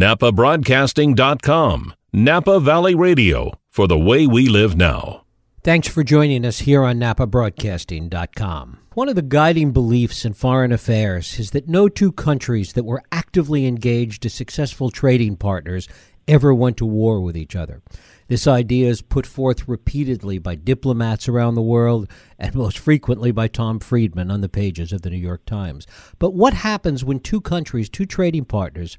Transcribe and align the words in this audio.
NapaBroadcasting.com. 0.00 1.94
Napa 2.12 2.60
Valley 2.60 2.94
Radio 2.94 3.58
for 3.70 3.88
the 3.88 3.98
way 3.98 4.26
we 4.26 4.46
live 4.46 4.76
now. 4.76 5.24
Thanks 5.62 5.88
for 5.88 6.04
joining 6.04 6.44
us 6.44 6.60
here 6.60 6.84
on 6.84 6.98
NapaBroadcasting.com. 7.00 8.78
One 8.92 9.08
of 9.08 9.16
the 9.16 9.22
guiding 9.22 9.72
beliefs 9.72 10.24
in 10.26 10.34
foreign 10.34 10.70
affairs 10.70 11.38
is 11.38 11.52
that 11.52 11.68
no 11.68 11.88
two 11.88 12.12
countries 12.12 12.74
that 12.74 12.84
were 12.84 13.02
actively 13.10 13.66
engaged 13.66 14.26
as 14.26 14.34
successful 14.34 14.90
trading 14.90 15.36
partners 15.36 15.88
ever 16.28 16.52
went 16.54 16.76
to 16.76 16.86
war 16.86 17.20
with 17.20 17.36
each 17.36 17.56
other. 17.56 17.82
This 18.28 18.46
idea 18.46 18.88
is 18.88 19.02
put 19.02 19.26
forth 19.26 19.68
repeatedly 19.68 20.38
by 20.38 20.56
diplomats 20.56 21.28
around 21.28 21.54
the 21.54 21.62
world 21.62 22.08
and 22.38 22.54
most 22.54 22.78
frequently 22.78 23.30
by 23.30 23.48
Tom 23.48 23.78
Friedman 23.78 24.30
on 24.30 24.40
the 24.40 24.48
pages 24.48 24.92
of 24.92 25.02
the 25.02 25.10
New 25.10 25.16
York 25.16 25.44
Times. 25.46 25.86
But 26.18 26.34
what 26.34 26.52
happens 26.52 27.04
when 27.04 27.20
two 27.20 27.40
countries, 27.40 27.88
two 27.88 28.06
trading 28.06 28.44
partners, 28.44 28.96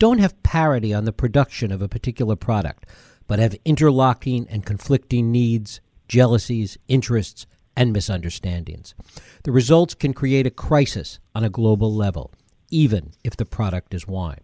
don't 0.00 0.18
have 0.18 0.42
parity 0.42 0.92
on 0.92 1.04
the 1.04 1.12
production 1.12 1.70
of 1.70 1.82
a 1.82 1.88
particular 1.88 2.34
product, 2.34 2.86
but 3.28 3.38
have 3.38 3.54
interlocking 3.64 4.48
and 4.48 4.66
conflicting 4.66 5.30
needs, 5.30 5.80
jealousies, 6.08 6.78
interests, 6.88 7.46
and 7.76 7.92
misunderstandings? 7.92 8.94
The 9.44 9.52
results 9.52 9.94
can 9.94 10.14
create 10.14 10.46
a 10.46 10.50
crisis 10.50 11.20
on 11.34 11.44
a 11.44 11.50
global 11.50 11.94
level, 11.94 12.32
even 12.70 13.12
if 13.22 13.36
the 13.36 13.44
product 13.44 13.92
is 13.92 14.08
wine. 14.08 14.40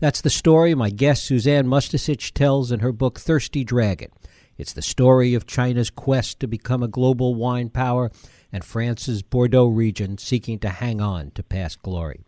That's 0.00 0.22
the 0.22 0.30
story 0.30 0.74
my 0.74 0.88
guest 0.88 1.24
Suzanne 1.24 1.66
Mustacich 1.66 2.32
tells 2.32 2.72
in 2.72 2.80
her 2.80 2.92
book 2.92 3.20
Thirsty 3.20 3.62
Dragon. 3.62 4.10
It's 4.56 4.72
the 4.72 4.82
story 4.82 5.34
of 5.34 5.46
China's 5.46 5.90
quest 5.90 6.40
to 6.40 6.46
become 6.46 6.82
a 6.82 6.88
global 6.88 7.34
wine 7.34 7.68
power 7.68 8.10
and 8.50 8.64
France's 8.64 9.22
Bordeaux 9.22 9.66
region 9.66 10.16
seeking 10.16 10.58
to 10.60 10.68
hang 10.70 11.02
on 11.02 11.32
to 11.32 11.42
past 11.42 11.82
glory. 11.82 12.20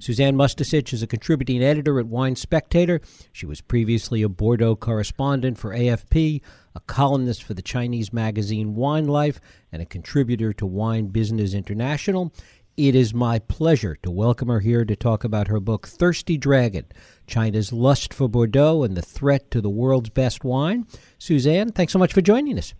Suzanne 0.00 0.34
Mustacich 0.34 0.94
is 0.94 1.02
a 1.02 1.06
contributing 1.06 1.62
editor 1.62 2.00
at 2.00 2.06
Wine 2.06 2.34
Spectator. 2.34 3.02
She 3.32 3.44
was 3.44 3.60
previously 3.60 4.22
a 4.22 4.30
Bordeaux 4.30 4.74
correspondent 4.74 5.58
for 5.58 5.74
AFP, 5.74 6.40
a 6.74 6.80
columnist 6.80 7.42
for 7.42 7.52
the 7.52 7.60
Chinese 7.60 8.10
magazine 8.10 8.74
Wine 8.74 9.06
Life, 9.06 9.42
and 9.70 9.82
a 9.82 9.86
contributor 9.86 10.54
to 10.54 10.64
Wine 10.64 11.08
Business 11.08 11.52
International. 11.52 12.32
It 12.78 12.94
is 12.94 13.12
my 13.12 13.40
pleasure 13.40 13.98
to 14.02 14.10
welcome 14.10 14.48
her 14.48 14.60
here 14.60 14.86
to 14.86 14.96
talk 14.96 15.22
about 15.22 15.48
her 15.48 15.60
book, 15.60 15.86
Thirsty 15.86 16.38
Dragon 16.38 16.86
China's 17.26 17.70
Lust 17.70 18.14
for 18.14 18.26
Bordeaux 18.26 18.82
and 18.82 18.96
the 18.96 19.02
Threat 19.02 19.50
to 19.50 19.60
the 19.60 19.68
World's 19.68 20.08
Best 20.08 20.44
Wine. 20.44 20.86
Suzanne, 21.18 21.72
thanks 21.72 21.92
so 21.92 21.98
much 21.98 22.14
for 22.14 22.22
joining 22.22 22.58
us. 22.58 22.72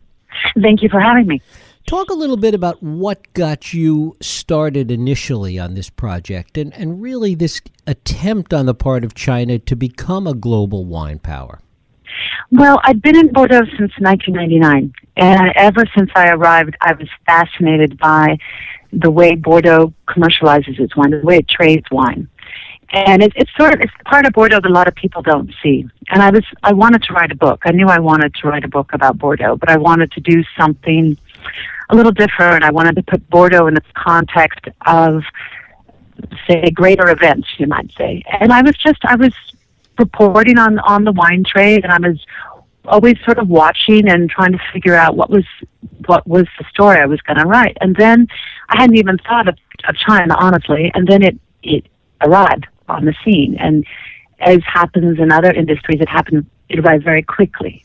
Thank 0.63 0.83
you 0.83 0.89
for 0.89 1.01
having 1.01 1.27
me. 1.27 1.43
Talk 1.87 2.11
a 2.11 2.15
little 2.15 2.37
bit 2.37 2.55
about 2.55 2.83
what 2.83 3.33
got 3.33 3.73
you 3.73 4.17
started 4.21 4.91
initially 4.91 5.59
on 5.59 5.75
this 5.75 5.91
project 5.91 6.57
and, 6.57 6.73
and 6.75 7.03
really 7.03 7.35
this 7.35 7.61
attempt 7.87 8.55
on 8.55 8.67
the 8.67 8.75
part 8.75 9.03
of 9.05 9.15
China 9.15 9.59
to 9.59 9.75
become 9.75 10.27
a 10.27 10.35
global 10.35 10.85
wine 10.85 11.19
power. 11.19 11.61
Well, 12.53 12.81
I've 12.85 13.01
been 13.01 13.17
in 13.17 13.33
Bordeaux 13.33 13.65
since 13.79 13.93
1999, 13.99 14.93
and 15.17 15.53
ever 15.55 15.85
since 15.97 16.11
I 16.15 16.31
arrived, 16.31 16.77
I 16.81 16.93
was 16.95 17.09
fascinated 17.25 17.99
by 17.99 18.39
the 18.93 19.11
way 19.11 19.37
Bordeaux 19.37 19.93
commercializes 20.09 20.79
its 20.81 20.97
wine, 20.97 21.11
the 21.11 21.21
way 21.21 21.39
it 21.39 21.49
trades 21.49 21.87
wine. 21.91 22.29
And 22.93 23.23
it, 23.23 23.33
it's 23.37 23.51
sort 23.57 23.73
of 23.73 23.81
it's 23.81 23.93
part 24.05 24.27
of 24.27 24.33
Bordeaux 24.33 24.61
that 24.61 24.69
a 24.69 24.73
lot 24.73 24.89
of 24.89 24.97
people 24.97 25.23
don't 25.23 25.53
see. 25.63 25.89
And 26.09 26.23
I 26.23 26.31
was 26.31 26.43
I 26.65 26.73
wanted 26.73 27.05
to 27.05 27.13
write 27.13 27.31
a 27.31 27.37
book. 27.37 27.63
I 27.65 27.71
knew 27.71 27.87
I 27.87 28.01
wanted 28.01 28.35
to 28.35 28.49
write 28.49 28.65
a 28.65 28.69
book 28.69 28.93
about 28.93 29.17
Bordeaux, 29.17 29.57
but 29.57 29.71
I 29.71 29.77
wanted 29.77 30.11
to 30.13 30.21
do 30.21 30.43
something 30.59 31.17
a 31.91 31.97
little 31.97 32.13
different. 32.13 32.65
I 32.65 32.71
wanted 32.71 32.97
to 32.97 33.03
put 33.03 33.29
Bordeaux 33.31 33.67
in 33.67 33.75
the 33.75 33.83
context 33.95 34.67
of 34.87 35.23
say 36.49 36.71
greater 36.71 37.11
events, 37.11 37.49
you 37.59 37.67
might 37.67 37.91
say. 37.97 38.23
And 38.41 38.53
I 38.53 38.63
was 38.63 38.77
just 38.77 38.99
I 39.05 39.17
was 39.17 39.33
reporting 39.99 40.59
on 40.59 40.79
on 40.81 41.05
the 41.05 41.13
wine 41.13 41.45
trade, 41.45 41.85
and 41.85 41.93
I 41.93 42.09
was 42.09 42.19
always 42.87 43.17
sort 43.25 43.39
of 43.39 43.49
watching 43.49 44.09
and 44.09 44.31
trying 44.31 44.53
to 44.53 44.61
figure 44.73 44.95
out 44.95 45.17
what 45.17 45.31
was 45.31 45.45
what 46.07 46.27
was 46.27 46.47
the 46.59 46.65
story 46.71 46.99
I 46.99 47.07
was 47.07 47.21
going 47.23 47.39
to 47.39 47.47
write. 47.47 47.77
And 47.81 47.95
then 47.97 48.27
I 48.69 48.81
hadn't 48.81 48.97
even 48.97 49.19
thought 49.19 49.49
of, 49.49 49.57
of 49.89 49.97
China, 49.97 50.35
honestly. 50.39 50.91
And 50.95 51.07
then 51.07 51.23
it 51.23 51.39
it 51.63 51.87
arrived 52.21 52.67
on 52.89 53.05
the 53.05 53.15
scene, 53.25 53.57
and 53.59 53.85
as 54.41 54.61
happens 54.65 55.19
in 55.19 55.31
other 55.31 55.53
industries, 55.53 56.01
it 56.01 56.09
happened. 56.09 56.47
It 56.69 56.79
arrived 56.79 57.05
very 57.05 57.23
quickly, 57.23 57.85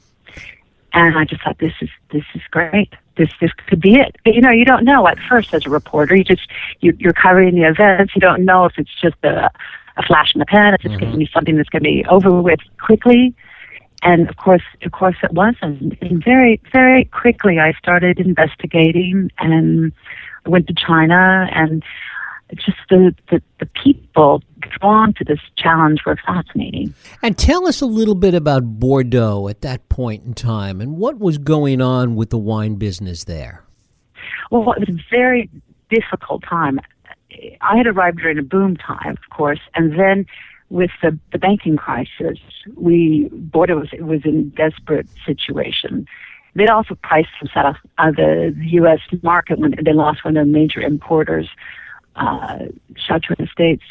and 0.94 1.17
I 1.17 1.25
just 1.25 1.44
thought 1.44 1.57
this 1.59 1.73
is 1.81 1.89
this 2.11 2.23
is 2.33 2.41
great. 2.51 2.94
This 3.17 3.29
this 3.39 3.51
could 3.67 3.81
be 3.81 3.95
it. 3.95 4.15
But, 4.23 4.35
you 4.35 4.41
know, 4.41 4.51
you 4.51 4.65
don't 4.65 4.83
know 4.83 5.07
at 5.07 5.17
first 5.19 5.53
as 5.53 5.65
a 5.65 5.69
reporter. 5.69 6.15
You 6.15 6.23
just 6.23 6.49
you, 6.81 6.95
you're 6.99 7.13
covering 7.13 7.55
the 7.55 7.63
events. 7.63 8.15
You 8.15 8.21
don't 8.21 8.45
know 8.45 8.65
if 8.65 8.73
it's 8.77 9.01
just 9.01 9.15
a 9.23 9.49
a 9.97 10.03
flash 10.03 10.33
in 10.35 10.39
the 10.39 10.45
pan. 10.45 10.73
If 10.73 10.85
it's 10.85 10.93
mm-hmm. 10.93 10.99
going 10.99 11.11
to 11.13 11.17
be 11.17 11.29
something 11.33 11.55
that's 11.55 11.69
going 11.69 11.83
to 11.83 11.89
be 11.89 12.05
over 12.09 12.41
with 12.41 12.59
quickly 12.81 13.33
and 14.05 14.29
of 14.29 14.37
course, 14.37 14.61
of 14.83 14.91
course, 14.91 15.15
it 15.23 15.33
wasn't. 15.33 15.97
And 16.01 16.23
very, 16.23 16.61
very 16.71 17.05
quickly, 17.05 17.59
I 17.59 17.73
started 17.73 18.19
investigating 18.19 19.31
and 19.39 19.91
went 20.45 20.67
to 20.67 20.75
China, 20.75 21.49
and 21.51 21.83
just 22.53 22.78
the, 22.89 23.16
the, 23.31 23.41
the 23.59 23.66
people 23.66 24.44
drawn 24.59 25.13
to 25.16 25.23
this 25.23 25.39
challenge 25.57 26.01
were 26.06 26.17
fascinating. 26.25 26.94
And 27.22 27.38
tell 27.38 27.67
us 27.67 27.81
a 27.81 27.85
little 27.85 28.16
bit 28.16 28.33
about 28.33 28.79
Bordeaux 28.79 29.47
at 29.47 29.61
that 29.61 29.89
point 29.89 30.23
in 30.25 30.33
time, 30.33 30.81
and 30.81 30.97
what 30.97 31.19
was 31.19 31.38
going 31.38 31.81
on 31.81 32.16
with 32.16 32.29
the 32.29 32.38
wine 32.38 32.75
business 32.75 33.23
there. 33.23 33.63
Well, 34.51 34.73
it 34.73 34.88
was 34.88 34.89
a 34.89 35.03
very 35.09 35.50
difficult 35.89 36.44
time. 36.44 36.79
I 37.61 37.78
had 37.78 37.88
arrived 37.88 38.19
during 38.19 38.38
a 38.38 38.44
boom 38.44 38.77
time, 38.77 39.12
of 39.12 39.29
course, 39.35 39.59
and 39.73 40.00
then 40.00 40.25
with 40.69 40.91
the, 41.01 41.17
the 41.31 41.38
banking 41.38 41.77
crisis, 41.77 42.39
we 42.75 43.29
Bordeaux 43.31 43.77
was 43.77 43.89
was 44.00 44.22
in 44.23 44.50
desperate 44.50 45.07
situation. 45.25 46.07
They'd 46.56 46.69
also 46.69 46.95
priced 46.95 47.29
themselves 47.41 47.77
out 47.97 48.09
of 48.09 48.16
the 48.16 48.56
U.S. 48.57 49.00
market 49.22 49.59
when 49.59 49.75
they 49.83 49.94
lost 49.94 50.23
one 50.23 50.38
of 50.38 50.45
their 50.45 50.45
major 50.45 50.79
importers, 50.79 51.50
uh, 52.15 52.65
Chateau 52.95 53.35
Estates. 53.39 53.83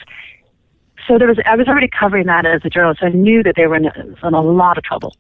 So 1.07 1.19
there 1.19 1.29
was 1.29 1.39
I 1.45 1.57
was 1.57 1.69
already 1.69 1.89
covering 1.89 2.27
that 2.27 2.47
as 2.47 2.63
a 2.65 2.71
journalist. 2.71 3.03
I 3.03 3.11
knew 3.11 3.43
that 3.43 3.57
they 3.57 3.67
were 3.67 3.77
in 3.77 3.87
in 3.87 4.35
a 4.35 4.41
lot 4.41 4.79
of 4.79 4.85
trouble. 4.85 5.17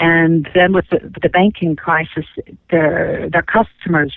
And 0.00 0.48
then 0.54 0.72
with 0.72 0.88
the, 0.90 0.98
the 1.22 1.28
banking 1.28 1.76
crisis, 1.76 2.26
their 2.70 3.28
their 3.30 3.42
customers 3.42 4.16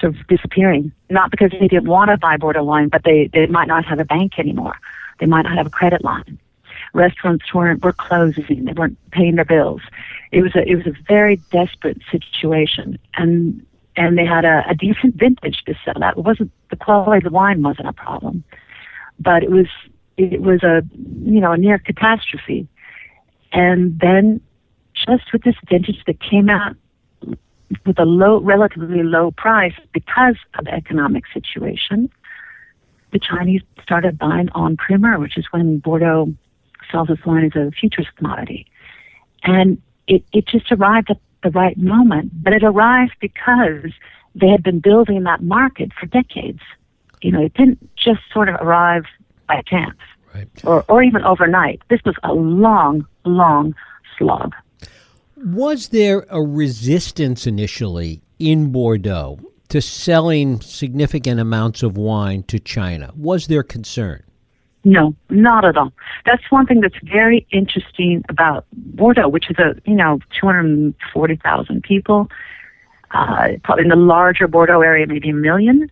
sort 0.00 0.14
of 0.14 0.26
disappearing. 0.26 0.92
Not 1.10 1.30
because 1.30 1.50
they 1.52 1.68
didn't 1.68 1.88
want 1.88 2.10
to 2.10 2.16
buy 2.16 2.36
Bordeaux 2.36 2.64
wine, 2.64 2.88
but 2.88 3.04
they, 3.04 3.30
they 3.32 3.46
might 3.46 3.68
not 3.68 3.84
have 3.84 3.98
a 3.98 4.04
bank 4.04 4.38
anymore. 4.38 4.76
They 5.20 5.26
might 5.26 5.42
not 5.42 5.56
have 5.56 5.66
a 5.66 5.70
credit 5.70 6.04
line. 6.04 6.38
Restaurants 6.92 7.52
weren't 7.52 7.82
were 7.82 7.92
closing. 7.92 8.64
They 8.64 8.72
weren't 8.72 8.98
paying 9.10 9.36
their 9.36 9.44
bills. 9.44 9.82
It 10.32 10.42
was 10.42 10.54
a 10.54 10.62
it 10.62 10.76
was 10.76 10.86
a 10.86 10.94
very 11.06 11.36
desperate 11.50 12.00
situation, 12.10 12.98
and 13.16 13.64
and 13.96 14.18
they 14.18 14.26
had 14.26 14.44
a, 14.44 14.62
a 14.68 14.74
decent 14.74 15.16
vintage 15.16 15.62
to 15.66 15.74
sell. 15.84 15.94
That 15.98 16.18
wasn't 16.18 16.52
the 16.70 16.76
quality 16.76 17.18
of 17.18 17.24
the 17.24 17.34
wine 17.34 17.62
wasn't 17.62 17.88
a 17.88 17.92
problem, 17.92 18.44
but 19.18 19.42
it 19.42 19.50
was 19.50 19.66
it 20.16 20.40
was 20.40 20.62
a 20.62 20.82
you 21.24 21.40
know 21.40 21.52
a 21.52 21.56
near 21.56 21.78
catastrophe. 21.78 22.68
And 23.52 23.98
then 24.00 24.40
just 24.94 25.32
with 25.32 25.42
this 25.42 25.54
vintage 25.68 26.02
that 26.06 26.20
came 26.20 26.48
out 26.50 26.76
with 27.84 27.98
a 27.98 28.04
low, 28.04 28.40
relatively 28.40 29.02
low 29.02 29.30
price 29.30 29.74
because 29.92 30.36
of 30.58 30.66
the 30.66 30.72
economic 30.72 31.24
situation, 31.32 32.10
the 33.12 33.18
Chinese 33.18 33.62
started 33.82 34.18
buying 34.18 34.48
en 34.56 34.76
primeur, 34.76 35.18
which 35.18 35.38
is 35.38 35.46
when 35.50 35.78
Bordeaux 35.78 36.32
sells 36.90 37.10
its 37.10 37.24
wine 37.24 37.44
as 37.44 37.56
a 37.56 37.70
futures 37.70 38.06
commodity. 38.16 38.66
And 39.42 39.80
it, 40.06 40.24
it 40.32 40.46
just 40.46 40.70
arrived 40.70 41.10
at 41.10 41.18
the 41.42 41.50
right 41.50 41.76
moment, 41.76 42.30
but 42.42 42.52
it 42.52 42.62
arrived 42.64 43.14
because 43.20 43.92
they 44.34 44.48
had 44.48 44.62
been 44.62 44.80
building 44.80 45.22
that 45.24 45.42
market 45.42 45.92
for 45.98 46.06
decades. 46.06 46.60
You 47.22 47.32
know, 47.32 47.42
it 47.42 47.54
didn't 47.54 47.78
just 47.96 48.20
sort 48.32 48.48
of 48.48 48.56
arrive 48.56 49.04
by 49.48 49.62
chance 49.66 49.96
right. 50.34 50.48
or, 50.64 50.84
or 50.88 51.02
even 51.02 51.22
overnight. 51.24 51.82
This 51.88 52.00
was 52.04 52.14
a 52.22 52.32
long, 52.32 53.06
long 53.24 53.74
slog. 54.18 54.54
Was 55.36 55.88
there 55.88 56.26
a 56.30 56.42
resistance 56.42 57.46
initially 57.46 58.22
in 58.38 58.72
Bordeaux 58.72 59.38
to 59.68 59.80
selling 59.80 60.60
significant 60.60 61.40
amounts 61.40 61.82
of 61.82 61.96
wine 61.96 62.42
to 62.44 62.58
China? 62.58 63.12
Was 63.16 63.46
there 63.46 63.62
concern? 63.62 64.22
No, 64.86 65.16
not 65.30 65.64
at 65.64 65.76
all. 65.76 65.92
That's 66.24 66.48
one 66.48 66.64
thing 66.64 66.80
that's 66.80 66.94
very 67.02 67.44
interesting 67.50 68.24
about 68.28 68.66
Bordeaux, 68.72 69.28
which 69.28 69.50
is 69.50 69.58
a 69.58 69.74
you 69.84 69.96
know 69.96 70.20
240,000 70.40 71.82
people. 71.82 72.30
Uh, 73.10 73.48
probably 73.64 73.82
in 73.82 73.88
the 73.88 73.96
larger 73.96 74.46
Bordeaux 74.46 74.82
area, 74.82 75.04
maybe 75.06 75.30
a 75.30 75.34
million. 75.34 75.90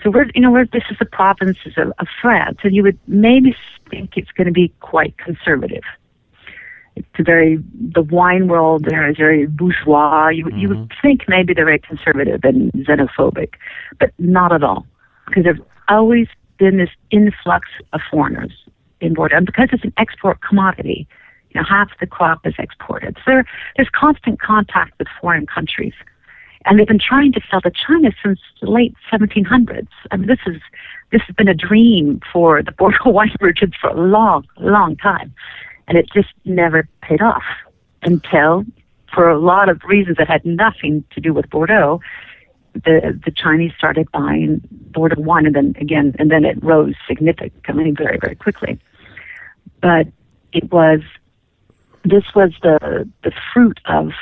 So 0.00 0.10
we're 0.10 0.30
you 0.32 0.42
know 0.42 0.52
we're, 0.52 0.66
this 0.66 0.84
is 0.92 0.98
the 1.00 1.06
provinces 1.06 1.72
of, 1.76 1.92
of 1.98 2.06
France, 2.22 2.58
and 2.62 2.72
you 2.72 2.84
would 2.84 3.00
maybe 3.08 3.56
think 3.90 4.16
it's 4.16 4.30
going 4.30 4.46
to 4.46 4.52
be 4.52 4.72
quite 4.78 5.18
conservative 5.18 5.82
it's 6.94 7.08
a 7.18 7.22
very 7.22 7.58
the 7.94 8.02
wine 8.02 8.46
world 8.48 8.84
there 8.84 9.08
is 9.08 9.16
very 9.16 9.46
bourgeois. 9.46 10.28
You 10.28 10.44
mm-hmm. 10.44 10.58
you 10.58 10.68
would 10.68 10.78
mm-hmm. 10.78 11.00
think 11.02 11.24
maybe 11.26 11.54
they're 11.54 11.64
very 11.64 11.78
conservative 11.80 12.40
and 12.44 12.70
xenophobic, 12.72 13.54
but 13.98 14.12
not 14.18 14.52
at 14.52 14.62
all, 14.62 14.86
because 15.26 15.44
there's 15.44 15.60
always 15.88 16.28
been 16.60 16.76
this 16.76 16.90
influx 17.10 17.68
of 17.92 18.00
foreigners. 18.08 18.52
in 19.00 19.14
Bordeaux. 19.14 19.38
And 19.38 19.46
because 19.46 19.70
it's 19.72 19.82
an 19.82 19.94
export 19.96 20.42
commodity, 20.42 21.08
you 21.50 21.60
know, 21.60 21.66
half 21.66 21.88
the 21.98 22.06
crop 22.06 22.46
is 22.46 22.54
exported. 22.58 23.16
So 23.24 23.32
there, 23.32 23.44
there's 23.76 23.88
constant 23.88 24.40
contact 24.40 24.92
with 24.98 25.08
foreign 25.20 25.46
countries. 25.46 25.94
And 26.66 26.78
they've 26.78 26.86
been 26.86 27.00
trying 27.00 27.32
to 27.32 27.40
sell 27.50 27.62
to 27.62 27.70
China 27.70 28.10
since 28.22 28.38
the 28.60 28.70
late 28.70 28.94
1700s. 29.10 29.88
I 30.10 30.16
mean, 30.18 30.28
this 30.28 30.38
is 30.46 30.60
this 31.10 31.22
has 31.26 31.34
been 31.34 31.48
a 31.48 31.54
dream 31.54 32.20
for 32.30 32.62
the 32.62 32.72
Bordeaux 32.72 32.98
wine 33.10 33.34
merchants 33.40 33.76
for 33.80 33.88
a 33.88 34.00
long, 34.00 34.46
long 34.58 34.96
time, 34.96 35.34
and 35.88 35.96
it 35.96 36.06
just 36.12 36.28
never 36.44 36.86
paid 37.02 37.22
off 37.22 37.42
until, 38.02 38.64
for 39.12 39.28
a 39.28 39.38
lot 39.38 39.68
of 39.68 39.80
reasons 39.84 40.18
that 40.18 40.28
had 40.28 40.44
nothing 40.44 41.02
to 41.10 41.20
do 41.20 41.32
with 41.32 41.48
Bordeaux, 41.50 42.00
the 42.74 43.20
the 43.24 43.30
Chinese 43.30 43.72
started 43.76 44.10
buying 44.12 44.60
Bordeaux 44.70 45.20
wine, 45.20 45.46
and 45.46 45.54
then 45.54 45.74
again, 45.80 46.14
and 46.18 46.30
then 46.30 46.44
it 46.44 46.62
rose 46.62 46.94
significantly, 47.06 47.92
very, 47.92 48.18
very 48.18 48.36
quickly. 48.36 48.78
But 49.80 50.06
it 50.52 50.70
was 50.72 51.00
this 52.04 52.24
was 52.34 52.52
the 52.62 53.08
the 53.22 53.32
fruit 53.52 53.80
of 53.86 54.12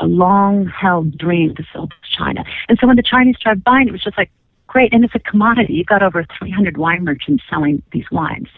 a 0.00 0.06
long 0.06 0.66
held 0.66 1.16
dream 1.16 1.54
to 1.54 1.64
sell 1.72 1.86
to 1.86 1.94
China. 2.16 2.44
And 2.68 2.78
so 2.80 2.86
when 2.86 2.96
the 2.96 3.02
Chinese 3.02 3.36
started 3.36 3.62
buying 3.62 3.86
it, 3.86 3.92
was 3.92 4.02
just 4.02 4.16
like, 4.16 4.30
great. 4.66 4.92
And 4.92 5.04
it's 5.04 5.14
a 5.14 5.18
commodity. 5.18 5.74
You've 5.74 5.86
got 5.86 6.02
over 6.02 6.24
300 6.38 6.78
wine 6.78 7.04
merchants 7.04 7.44
selling 7.48 7.82
these 7.92 8.10
wines. 8.10 8.48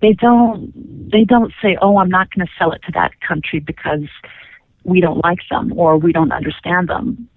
They 0.00 0.12
don't, 0.12 1.10
they 1.10 1.24
don't 1.24 1.52
say, 1.62 1.78
oh, 1.80 1.96
I'm 1.98 2.10
not 2.10 2.30
going 2.30 2.46
to 2.46 2.52
sell 2.58 2.72
it 2.72 2.82
to 2.86 2.92
that 2.92 3.18
country 3.26 3.60
because 3.60 4.04
we 4.84 5.00
don't 5.00 5.24
like 5.24 5.38
them 5.50 5.72
or 5.76 5.96
we 5.96 6.12
don't 6.12 6.32
understand 6.32 6.88
them. 6.88 7.28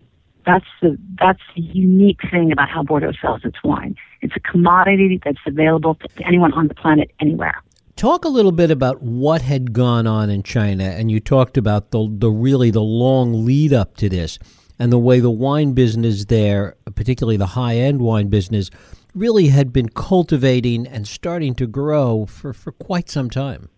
That's 0.50 0.66
the, 0.82 0.98
that's 1.20 1.42
the 1.56 1.62
unique 1.62 2.22
thing 2.32 2.52
about 2.52 2.70
how 2.70 2.82
Bordeaux 2.82 3.12
sells 3.22 3.42
its 3.46 3.58
wine. 3.64 3.96
It's 4.22 4.34
a 4.36 4.40
commodity 4.40 5.22
that's 5.24 5.38
available 5.46 5.94
to 5.94 6.08
anyone 6.26 6.54
on 6.54 6.68
the 6.68 6.74
planet 6.74 7.12
anywhere. 7.20 7.62
Talk 7.96 8.26
a 8.26 8.30
little 8.30 8.52
bit 8.52 8.72
about 8.72 9.00
what 9.04 9.44
had 9.44 9.74
gone 9.74 10.08
on 10.08 10.32
in 10.32 10.42
China, 10.42 10.86
and 10.86 11.12
you 11.12 11.20
talked 11.20 11.56
about 11.56 11.92
the 11.92 12.08
the 12.10 12.32
really 12.32 12.72
the 12.72 12.82
long 12.82 13.46
lead 13.46 13.74
up 13.74 13.96
to 13.98 14.10
this, 14.10 14.40
and 14.80 14.92
the 14.92 14.98
way 14.98 15.20
the 15.20 15.30
wine 15.30 15.74
business 15.74 16.26
there, 16.26 16.76
particularly 16.96 17.38
the 17.38 17.46
high 17.46 17.76
end 17.76 18.02
wine 18.02 18.30
business, 18.30 18.72
really 19.14 19.50
had 19.50 19.72
been 19.72 19.90
cultivating 19.90 20.88
and 20.88 21.08
starting 21.08 21.54
to 21.56 21.68
grow 21.68 22.26
for, 22.26 22.54
for 22.54 22.72
quite 22.72 23.10
some 23.10 23.30
time. 23.30 23.70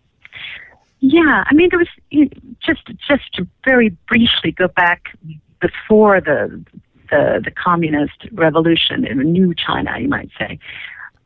Yeah, 1.00 1.44
I 1.44 1.52
mean, 1.52 1.68
there 1.70 1.80
was 1.80 2.28
just 2.64 2.86
just 3.06 3.34
to 3.34 3.46
very 3.66 3.90
briefly 4.08 4.52
go 4.52 4.68
back 4.68 5.18
before 5.62 6.20
the 6.20 6.62
the, 7.08 7.40
the 7.44 7.50
communist 7.50 8.26
revolution 8.32 9.06
in 9.06 9.18
new 9.32 9.54
China, 9.54 9.98
you 9.98 10.08
might 10.08 10.30
say. 10.38 10.58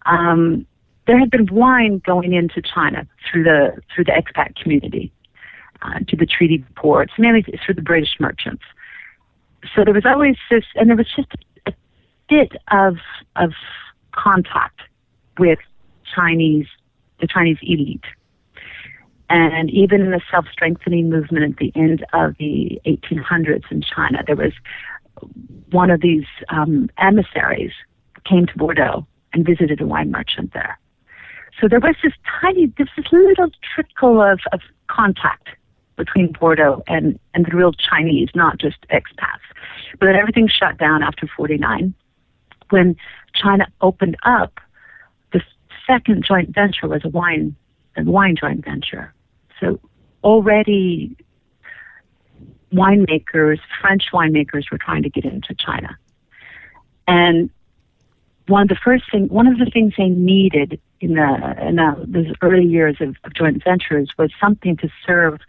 Um, 0.05 0.67
there 1.07 1.19
had 1.19 1.31
been 1.31 1.47
wine 1.53 2.03
going 2.05 2.33
into 2.33 2.61
China 2.61 3.07
through 3.31 3.45
the 3.45 3.81
through 3.95 4.05
the 4.05 4.13
expat 4.13 4.57
community 4.57 5.13
uh, 5.83 6.01
to 6.09 6.17
the 6.17 6.27
treaty 6.27 6.65
ports, 6.75 7.13
mainly 7.19 7.45
through 7.65 7.75
the 7.75 7.83
British 7.83 8.17
merchants. 8.19 8.65
So 9.75 9.85
there 9.85 9.95
was 9.95 10.05
always 10.05 10.37
this, 10.51 10.65
and 10.75 10.89
there 10.91 10.97
was 10.97 11.09
just 11.15 11.33
a 11.67 11.73
bit 12.29 12.53
of 12.73 12.97
of 13.37 13.53
contact 14.13 14.81
with 15.39 15.61
Chinese 16.15 16.67
the 17.21 17.29
Chinese 17.29 17.59
elite. 17.63 18.05
And 19.29 19.71
even 19.71 20.03
in 20.03 20.11
the 20.11 20.21
self 20.31 20.47
strengthening 20.53 21.11
movement 21.11 21.53
at 21.53 21.57
the 21.59 21.73
end 21.75 22.05
of 22.13 22.37
the 22.39 22.81
1800s 22.87 23.65
in 23.71 23.83
China, 23.83 24.23
there 24.27 24.37
was 24.37 24.53
one 25.71 25.91
of 25.91 26.01
these 26.01 26.27
um, 26.49 26.89
emissaries 26.99 27.73
came 28.25 28.47
to 28.47 28.57
Bordeaux 28.57 29.07
and 29.33 29.45
visited 29.45 29.81
a 29.81 29.87
wine 29.87 30.11
merchant 30.11 30.53
there. 30.53 30.79
So 31.61 31.69
there 31.69 31.81
was 31.81 31.97
this 32.03 32.13
tiny, 32.41 32.73
this 32.79 32.89
little 33.13 33.51
trickle 33.75 34.21
of, 34.21 34.41
of 34.53 34.61
contact 34.89 35.49
between 35.97 36.33
Bordeaux 36.33 36.83
and, 36.87 37.19
and 37.35 37.47
the 37.47 37.57
real 37.57 37.73
Chinese, 37.73 38.29
not 38.35 38.59
just 38.59 38.77
expats. 38.91 39.41
But 39.99 40.07
then 40.07 40.17
everything 40.17 40.49
shut 40.49 40.77
down 40.79 41.03
after 41.03 41.27
49. 41.37 41.95
When 42.71 42.97
China 43.35 43.67
opened 43.81 44.17
up, 44.25 44.61
the 45.33 45.41
second 45.87 46.25
joint 46.27 46.55
venture 46.55 46.89
was 46.89 47.03
a 47.05 47.09
wine, 47.09 47.57
a 47.97 48.05
wine 48.05 48.37
joint 48.39 48.65
venture. 48.65 49.15
So 49.61 49.81
already 50.23 51.17
winemakers, 52.73 53.59
French 53.81 54.07
winemakers 54.13 54.71
were 54.71 54.79
trying 54.79 55.03
to 55.03 55.11
get 55.11 55.25
into 55.25 55.55
China. 55.55 55.97
And 57.09 57.51
one 58.49 58.63
of 58.63 58.69
the 58.69 58.77
first 58.77 59.05
thing, 59.11 59.29
one 59.29 59.47
of 59.47 59.59
the 59.59 59.67
things 59.67 59.95
they 59.97 60.09
needed 60.09 60.81
in 61.01 61.15
the 61.15 61.57
in 61.67 61.77
the, 61.77 62.05
those 62.07 62.35
early 62.43 62.65
years 62.65 62.97
of, 63.01 63.17
of 63.25 63.35
joint 63.35 63.63
ventures 63.63 64.11
was 64.19 64.31
something 64.41 64.77
to 64.79 64.89
serve 65.07 65.41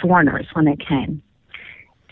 foreigners 0.00 0.46
when 0.52 0.64
they 0.64 0.76
came, 0.76 1.22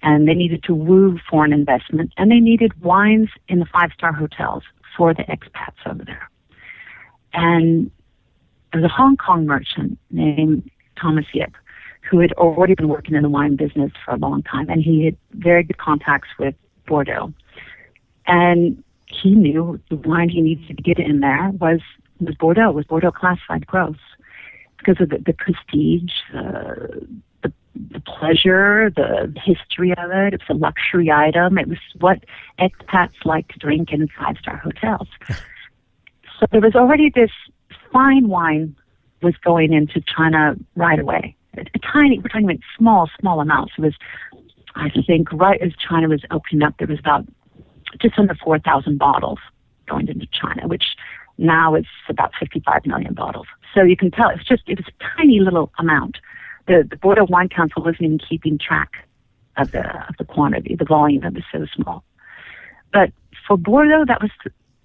and 0.02 0.28
they 0.28 0.34
needed 0.34 0.62
to 0.64 0.74
woo 0.74 1.18
foreign 1.28 1.52
investment, 1.52 2.12
and 2.16 2.30
they 2.30 2.40
needed 2.40 2.80
wines 2.82 3.28
in 3.48 3.60
the 3.60 3.66
five 3.66 3.90
star 3.94 4.12
hotels 4.12 4.62
for 4.96 5.14
the 5.14 5.22
expats 5.24 5.86
over 5.86 6.04
there. 6.04 6.28
And 7.32 7.90
there 8.72 8.82
was 8.82 8.90
a 8.90 8.94
Hong 8.94 9.16
Kong 9.16 9.46
merchant 9.46 9.98
named 10.10 10.70
Thomas 11.02 11.26
Yip 11.34 11.52
who 12.10 12.18
had 12.18 12.32
already 12.32 12.74
been 12.74 12.88
working 12.88 13.14
in 13.14 13.22
the 13.22 13.28
wine 13.28 13.56
business 13.56 13.92
for 14.04 14.12
a 14.12 14.18
long 14.18 14.42
time, 14.42 14.68
and 14.68 14.82
he 14.82 15.04
had 15.04 15.16
very 15.32 15.62
good 15.62 15.78
contacts 15.78 16.28
with 16.38 16.54
Bordeaux. 16.86 17.32
And 18.26 18.82
he 19.06 19.34
knew 19.34 19.80
the 19.88 19.96
wine 19.96 20.28
he 20.28 20.40
needed 20.40 20.66
to 20.68 20.74
get 20.74 20.98
in 20.98 21.20
there 21.20 21.50
was 21.60 21.80
was 22.20 22.34
Bordeaux, 22.36 22.70
was 22.70 22.84
Bordeaux 22.84 23.10
classified 23.10 23.66
growths 23.66 23.98
because 24.78 25.00
of 25.00 25.08
the, 25.08 25.18
the 25.18 25.32
prestige, 25.32 26.12
uh, 26.34 27.00
the, 27.42 27.52
the 27.74 28.00
pleasure, 28.00 28.92
the 28.94 29.32
history 29.44 29.92
of 29.92 30.10
it. 30.10 30.34
It 30.34 30.40
was 30.40 30.56
a 30.56 30.58
luxury 30.58 31.10
item. 31.10 31.58
It 31.58 31.68
was 31.68 31.78
what 31.98 32.24
expats 32.60 33.24
like 33.24 33.48
to 33.48 33.58
drink 33.58 33.92
in 33.92 34.06
five 34.08 34.36
star 34.38 34.56
hotels. 34.56 35.08
so 35.28 36.46
there 36.52 36.60
was 36.60 36.74
already 36.74 37.10
this 37.10 37.30
fine 37.92 38.28
wine 38.28 38.76
was 39.22 39.34
going 39.44 39.72
into 39.72 40.00
China 40.00 40.56
right 40.76 40.98
away. 40.98 41.36
A, 41.56 41.60
a 41.60 41.78
tiny, 41.78 42.18
we're 42.18 42.28
talking 42.28 42.44
about 42.44 42.60
small, 42.76 43.10
small 43.20 43.40
amounts. 43.40 43.74
It 43.78 43.82
was, 43.82 43.94
I 44.74 44.90
think, 45.06 45.32
right 45.32 45.60
as 45.60 45.72
China 45.76 46.08
was 46.08 46.22
opening 46.30 46.62
up, 46.62 46.74
there 46.78 46.88
was 46.88 46.98
about 46.98 47.26
just 48.00 48.18
under 48.18 48.34
4,000 48.34 48.98
bottles 48.98 49.38
going 49.88 50.08
into 50.08 50.26
China, 50.32 50.66
which 50.66 50.96
now 51.38 51.74
it's 51.74 51.88
about 52.08 52.32
55 52.38 52.86
million 52.86 53.14
bottles. 53.14 53.46
So 53.74 53.82
you 53.82 53.96
can 53.96 54.10
tell 54.10 54.30
it's 54.30 54.44
just, 54.46 54.62
it 54.66 54.78
was 54.78 54.86
a 54.88 55.16
tiny 55.16 55.40
little 55.40 55.72
amount. 55.78 56.18
The, 56.66 56.86
the 56.88 56.96
Bordeaux 56.96 57.26
Wine 57.28 57.48
Council 57.48 57.82
wasn't 57.82 58.02
even 58.02 58.18
keeping 58.18 58.58
track 58.58 58.92
of 59.56 59.72
the, 59.72 59.84
of 60.08 60.16
the 60.18 60.24
quantity, 60.24 60.76
the 60.76 60.84
volume, 60.84 61.24
it 61.24 61.34
was 61.34 61.44
so 61.52 61.66
small. 61.74 62.04
But 62.92 63.12
for 63.46 63.56
Bordeaux, 63.56 64.04
that 64.06 64.22
was, 64.22 64.30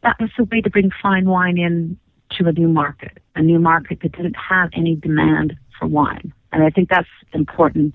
that 0.04 0.20
was 0.20 0.30
the 0.38 0.44
way 0.46 0.62
to 0.62 0.70
bring 0.70 0.92
fine 1.02 1.26
wine 1.26 1.58
in 1.58 1.98
to 2.32 2.48
a 2.48 2.52
new 2.52 2.68
market, 2.68 3.18
a 3.36 3.42
new 3.42 3.60
market 3.60 4.00
that 4.02 4.12
didn't 4.12 4.36
have 4.36 4.70
any 4.74 4.96
demand 4.96 5.56
for 5.78 5.88
wine. 5.88 6.34
And 6.52 6.64
I 6.64 6.70
think 6.70 6.90
that's 6.90 7.08
important 7.34 7.94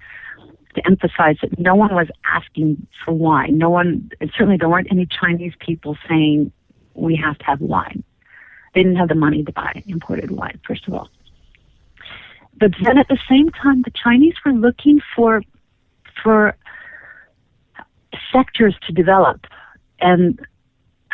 to 0.75 0.87
emphasize 0.87 1.37
that 1.43 1.59
no 1.59 1.75
one 1.75 1.95
was 1.95 2.09
asking 2.25 2.87
for 3.05 3.13
wine. 3.13 3.59
No 3.59 3.71
one, 3.71 4.11
certainly 4.37 4.57
there 4.57 4.69
weren't 4.69 4.89
any 4.91 5.07
Chinese 5.07 5.53
people 5.61 5.97
saying 6.09 6.53
we 6.95 7.17
have 7.17 7.39
to 7.39 7.45
have 7.45 7.61
wine. 7.61 8.03
They 8.75 8.83
didn't 8.83 8.97
have 8.97 9.09
the 9.09 9.15
money 9.15 9.45
to 9.45 9.53
buy 9.53 9.83
imported 9.87 10.31
wine, 10.31 10.59
first 10.67 10.89
of 10.89 10.95
all. 10.95 11.11
But 12.59 12.73
then 12.83 12.97
at 12.99 13.09
the 13.09 13.19
same 13.29 13.51
time, 13.51 13.83
the 13.83 13.91
Chinese 13.91 14.35
were 14.45 14.53
looking 14.53 15.01
for 15.15 15.43
for 16.23 16.57
sectors 18.33 18.75
to 18.87 18.93
develop. 18.93 19.47
And 20.01 20.41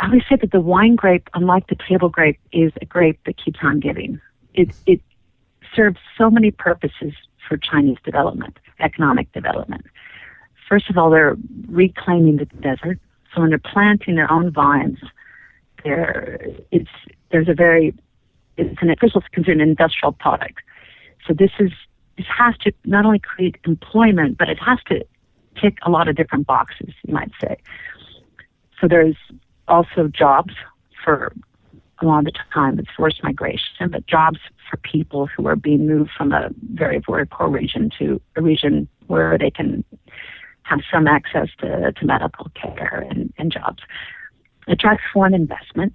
I 0.00 0.06
always 0.06 0.22
say 0.28 0.36
that 0.36 0.52
the 0.52 0.60
wine 0.60 0.94
grape, 0.94 1.28
unlike 1.34 1.66
the 1.66 1.76
table 1.76 2.08
grape, 2.08 2.38
is 2.52 2.72
a 2.80 2.84
grape 2.84 3.18
that 3.26 3.36
keeps 3.36 3.58
on 3.62 3.80
giving. 3.80 4.20
It 4.54 4.70
it 4.86 5.00
serves 5.74 5.98
so 6.16 6.30
many 6.30 6.50
purposes 6.50 7.12
for 7.48 7.56
Chinese 7.56 7.98
development, 8.04 8.58
economic 8.80 9.32
development. 9.32 9.84
First 10.68 10.90
of 10.90 10.98
all, 10.98 11.10
they're 11.10 11.36
reclaiming 11.68 12.36
the 12.36 12.44
desert. 12.44 12.98
So 13.34 13.40
when 13.40 13.50
they're 13.50 13.58
planting 13.58 14.16
their 14.16 14.30
own 14.30 14.50
vines, 14.52 14.98
there 15.84 16.38
it's 16.70 16.90
there's 17.30 17.48
a 17.48 17.54
very 17.54 17.94
it's 18.56 18.80
an 18.82 18.90
official 18.90 19.22
considered 19.32 19.60
an 19.60 19.68
industrial 19.68 20.12
product. 20.12 20.60
So 21.26 21.32
this 21.32 21.50
is 21.58 21.72
this 22.16 22.26
has 22.26 22.56
to 22.58 22.72
not 22.84 23.04
only 23.04 23.18
create 23.18 23.56
employment, 23.64 24.38
but 24.38 24.48
it 24.48 24.58
has 24.58 24.78
to 24.88 25.04
tick 25.60 25.78
a 25.82 25.90
lot 25.90 26.08
of 26.08 26.16
different 26.16 26.46
boxes, 26.46 26.94
you 27.04 27.14
might 27.14 27.30
say. 27.40 27.56
So 28.80 28.86
there's 28.86 29.16
also 29.68 30.08
jobs 30.08 30.54
for 31.04 31.32
a 32.00 32.06
lot 32.06 32.20
of 32.20 32.24
the 32.26 32.32
time 32.52 32.78
it's 32.78 32.88
forced 32.96 33.22
migration, 33.22 33.88
but 33.90 34.06
jobs 34.06 34.38
for 34.70 34.76
people 34.78 35.26
who 35.26 35.46
are 35.46 35.56
being 35.56 35.86
moved 35.86 36.10
from 36.16 36.32
a 36.32 36.50
very, 36.74 37.02
very 37.08 37.26
poor 37.26 37.48
region 37.48 37.90
to 37.98 38.20
a 38.36 38.42
region 38.42 38.88
where 39.06 39.36
they 39.38 39.50
can 39.50 39.84
have 40.62 40.80
some 40.92 41.08
access 41.08 41.48
to, 41.58 41.92
to 41.92 42.06
medical 42.06 42.50
care 42.54 43.06
and, 43.10 43.32
and 43.38 43.50
jobs. 43.50 43.82
It 44.66 44.72
attracts 44.72 45.04
foreign 45.12 45.34
investment. 45.34 45.94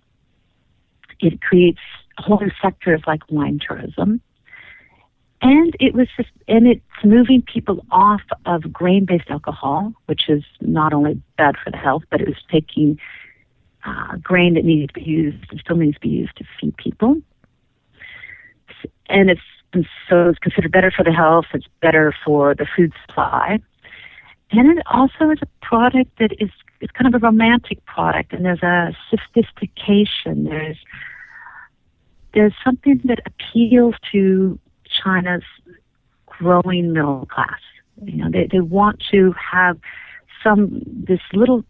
It 1.20 1.42
creates 1.42 1.80
a 2.18 2.24
whole 2.24 2.40
new 2.40 2.52
sectors 2.62 3.02
like 3.08 3.22
wine 3.30 3.60
tourism. 3.66 4.20
and 5.42 5.76
it 5.80 5.94
was 5.94 6.08
just, 6.18 6.30
and 6.48 6.68
it's 6.68 6.82
moving 7.04 7.42
people 7.42 7.86
off 7.92 8.22
of 8.46 8.74
grain-based 8.74 9.30
alcohol, 9.30 9.94
which 10.08 10.28
is 10.28 10.44
not 10.60 10.92
only 10.94 11.22
bad 11.38 11.56
for 11.64 11.70
the 11.70 11.78
health, 11.78 12.04
but 12.10 12.20
it 12.20 12.28
was 12.28 12.38
taking 12.52 13.00
uh, 13.86 14.18
grain 14.18 14.54
that 14.54 14.66
needed 14.66 14.90
to 14.90 14.94
be 14.94 15.04
used 15.04 15.46
and 15.52 15.60
still 15.60 15.76
needs 15.76 15.96
to 15.96 16.02
be 16.02 16.10
used 16.10 16.36
to 16.38 16.46
feed 16.60 16.76
people. 16.78 17.18
And 19.10 19.30
it's 19.30 19.42
so 20.10 20.30
it's 20.30 20.40
considered 20.40 20.72
better 20.72 20.92
for 20.92 21.04
the 21.04 21.12
health. 21.12 21.46
It's 21.54 21.68
better 21.82 22.14
for 22.24 22.54
the 22.54 22.68
food 22.76 22.94
supply, 23.06 23.60
and 24.52 24.78
it 24.78 24.84
also 24.92 25.32
is 25.32 25.40
a 25.42 25.66
product 25.66 26.12
that 26.20 26.32
is 26.40 26.50
it's 26.80 26.92
kind 26.92 27.14
of 27.14 27.22
a 27.22 27.26
romantic 27.26 27.84
product, 27.86 28.34
and 28.34 28.46
there's 28.46 28.62
a 28.62 28.96
sophistication. 29.10 30.44
There's 30.44 30.78
there's 32.34 32.54
something 32.64 33.02
that 33.06 33.20
appeals 33.26 33.96
to 34.12 34.60
China's 35.04 35.44
growing 36.26 36.94
middle 36.94 37.26
class. 37.28 37.60
You 38.04 38.18
know, 38.18 38.30
they 38.30 38.48
they 38.52 38.60
want 38.60 39.02
to 39.12 39.34
have 39.52 39.80
some 40.44 40.82
this 40.86 41.22
little 41.34 41.64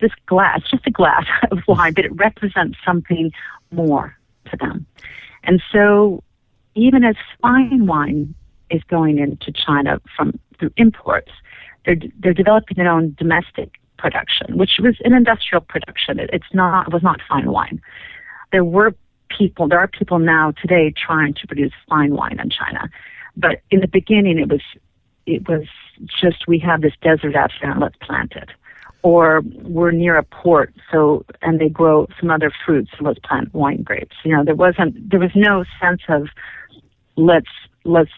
this, 0.00 0.12
glass, 0.26 0.60
just 0.70 0.86
a 0.86 0.90
glass 0.90 1.24
of 1.50 1.58
wine, 1.66 1.92
but 1.94 2.04
it 2.04 2.14
represents 2.14 2.78
something 2.84 3.32
more 3.70 4.16
to 4.50 4.56
them. 4.56 4.86
And 5.44 5.62
so, 5.72 6.22
even 6.74 7.04
as 7.04 7.16
fine 7.42 7.86
wine 7.86 8.34
is 8.70 8.82
going 8.84 9.18
into 9.18 9.52
China 9.52 10.00
from 10.16 10.38
through 10.58 10.70
imports, 10.76 11.32
they're 11.84 11.96
they're 12.18 12.34
developing 12.34 12.76
their 12.76 12.90
own 12.90 13.14
domestic 13.18 13.80
production, 13.98 14.56
which 14.56 14.78
was 14.78 14.96
an 15.04 15.14
industrial 15.14 15.62
production. 15.62 16.18
It, 16.18 16.30
it's 16.32 16.52
not 16.52 16.88
it 16.88 16.92
was 16.92 17.02
not 17.02 17.20
fine 17.28 17.50
wine. 17.50 17.80
There 18.52 18.64
were 18.64 18.94
people, 19.30 19.68
there 19.68 19.78
are 19.78 19.88
people 19.88 20.18
now 20.18 20.52
today 20.60 20.92
trying 20.92 21.34
to 21.34 21.46
produce 21.46 21.72
fine 21.88 22.14
wine 22.14 22.38
in 22.38 22.50
China. 22.50 22.90
But 23.36 23.62
in 23.70 23.80
the 23.80 23.88
beginning, 23.88 24.38
it 24.38 24.48
was, 24.48 24.60
it 25.26 25.48
was 25.48 25.66
just, 26.20 26.46
we 26.46 26.58
have 26.58 26.82
this 26.82 26.92
desert 27.00 27.36
out 27.36 27.52
here 27.58 27.70
and 27.70 27.80
let's 27.80 27.96
plant 28.02 28.32
it. 28.36 28.50
Or 29.02 29.42
we're 29.62 29.92
near 29.92 30.16
a 30.16 30.22
port, 30.22 30.74
so, 30.92 31.24
and 31.40 31.58
they 31.58 31.70
grow 31.70 32.06
some 32.20 32.30
other 32.30 32.52
fruits, 32.66 32.90
so 32.98 33.04
let's 33.04 33.18
plant 33.20 33.54
wine 33.54 33.82
grapes. 33.82 34.14
You 34.24 34.36
know, 34.36 34.44
there 34.44 34.54
wasn't, 34.54 35.10
there 35.10 35.20
was 35.20 35.30
no 35.34 35.64
sense 35.80 36.02
of 36.08 36.28
let's, 37.16 37.48
let's 37.84 38.10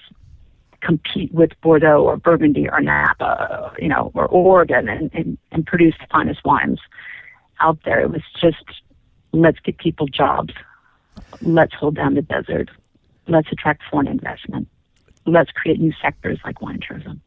compete 0.81 1.33
with 1.33 1.53
Bordeaux 1.61 2.03
or 2.03 2.17
Burgundy 2.17 2.69
or 2.69 2.81
Napa, 2.81 3.73
you 3.79 3.87
know, 3.87 4.11
or 4.15 4.27
Oregon 4.27 4.89
and, 4.89 5.11
and, 5.15 5.39
and 5.53 5.65
produce 5.65 5.95
the 6.01 6.07
finest 6.11 6.45
wines 6.45 6.81
out 7.61 7.79
there. 7.85 8.01
It 8.01 8.11
was 8.11 8.23
just 8.41 8.65
let's 9.31 9.61
get 9.61 9.79
people 9.79 10.09
jobs 10.09 10.53
let's 11.41 11.75
hold 11.75 11.97
down 11.97 12.15
the 12.15 12.23
desert, 12.23 12.71
let's 13.29 13.49
attract 13.51 13.83
foreign 13.91 14.09
investment, 14.09 14.69
let's 15.27 15.51
create 15.51 15.81
new 15.81 15.93
sectors 16.01 16.39
like 16.45 16.61
wine 16.61 16.81
tourism. 16.87 17.21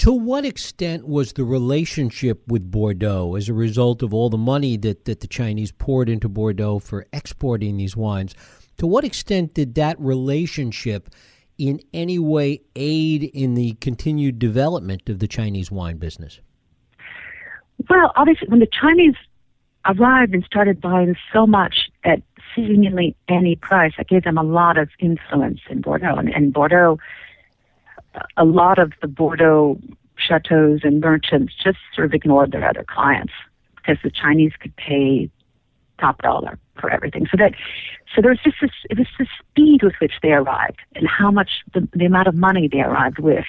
To 0.00 0.12
what 0.12 0.46
extent 0.46 1.06
was 1.06 1.34
the 1.34 1.44
relationship 1.44 2.42
with 2.48 2.70
Bordeaux 2.70 3.34
as 3.34 3.50
a 3.50 3.52
result 3.52 4.02
of 4.02 4.14
all 4.14 4.30
the 4.30 4.38
money 4.38 4.78
that, 4.78 5.04
that 5.04 5.20
the 5.20 5.26
Chinese 5.26 5.72
poured 5.72 6.08
into 6.08 6.26
Bordeaux 6.26 6.78
for 6.78 7.06
exporting 7.12 7.76
these 7.76 7.98
wines? 7.98 8.34
To 8.78 8.86
what 8.86 9.04
extent 9.04 9.52
did 9.52 9.74
that 9.74 10.00
relationship 10.00 11.10
in 11.58 11.80
any 11.92 12.18
way 12.18 12.62
aid 12.76 13.24
in 13.24 13.52
the 13.52 13.74
continued 13.82 14.38
development 14.38 15.10
of 15.10 15.18
the 15.18 15.28
Chinese 15.28 15.70
wine 15.70 15.98
business? 15.98 16.40
Well, 17.90 18.12
obviously, 18.16 18.48
when 18.48 18.60
the 18.60 18.68
Chinese 18.80 19.16
arrived 19.84 20.32
and 20.32 20.42
started 20.44 20.80
buying 20.80 21.14
so 21.30 21.46
much 21.46 21.90
at 22.04 22.22
seemingly 22.54 23.16
any 23.28 23.56
price. 23.56 23.92
that 23.96 24.08
gave 24.08 24.24
them 24.24 24.38
a 24.38 24.42
lot 24.42 24.78
of 24.78 24.88
influence 24.98 25.60
in 25.68 25.80
Bordeaux. 25.80 26.16
And, 26.16 26.28
and 26.30 26.52
Bordeaux, 26.52 26.98
a 28.36 28.44
lot 28.44 28.78
of 28.78 28.92
the 29.00 29.08
Bordeaux 29.08 29.78
chateaus 30.16 30.80
and 30.82 31.00
merchants 31.00 31.54
just 31.62 31.78
sort 31.94 32.06
of 32.06 32.14
ignored 32.14 32.52
their 32.52 32.68
other 32.68 32.84
clients 32.84 33.32
because 33.76 33.98
the 34.02 34.10
Chinese 34.10 34.52
could 34.60 34.74
pay 34.76 35.30
top 35.98 36.22
dollar 36.22 36.58
for 36.80 36.90
everything. 36.90 37.26
So 37.30 37.36
that, 37.36 37.52
so 38.14 38.22
there 38.22 38.30
was 38.30 38.40
just 38.42 38.56
this, 38.60 38.70
it 38.88 38.98
was 38.98 39.06
the 39.18 39.26
speed 39.38 39.82
with 39.82 39.94
which 40.00 40.14
they 40.22 40.32
arrived 40.32 40.80
and 40.94 41.06
how 41.06 41.30
much 41.30 41.50
the, 41.74 41.86
the 41.94 42.06
amount 42.06 42.28
of 42.28 42.34
money 42.34 42.68
they 42.68 42.80
arrived 42.80 43.18
with. 43.18 43.44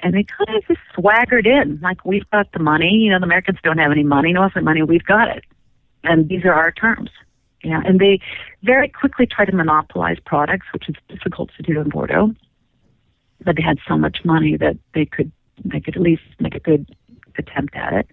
And 0.00 0.14
they 0.14 0.24
kind 0.24 0.56
of 0.56 0.66
just 0.68 0.80
swaggered 0.94 1.46
in, 1.46 1.80
like 1.82 2.04
we've 2.04 2.28
got 2.30 2.52
the 2.52 2.58
money. 2.58 2.92
You 2.92 3.10
know, 3.10 3.18
the 3.18 3.24
Americans 3.24 3.58
don't 3.62 3.78
have 3.78 3.90
any 3.90 4.02
money. 4.02 4.32
No, 4.32 4.44
it's 4.44 4.54
money. 4.56 4.82
We've 4.82 5.02
got 5.02 5.34
it, 5.34 5.42
and 6.04 6.28
these 6.28 6.44
are 6.44 6.52
our 6.52 6.70
terms. 6.70 7.08
Yeah, 7.64 7.80
and 7.84 7.98
they 7.98 8.20
very 8.62 8.90
quickly 8.90 9.26
try 9.26 9.46
to 9.46 9.56
monopolize 9.56 10.18
products, 10.24 10.66
which 10.74 10.88
is 10.90 10.96
difficult 11.08 11.50
to 11.56 11.62
do 11.62 11.80
in 11.80 11.88
Bordeaux. 11.88 12.34
But 13.46 13.56
they 13.56 13.62
had 13.62 13.78
so 13.88 13.96
much 13.96 14.18
money 14.24 14.56
that 14.58 14.76
they 14.92 15.06
could 15.06 15.32
they 15.64 15.80
could 15.80 15.96
at 15.96 16.02
least 16.02 16.22
make 16.38 16.54
a 16.54 16.60
good 16.60 16.94
attempt 17.38 17.74
at 17.74 17.94
it. 17.94 18.08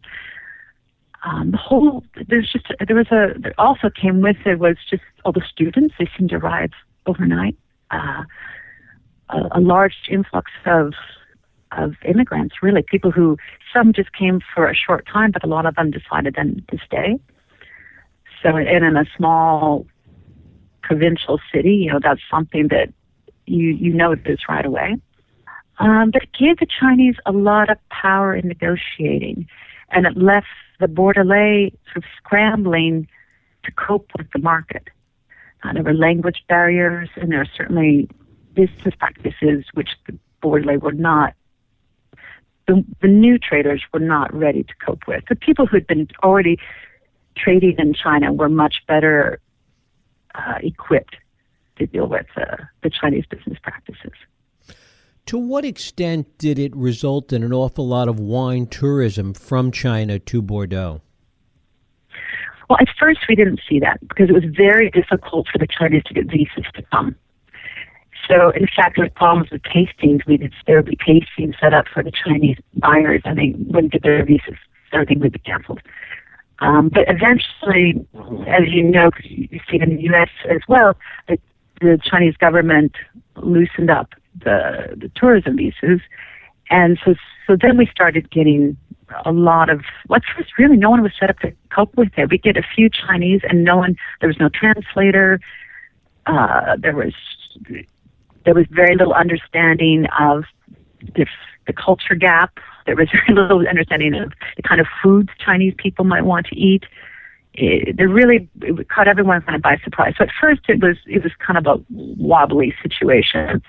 Um, 1.25 1.51
the 1.51 1.57
whole 1.57 2.03
there's 2.27 2.51
just 2.51 2.67
there 2.87 2.95
was 2.95 3.11
a 3.11 3.37
there 3.37 3.53
also 3.57 3.89
came 3.89 4.21
with 4.21 4.37
it 4.45 4.59
was 4.59 4.77
just 4.89 5.03
all 5.25 5.33
the 5.33 5.43
students 5.49 5.95
they 5.99 6.07
seemed 6.17 6.29
to 6.29 6.37
arrive 6.37 6.71
overnight. 7.05 7.57
Uh, 7.91 8.23
a, 9.29 9.59
a 9.59 9.59
large 9.59 9.95
influx 10.09 10.51
of 10.65 10.93
of 11.77 11.95
immigrants, 12.05 12.55
really 12.61 12.83
people 12.83 13.11
who 13.11 13.37
some 13.73 13.93
just 13.93 14.13
came 14.13 14.39
for 14.53 14.67
a 14.67 14.75
short 14.75 15.07
time, 15.11 15.31
but 15.31 15.43
a 15.43 15.47
lot 15.47 15.65
of 15.65 15.75
them 15.75 15.91
decided 15.91 16.35
then 16.35 16.63
to 16.69 16.77
stay. 16.85 17.19
So, 18.41 18.55
and 18.57 18.85
in 18.85 18.95
a 18.95 19.05
small 19.17 19.87
provincial 20.81 21.39
city, 21.53 21.75
you 21.75 21.91
know, 21.91 21.99
that's 22.01 22.21
something 22.29 22.67
that 22.67 22.93
you 23.45 23.69
you 23.69 23.93
notice 23.93 24.41
right 24.47 24.65
away. 24.65 24.97
Um, 25.79 26.11
but 26.11 26.23
it 26.23 26.29
gave 26.37 26.59
the 26.59 26.67
Chinese 26.79 27.15
a 27.25 27.31
lot 27.31 27.69
of 27.69 27.77
power 27.89 28.35
in 28.35 28.47
negotiating, 28.47 29.47
and 29.89 30.05
it 30.05 30.15
left 30.17 30.47
the 30.79 30.87
Bordelais 30.87 31.73
sort 31.85 31.97
of 31.97 32.03
scrambling 32.17 33.07
to 33.63 33.71
cope 33.71 34.11
with 34.17 34.27
the 34.33 34.39
market. 34.39 34.89
Uh, 35.63 35.73
there 35.73 35.83
were 35.83 35.93
language 35.93 36.43
barriers, 36.47 37.09
and 37.15 37.31
there 37.31 37.41
are 37.41 37.47
certainly 37.57 38.09
business 38.53 38.93
practices 38.99 39.65
which 39.73 39.91
the 40.07 40.17
Bordelais 40.41 40.79
were 40.81 40.91
not. 40.91 41.33
The, 42.67 42.83
the 43.01 43.07
new 43.07 43.37
traders 43.37 43.81
were 43.93 43.99
not 43.99 44.33
ready 44.33 44.63
to 44.63 44.73
cope 44.85 45.07
with. 45.07 45.23
The 45.27 45.35
people 45.35 45.65
who 45.65 45.77
had 45.77 45.87
been 45.87 46.07
already 46.21 46.59
trading 47.35 47.75
in 47.77 47.93
China 47.93 48.31
were 48.31 48.49
much 48.49 48.75
better 48.87 49.39
uh, 50.35 50.55
equipped 50.61 51.15
to 51.77 51.87
deal 51.87 52.07
with 52.07 52.27
uh, 52.37 52.57
the 52.83 52.89
Chinese 52.89 53.25
business 53.25 53.57
practices. 53.61 54.13
To 55.27 55.37
what 55.37 55.63
extent 55.63 56.37
did 56.37 56.59
it 56.59 56.75
result 56.75 57.31
in 57.31 57.43
an 57.43 57.53
awful 57.53 57.87
lot 57.87 58.09
of 58.09 58.19
wine 58.19 58.67
tourism 58.67 59.33
from 59.33 59.71
China 59.71 60.19
to 60.19 60.41
Bordeaux? 60.41 61.01
Well, 62.69 62.77
at 62.81 62.89
first 62.99 63.19
we 63.29 63.35
didn't 63.35 63.61
see 63.67 63.79
that 63.79 64.05
because 64.07 64.29
it 64.29 64.33
was 64.33 64.43
very 64.45 64.89
difficult 64.89 65.47
for 65.51 65.59
the 65.59 65.67
Chinese 65.67 66.03
to 66.05 66.13
get 66.13 66.25
visas 66.25 66.65
to 66.75 66.83
come. 66.91 67.15
So, 68.27 68.51
in 68.51 68.67
fact, 68.75 68.95
there 68.95 69.05
were 69.05 69.11
problems 69.11 69.49
with 69.51 69.61
tastings. 69.63 70.25
We 70.25 70.37
did 70.37 70.53
there 70.65 70.77
would 70.77 70.85
be 70.85 70.97
tastings 70.97 71.59
set 71.59 71.73
up 71.73 71.85
for 71.93 72.03
the 72.03 72.11
Chinese 72.11 72.57
buyers, 72.75 73.21
and 73.25 73.37
they 73.37 73.53
wouldn't 73.67 73.91
get 73.91 74.03
their 74.03 74.25
visas. 74.25 74.57
Everything 74.91 75.19
would 75.19 75.33
be 75.33 75.39
canceled. 75.39 75.81
Um, 76.59 76.89
but 76.89 77.03
eventually, 77.07 78.05
as 78.47 78.71
you 78.71 78.83
know, 78.83 79.09
you 79.23 79.59
see 79.69 79.77
it 79.77 79.81
in 79.81 79.97
the 79.97 80.03
U.S. 80.03 80.29
as 80.49 80.61
well, 80.67 80.95
the, 81.27 81.37
the 81.81 81.99
Chinese 82.09 82.37
government 82.37 82.93
loosened 83.35 83.89
up 83.89 84.13
the, 84.39 84.95
the 84.95 85.11
tourism 85.15 85.57
visas, 85.57 86.01
and 86.69 86.99
so 87.03 87.15
so 87.47 87.57
then 87.59 87.77
we 87.77 87.85
started 87.87 88.29
getting 88.31 88.77
a 89.25 89.31
lot 89.31 89.69
of 89.69 89.81
what's 90.07 90.25
first 90.35 90.51
really 90.57 90.77
no 90.77 90.89
one 90.89 91.03
was 91.03 91.11
set 91.19 91.29
up 91.29 91.39
to 91.39 91.53
cope 91.69 91.95
with 91.95 92.09
it. 92.17 92.29
We 92.29 92.37
get 92.37 92.57
a 92.57 92.63
few 92.75 92.89
Chinese, 92.89 93.41
and 93.47 93.63
no 93.63 93.77
one 93.77 93.95
there 94.19 94.27
was 94.27 94.37
no 94.39 94.49
translator. 94.49 95.39
Uh, 96.25 96.77
there 96.77 96.95
was 96.95 97.13
there 98.45 98.53
was 98.53 98.65
very 98.69 98.95
little 98.95 99.13
understanding 99.13 100.05
of 100.19 100.45
the, 101.15 101.25
the 101.67 101.73
culture 101.73 102.15
gap 102.15 102.59
there 102.85 102.95
was 102.95 103.09
very 103.27 103.39
little 103.39 103.67
understanding 103.67 104.13
of 104.15 104.33
the 104.55 104.63
kind 104.63 104.81
of 104.81 104.87
foods 105.01 105.29
Chinese 105.43 105.73
people 105.77 106.05
might 106.05 106.25
want 106.25 106.47
to 106.47 106.55
eat. 106.55 106.83
It, 107.55 107.97
they 107.97 108.05
really 108.05 108.49
it 108.61 108.89
caught 108.89 109.07
everyone 109.07 109.41
kind 109.41 109.55
of 109.55 109.61
by 109.61 109.77
surprise. 109.83 110.15
So 110.17 110.23
at 110.23 110.31
first 110.39 110.61
it 110.67 110.81
was 110.81 110.97
it 111.05 111.23
was 111.23 111.31
kind 111.39 111.57
of 111.57 111.67
a 111.67 111.83
wobbly 111.91 112.73
situation, 112.81 113.61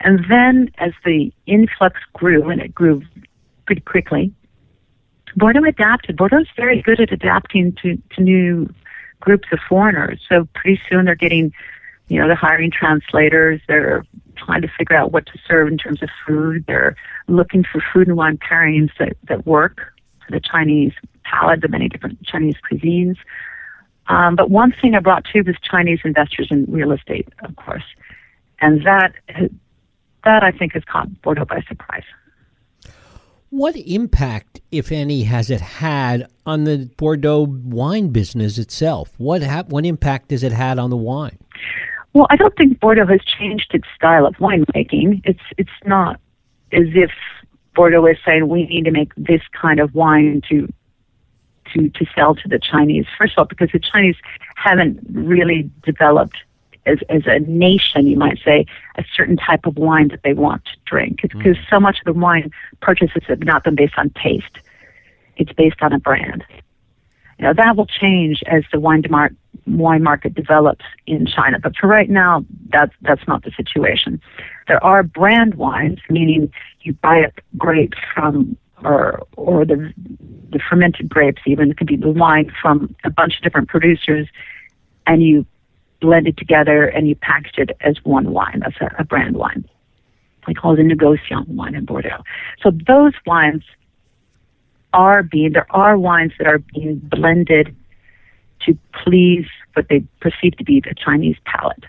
and 0.00 0.24
then 0.28 0.70
as 0.78 0.92
the 1.04 1.32
influx 1.46 2.00
grew 2.12 2.48
and 2.50 2.60
it 2.60 2.74
grew 2.74 3.02
pretty 3.66 3.80
quickly, 3.80 4.32
Bordeaux 5.36 5.64
adapted. 5.64 6.16
Bordeaux's 6.16 6.48
very 6.56 6.82
good 6.82 7.00
at 7.00 7.12
adapting 7.12 7.72
to 7.82 8.00
to 8.14 8.22
new 8.22 8.72
groups 9.20 9.48
of 9.52 9.58
foreigners. 9.68 10.20
So 10.28 10.48
pretty 10.54 10.80
soon 10.88 11.04
they're 11.04 11.14
getting, 11.14 11.52
you 12.08 12.20
know, 12.20 12.26
they're 12.26 12.36
hiring 12.36 12.70
translators. 12.70 13.60
They're 13.66 14.04
trying 14.36 14.62
to 14.62 14.68
figure 14.68 14.96
out 14.96 15.12
what 15.12 15.26
to 15.26 15.38
serve 15.46 15.68
in 15.68 15.76
terms 15.76 16.02
of 16.02 16.08
food. 16.26 16.64
They're 16.66 16.96
looking 17.26 17.64
for 17.64 17.82
food 17.92 18.06
and 18.06 18.16
wine 18.16 18.38
pairings 18.38 18.90
that, 18.98 19.16
that 19.24 19.46
work 19.46 19.92
for 20.24 20.32
the 20.32 20.40
Chinese 20.40 20.92
palate, 21.24 21.60
the 21.60 21.68
many 21.68 21.88
different 21.88 22.22
Chinese 22.24 22.56
cuisines. 22.70 23.16
Um, 24.06 24.36
but 24.36 24.50
one 24.50 24.72
thing 24.80 24.94
I 24.94 25.00
brought 25.00 25.24
too 25.24 25.42
was 25.42 25.56
Chinese 25.62 26.00
investors 26.04 26.48
in 26.50 26.64
real 26.68 26.92
estate, 26.92 27.28
of 27.42 27.54
course. 27.56 27.84
And 28.60 28.84
that 28.86 29.12
that 30.24 30.42
I 30.42 30.50
think 30.50 30.74
has 30.74 30.84
caught 30.84 31.08
Bordeaux 31.22 31.44
by 31.44 31.62
surprise. 31.68 32.04
What 33.50 33.76
impact, 33.76 34.60
if 34.70 34.92
any, 34.92 35.22
has 35.22 35.48
it 35.48 35.60
had 35.60 36.28
on 36.44 36.64
the 36.64 36.90
Bordeaux 36.98 37.46
wine 37.48 38.08
business 38.10 38.58
itself? 38.58 39.12
What 39.16 39.42
ha- 39.42 39.64
what 39.68 39.86
impact 39.86 40.30
has 40.32 40.42
it 40.42 40.52
had 40.52 40.78
on 40.78 40.90
the 40.90 40.98
wine? 40.98 41.38
Well, 42.12 42.26
I 42.30 42.36
don't 42.36 42.54
think 42.56 42.78
Bordeaux 42.78 43.06
has 43.06 43.20
changed 43.38 43.70
its 43.72 43.86
style 43.94 44.26
of 44.26 44.34
winemaking. 44.36 45.22
It's 45.24 45.40
it's 45.56 45.70
not 45.86 46.20
as 46.72 46.88
if 46.94 47.10
Bordeaux 47.74 48.04
is 48.06 48.18
saying 48.24 48.48
we 48.48 48.66
need 48.66 48.84
to 48.84 48.90
make 48.90 49.14
this 49.16 49.42
kind 49.52 49.80
of 49.80 49.94
wine 49.94 50.42
to 50.50 50.68
to 51.72 51.88
to 51.88 52.06
sell 52.14 52.34
to 52.34 52.48
the 52.48 52.58
Chinese. 52.58 53.06
First 53.16 53.32
of 53.34 53.38
all, 53.38 53.44
because 53.46 53.70
the 53.72 53.80
Chinese 53.80 54.16
haven't 54.56 55.00
really 55.10 55.70
developed 55.84 56.36
as 56.88 56.98
as 57.08 57.22
a 57.26 57.40
nation, 57.40 58.06
you 58.06 58.16
might 58.16 58.38
say, 58.44 58.66
a 58.96 59.04
certain 59.14 59.36
type 59.36 59.66
of 59.66 59.76
wine 59.76 60.08
that 60.08 60.22
they 60.22 60.32
want 60.32 60.64
to 60.64 60.72
drink. 60.86 61.20
It's 61.22 61.34
because 61.34 61.56
mm. 61.56 61.70
so 61.70 61.80
much 61.80 61.98
of 61.98 62.14
the 62.14 62.18
wine 62.18 62.50
purchases 62.80 63.22
have 63.28 63.40
not 63.40 63.64
been 63.64 63.74
based 63.74 63.94
on 63.96 64.10
taste; 64.10 64.58
it's 65.36 65.52
based 65.52 65.82
on 65.82 65.92
a 65.92 65.98
brand. 65.98 66.44
Now 67.38 67.52
that 67.52 67.76
will 67.76 67.86
change 67.86 68.42
as 68.46 68.64
the 68.72 68.80
wine 68.80 69.02
demar- 69.02 69.36
wine 69.66 70.02
market 70.02 70.34
develops 70.34 70.84
in 71.06 71.26
China. 71.26 71.58
But 71.60 71.76
for 71.76 71.86
right 71.86 72.10
now, 72.10 72.44
that's 72.70 72.94
that's 73.02 73.26
not 73.28 73.44
the 73.44 73.52
situation. 73.52 74.20
There 74.66 74.82
are 74.82 75.02
brand 75.02 75.54
wines, 75.54 76.00
meaning 76.10 76.52
you 76.80 76.94
buy 76.94 77.18
a 77.18 77.30
grape 77.56 77.94
from 78.14 78.56
or 78.84 79.26
or 79.36 79.64
the 79.64 79.92
the 80.50 80.58
fermented 80.58 81.08
grapes 81.08 81.42
even 81.46 81.70
it 81.70 81.76
could 81.76 81.86
be 81.86 81.96
the 81.96 82.10
wine 82.10 82.52
from 82.62 82.94
a 83.04 83.10
bunch 83.10 83.36
of 83.36 83.42
different 83.42 83.68
producers 83.68 84.28
and 85.06 85.22
you 85.22 85.44
blend 86.00 86.26
it 86.26 86.36
together 86.36 86.86
and 86.86 87.08
you 87.08 87.14
package 87.14 87.58
it 87.58 87.76
as 87.80 87.96
one 88.04 88.32
wine. 88.32 88.62
as 88.64 88.74
a, 88.80 88.94
a 89.00 89.04
brand 89.04 89.36
wine. 89.36 89.64
We 90.46 90.54
call 90.54 90.72
it 90.74 90.80
a 90.80 90.82
negociant 90.82 91.48
wine 91.48 91.74
in 91.74 91.84
Bordeaux. 91.84 92.22
So 92.62 92.70
those 92.86 93.12
wines 93.26 93.62
are 94.94 95.22
being 95.22 95.52
there 95.52 95.66
are 95.70 95.98
wines 95.98 96.32
that 96.38 96.46
are 96.46 96.58
being 96.58 96.96
blended 96.96 97.76
to 98.64 98.78
please 99.04 99.46
what 99.74 99.86
they 99.88 100.02
perceive 100.20 100.56
to 100.56 100.64
be 100.64 100.80
the 100.80 100.94
Chinese 100.94 101.36
palate. 101.44 101.84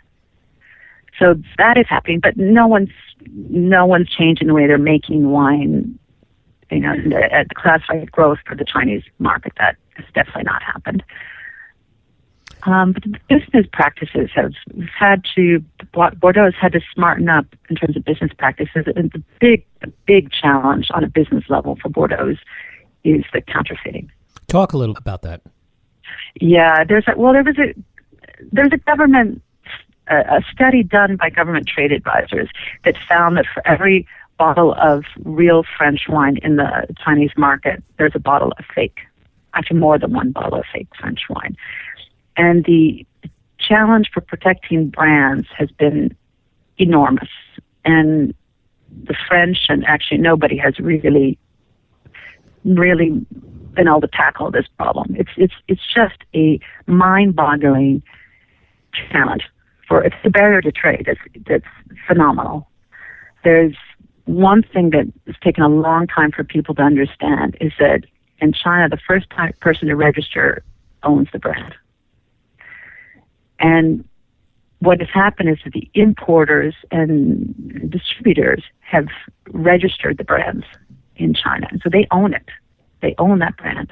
So 1.17 1.35
that 1.57 1.77
is 1.77 1.85
happening, 1.89 2.19
but 2.19 2.37
no 2.37 2.67
one's 2.67 2.91
no 3.25 3.85
one's 3.85 4.09
changing 4.09 4.47
the 4.47 4.53
way 4.53 4.67
they're 4.67 4.77
making 4.77 5.29
wine. 5.29 5.97
You 6.71 6.81
know, 6.81 6.93
at 7.31 7.49
the 7.49 7.55
classified 7.55 8.11
growth 8.11 8.37
for 8.45 8.55
the 8.55 8.63
Chinese 8.63 9.03
market, 9.17 9.53
that 9.57 9.75
has 9.95 10.05
definitely 10.13 10.43
not 10.43 10.61
happened. 10.61 11.03
Um, 12.63 12.91
but 12.91 13.03
the 13.03 13.17
business 13.29 13.65
practices 13.71 14.29
have 14.35 14.51
had 14.97 15.23
to 15.35 15.63
Bordeaux 15.93 16.45
has 16.45 16.53
had 16.59 16.73
to 16.73 16.81
smarten 16.93 17.29
up 17.29 17.45
in 17.69 17.75
terms 17.75 17.95
of 17.95 18.03
business 18.03 18.31
practices. 18.37 18.85
And 18.95 19.11
the 19.11 19.23
big, 19.39 19.65
the 19.81 19.91
big 20.05 20.31
challenge 20.31 20.87
on 20.93 21.03
a 21.03 21.07
business 21.07 21.45
level 21.49 21.77
for 21.81 21.89
Bordeaux 21.89 22.35
is 23.03 23.23
the 23.33 23.41
counterfeiting. 23.41 24.11
Talk 24.47 24.73
a 24.73 24.77
little 24.77 24.97
about 24.97 25.21
that. 25.21 25.41
Yeah, 26.41 26.83
there's 26.83 27.05
a, 27.07 27.17
well, 27.17 27.33
there 27.33 27.43
was 27.43 27.57
a 27.57 27.73
there's 28.51 28.71
a 28.73 28.77
government 28.77 29.41
a, 30.09 30.41
study 30.51 30.83
done 30.83 31.15
by 31.15 31.29
government 31.29 31.67
trade 31.67 31.91
advisors 31.91 32.49
that 32.83 32.95
found 33.07 33.37
that 33.37 33.45
for 33.53 33.65
every 33.67 34.07
bottle 34.37 34.73
of 34.73 35.03
real 35.23 35.63
French 35.77 36.07
wine 36.09 36.37
in 36.41 36.55
the 36.55 36.87
Chinese 37.03 37.31
market, 37.37 37.83
there's 37.97 38.13
a 38.15 38.19
bottle 38.19 38.53
of 38.57 38.65
fake. 38.73 38.99
Actually, 39.53 39.79
more 39.79 39.97
than 39.97 40.13
one 40.13 40.31
bottle 40.31 40.59
of 40.59 40.65
fake 40.71 40.87
French 40.99 41.21
wine. 41.29 41.55
And 42.39 42.63
the 42.63 43.05
challenge 43.59 44.09
for 44.13 44.21
protecting 44.21 44.89
brands 44.89 45.47
has 45.57 45.69
been 45.71 46.15
enormous. 46.77 47.27
And 47.83 48.33
the 49.03 49.13
French 49.27 49.65
and 49.67 49.85
actually 49.85 50.19
nobody 50.19 50.55
has 50.55 50.79
really, 50.79 51.37
really 52.63 53.09
been 53.73 53.89
able 53.89 53.99
to 53.99 54.07
tackle 54.07 54.51
this 54.51 54.67
problem. 54.77 55.17
It's 55.19 55.31
it's 55.35 55.53
it's 55.67 55.81
just 55.93 56.15
a 56.33 56.59
mind-boggling 56.87 58.01
challenge 59.11 59.43
for 59.85 60.01
it's 60.01 60.15
the 60.23 60.29
barrier 60.29 60.61
to 60.61 60.71
trade 60.71 61.03
that's 61.07 61.19
that's 61.45 61.97
phenomenal. 62.07 62.69
There's 63.43 63.75
one 64.25 64.63
thing 64.63 64.91
that 64.91 65.07
has 65.27 65.35
taken 65.43 65.61
a 65.63 65.69
long 65.69 66.07
time 66.07 66.31
for 66.31 66.45
people 66.45 66.73
to 66.75 66.83
understand 66.83 67.57
is 67.59 67.73
that 67.79 68.05
in 68.39 68.53
China, 68.53 68.87
the 68.87 69.01
first 69.05 69.27
person 69.59 69.89
to 69.89 69.95
register 69.95 70.63
owns 71.03 71.27
the 71.33 71.39
brand. 71.39 71.75
And 73.59 74.03
what 74.79 74.99
has 74.99 75.09
happened 75.13 75.49
is 75.49 75.57
that 75.63 75.73
the 75.73 75.89
importers 75.93 76.73
and 76.91 77.91
distributors 77.91 78.63
have 78.79 79.07
registered 79.51 80.17
the 80.17 80.23
brands 80.23 80.65
in 81.17 81.33
China. 81.33 81.67
And 81.69 81.81
so 81.83 81.89
they 81.89 82.07
own 82.11 82.33
it. 82.33 82.49
They 83.01 83.13
own 83.17 83.39
that 83.39 83.57
brand. 83.57 83.91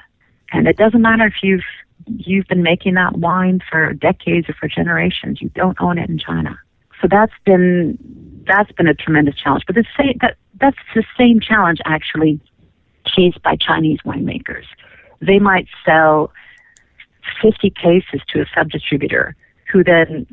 And 0.52 0.68
it 0.68 0.78
doesn't 0.78 1.02
matter 1.02 1.26
if 1.26 1.44
you've 1.44 1.64
you've 2.06 2.48
been 2.48 2.64
making 2.64 2.94
that 2.94 3.18
wine 3.18 3.60
for 3.70 3.92
decades 3.94 4.48
or 4.48 4.54
for 4.54 4.70
generations. 4.70 5.42
You 5.42 5.50
don't 5.50 5.80
own 5.82 5.98
it 5.98 6.10
in 6.10 6.18
China. 6.18 6.58
So 7.02 7.08
that's 7.10 7.34
been 7.46 7.98
that's 8.48 8.72
been 8.72 8.88
a 8.88 8.94
tremendous 8.94 9.36
challenge. 9.36 9.64
But 9.68 9.76
the 9.76 9.86
same 9.98 10.18
that 10.22 10.38
that's 10.60 10.78
the 10.96 11.04
same 11.18 11.42
challenge 11.42 11.80
actually 11.86 12.40
faced 13.16 13.42
by 13.44 13.58
Chinese 13.58 14.00
winemakers. 14.06 14.66
They 15.22 15.40
might 15.40 15.68
sell 15.86 16.32
50 17.42 17.72
cases 17.72 18.22
to 18.30 18.42
a 18.42 18.46
sub 18.56 18.70
distributor 18.70 19.36
who 19.72 19.84
then 19.84 20.26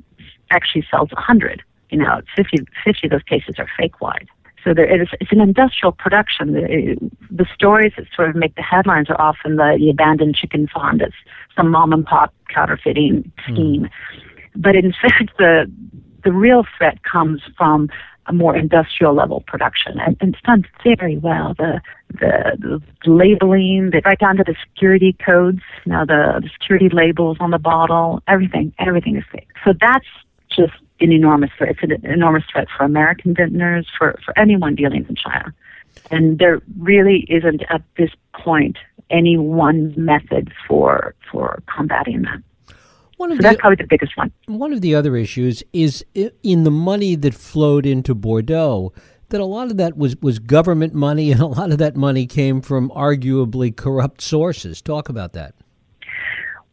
actually 0.50 0.86
sells 0.90 1.10
100. 1.12 1.62
You 1.90 1.98
know, 1.98 2.20
50, 2.36 2.64
50 2.84 3.06
of 3.06 3.10
those 3.10 3.22
cases 3.22 3.56
are 3.58 3.68
fake 3.78 4.00
wine. 4.00 4.26
So 4.64 4.72
there 4.72 5.00
is, 5.00 5.08
it's 5.20 5.30
an 5.30 5.40
industrial 5.40 5.92
production. 5.92 6.54
The, 6.54 6.96
the, 7.30 7.46
stories 7.54 7.92
that 7.96 8.06
sort 8.16 8.30
of 8.30 8.34
make 8.34 8.54
the 8.54 8.62
headlines 8.62 9.10
are 9.10 9.20
often 9.20 9.56
the, 9.56 9.76
the 9.78 9.90
abandoned 9.90 10.34
chicken 10.34 10.66
farm 10.66 10.98
that's 10.98 11.12
some 11.54 11.70
mom 11.70 11.92
and 11.92 12.04
pop 12.04 12.34
counterfeiting 12.48 13.30
scheme. 13.44 13.82
Mm. 13.82 13.90
But 14.56 14.74
in 14.74 14.92
fact, 15.02 15.36
the 15.38 15.70
the 16.24 16.32
real 16.32 16.64
threat 16.78 17.02
comes 17.02 17.42
from 17.56 17.90
a 18.26 18.32
more 18.32 18.56
industrial 18.56 19.14
level 19.14 19.42
production, 19.46 19.98
and, 20.00 20.16
and 20.20 20.34
it's 20.34 20.42
done 20.42 20.64
very 20.82 21.18
well. 21.18 21.54
The, 21.58 21.80
the 22.10 22.82
the 23.04 23.10
labeling, 23.10 23.90
the, 23.90 24.00
right 24.04 24.18
down 24.18 24.36
to 24.36 24.44
the 24.44 24.54
security 24.66 25.14
codes, 25.24 25.60
know, 25.86 26.04
the, 26.06 26.40
the 26.42 26.50
security 26.58 26.88
labels 26.88 27.36
on 27.40 27.50
the 27.50 27.58
bottle, 27.58 28.22
everything, 28.28 28.72
everything 28.78 29.16
is 29.16 29.24
fake. 29.30 29.48
So 29.64 29.72
that's 29.80 30.06
just 30.48 30.72
an 31.00 31.12
enormous 31.12 31.50
threat. 31.56 31.76
It's 31.82 31.82
an 31.82 32.10
enormous 32.10 32.44
threat 32.50 32.68
for 32.76 32.84
American 32.84 33.34
vintners, 33.34 33.86
for, 33.98 34.18
for 34.24 34.38
anyone 34.38 34.74
dealing 34.74 35.06
in 35.08 35.16
China. 35.16 35.52
And 36.10 36.38
there 36.38 36.60
really 36.78 37.26
isn't 37.28 37.62
at 37.70 37.82
this 37.96 38.10
point 38.34 38.76
any 39.10 39.36
one 39.36 39.94
method 39.96 40.52
for 40.66 41.14
for 41.30 41.62
combating 41.66 42.22
that. 42.22 42.42
One 43.16 43.30
of 43.30 43.36
so 43.36 43.42
the, 43.42 43.48
that's 43.48 43.60
probably 43.60 43.76
the 43.76 43.86
biggest 43.88 44.16
one. 44.16 44.32
One 44.46 44.72
of 44.72 44.80
the 44.80 44.94
other 44.94 45.16
issues 45.16 45.62
is 45.72 46.04
in 46.14 46.64
the 46.64 46.70
money 46.70 47.14
that 47.16 47.34
flowed 47.34 47.86
into 47.86 48.14
Bordeaux. 48.14 48.92
That 49.30 49.40
a 49.40 49.46
lot 49.46 49.70
of 49.70 49.78
that 49.78 49.96
was, 49.96 50.16
was 50.18 50.38
government 50.38 50.94
money, 50.94 51.32
and 51.32 51.40
a 51.40 51.46
lot 51.46 51.72
of 51.72 51.78
that 51.78 51.96
money 51.96 52.26
came 52.26 52.60
from 52.60 52.90
arguably 52.90 53.74
corrupt 53.74 54.20
sources. 54.20 54.82
Talk 54.82 55.08
about 55.08 55.32
that. 55.32 55.54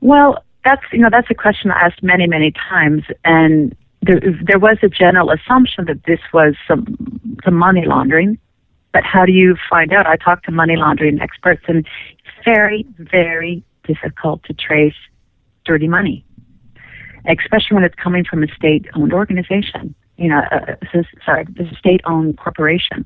Well, 0.02 0.44
that's 0.64 0.84
you 0.92 1.00
know 1.00 1.10
that's 1.12 1.30
a 1.30 1.36
question 1.36 1.72
I 1.72 1.86
asked 1.86 2.04
many 2.04 2.28
many 2.28 2.52
times, 2.52 3.04
and 3.24 3.76
there, 4.02 4.20
there 4.44 4.60
was 4.60 4.78
a 4.82 4.90
general 4.90 5.32
assumption 5.32 5.86
that 5.86 6.04
this 6.06 6.20
was 6.34 6.56
some, 6.68 6.86
some 7.44 7.56
money 7.56 7.86
laundering. 7.86 8.38
But 8.94 9.04
how 9.04 9.26
do 9.26 9.32
you 9.32 9.56
find 9.70 9.94
out? 9.94 10.06
I 10.06 10.18
talked 10.18 10.46
to 10.46 10.52
money 10.52 10.76
laundering 10.76 11.22
experts, 11.22 11.64
and 11.68 11.78
it's 11.78 11.90
very, 12.44 12.86
very 12.98 13.64
difficult 13.86 14.44
to 14.44 14.54
trace 14.54 14.96
dirty 15.64 15.88
money, 15.88 16.26
especially 17.26 17.76
when 17.76 17.84
it's 17.84 17.96
coming 17.96 18.24
from 18.24 18.44
a 18.44 18.48
state-owned 18.48 19.14
organization. 19.14 19.96
You 20.18 20.30
know, 20.30 20.42
sorry, 21.26 21.48
a 21.60 21.76
state-owned 21.76 22.38
corporation. 22.38 23.06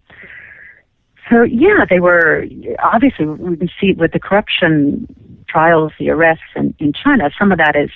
So 1.29 1.43
yeah, 1.43 1.85
they 1.89 1.99
were 1.99 2.45
obviously 2.83 3.25
we 3.25 3.57
can 3.57 3.69
see 3.79 3.93
with 3.93 4.11
the 4.11 4.19
corruption 4.19 5.07
trials, 5.47 5.93
the 5.97 6.09
arrests 6.09 6.43
in, 6.55 6.75
in 6.79 6.93
China. 6.93 7.31
Some 7.37 7.51
of 7.51 7.57
that 7.57 7.75
is 7.75 7.89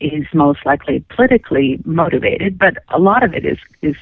is 0.00 0.26
most 0.34 0.66
likely 0.66 1.04
politically 1.08 1.80
motivated, 1.84 2.58
but 2.58 2.78
a 2.88 2.98
lot 2.98 3.22
of 3.22 3.32
it 3.32 3.46
is 3.46 3.58
is 3.82 3.96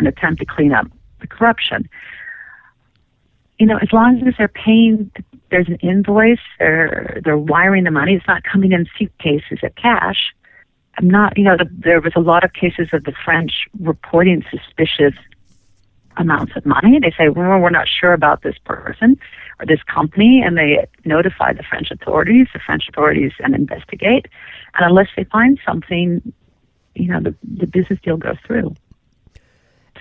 an 0.00 0.06
attempt 0.06 0.40
to 0.40 0.46
clean 0.46 0.72
up 0.72 0.86
the 1.20 1.26
corruption. 1.26 1.88
You 3.58 3.66
know, 3.66 3.78
as 3.78 3.92
long 3.92 4.26
as 4.26 4.34
they're 4.36 4.48
paying, 4.48 5.10
there's 5.50 5.68
an 5.68 5.76
invoice, 5.76 6.38
they're 6.58 7.20
they're 7.24 7.38
wiring 7.38 7.84
the 7.84 7.90
money. 7.90 8.14
It's 8.14 8.26
not 8.26 8.42
coming 8.42 8.72
in 8.72 8.86
suitcases 8.98 9.58
of 9.62 9.74
cash. 9.76 10.34
I'm 10.98 11.08
not, 11.08 11.36
you 11.36 11.44
know, 11.44 11.56
the, 11.56 11.68
there 11.70 12.00
was 12.00 12.12
a 12.16 12.20
lot 12.20 12.44
of 12.44 12.52
cases 12.52 12.88
of 12.92 13.04
the 13.04 13.12
French 13.24 13.66
reporting 13.80 14.44
suspicious 14.50 15.14
amounts 16.16 16.56
of 16.56 16.64
money. 16.64 16.98
They 16.98 17.12
say, 17.16 17.28
well, 17.28 17.58
we're 17.58 17.70
not 17.70 17.88
sure 17.88 18.12
about 18.12 18.42
this 18.42 18.56
person 18.64 19.18
or 19.60 19.66
this 19.66 19.82
company, 19.82 20.42
and 20.42 20.56
they 20.56 20.86
notify 21.04 21.52
the 21.52 21.62
French 21.62 21.90
authorities. 21.90 22.46
The 22.52 22.60
French 22.60 22.88
authorities 22.88 23.32
and 23.40 23.54
investigate, 23.54 24.26
and 24.74 24.86
unless 24.86 25.08
they 25.16 25.24
find 25.24 25.58
something, 25.66 26.32
you 26.94 27.08
know, 27.08 27.20
the, 27.20 27.34
the 27.42 27.66
business 27.66 27.98
deal 28.02 28.16
goes 28.16 28.38
through. 28.46 28.74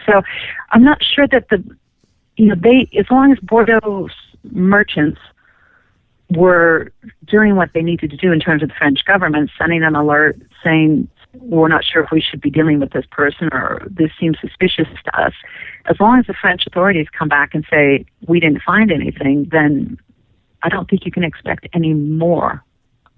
So 0.06 0.22
I'm 0.72 0.84
not 0.84 1.04
sure 1.04 1.28
that 1.28 1.50
the, 1.50 1.64
you 2.38 2.48
know, 2.48 2.56
they, 2.58 2.90
as 2.98 3.10
long 3.12 3.32
as 3.32 3.40
Bordeaux 3.40 4.08
merchants 4.52 5.20
were 6.30 6.92
doing 7.26 7.56
what 7.56 7.70
they 7.74 7.82
needed 7.82 8.10
to 8.12 8.18
do 8.18 8.32
in 8.32 8.40
terms 8.40 8.64
of 8.64 8.70
the 8.70 8.76
French 8.76 9.06
government, 9.06 9.52
sending 9.58 9.84
an 9.84 9.96
alert 9.96 10.40
saying, 10.64 11.08
we're 11.40 11.68
not 11.68 11.84
sure 11.84 12.04
if 12.04 12.12
we 12.12 12.22
should 12.22 12.42
be 12.42 12.50
dealing 12.50 12.80
with 12.80 12.92
this 12.92 13.06
person 13.12 13.50
or 13.52 13.86
this 13.90 14.12
seems 14.20 14.38
suspicious 14.40 14.88
to 15.04 15.22
us. 15.22 15.34
As 15.86 16.00
long 16.00 16.20
as 16.20 16.26
the 16.28 16.34
French 16.34 16.66
authorities 16.66 17.08
come 17.18 17.28
back 17.28 17.54
and 17.54 17.66
say, 17.70 18.06
we 18.28 18.40
didn't 18.40 18.62
find 18.62 18.92
anything, 18.92 19.48
then 19.52 19.98
I 20.64 20.70
don't 20.70 20.90
think 20.90 21.06
you 21.06 21.12
can 21.12 21.24
expect 21.24 21.68
any 21.74 21.94
more 21.94 22.64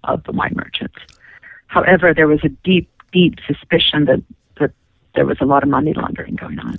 of 0.03 0.23
the 0.23 0.31
wine 0.31 0.53
merchants. 0.55 0.97
However, 1.67 2.13
there 2.13 2.27
was 2.27 2.39
a 2.43 2.49
deep, 2.49 2.89
deep 3.11 3.35
suspicion 3.45 4.05
that, 4.05 4.23
that 4.59 4.71
there 5.15 5.25
was 5.25 5.37
a 5.39 5.45
lot 5.45 5.63
of 5.63 5.69
money 5.69 5.93
laundering 5.93 6.35
going 6.35 6.59
on. 6.59 6.77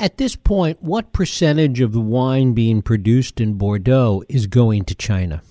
At 0.00 0.16
this 0.16 0.34
point, 0.34 0.82
what 0.82 1.12
percentage 1.12 1.82
of 1.82 1.92
the 1.92 2.00
wine 2.00 2.54
being 2.54 2.80
produced 2.80 3.38
in 3.38 3.58
Bordeaux 3.58 4.24
is 4.30 4.46
going 4.46 4.84
to 4.86 4.94
China? 4.94 5.42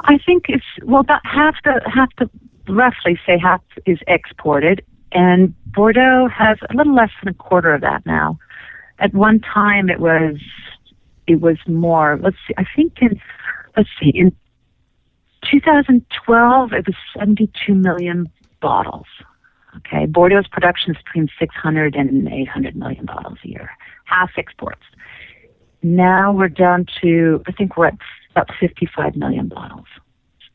I 0.00 0.18
think 0.26 0.46
it's 0.48 0.64
well 0.82 1.02
about 1.02 1.20
half 1.24 1.54
the 1.62 1.80
half 1.86 2.08
the 2.18 2.28
roughly 2.68 3.16
say 3.24 3.38
half 3.38 3.60
is 3.86 3.98
exported, 4.08 4.84
and 5.12 5.54
Bordeaux 5.66 6.28
has 6.36 6.58
a 6.68 6.74
little 6.74 6.96
less 6.96 7.10
than 7.22 7.32
a 7.32 7.36
quarter 7.36 7.72
of 7.72 7.80
that 7.82 8.04
now. 8.04 8.40
At 8.98 9.14
one 9.14 9.38
time, 9.38 9.88
it 9.88 10.00
was 10.00 10.38
it 11.28 11.40
was 11.40 11.58
more. 11.68 12.18
Let's 12.20 12.36
see. 12.48 12.54
I 12.58 12.64
think 12.74 12.94
in 13.00 13.20
let's 13.76 13.88
see 14.00 14.10
in 14.12 14.34
2012 15.48 16.72
it 16.72 16.86
was 16.88 16.96
72 17.16 17.72
million 17.72 18.28
bottles. 18.60 19.06
Okay, 19.78 20.06
Bordeaux's 20.06 20.48
production 20.48 20.94
is 20.94 21.02
between 21.02 21.28
600 21.38 21.94
and 21.94 22.28
800 22.28 22.76
million 22.76 23.06
bottles 23.06 23.38
a 23.44 23.48
year, 23.48 23.70
half 24.04 24.30
exports. 24.36 24.82
Now 25.82 26.32
we're 26.32 26.48
down 26.48 26.86
to 27.02 27.42
I 27.46 27.52
think 27.52 27.76
we're 27.76 27.86
at 27.86 27.98
about 28.30 28.50
55 28.60 29.16
million 29.16 29.48
bottles. 29.48 29.86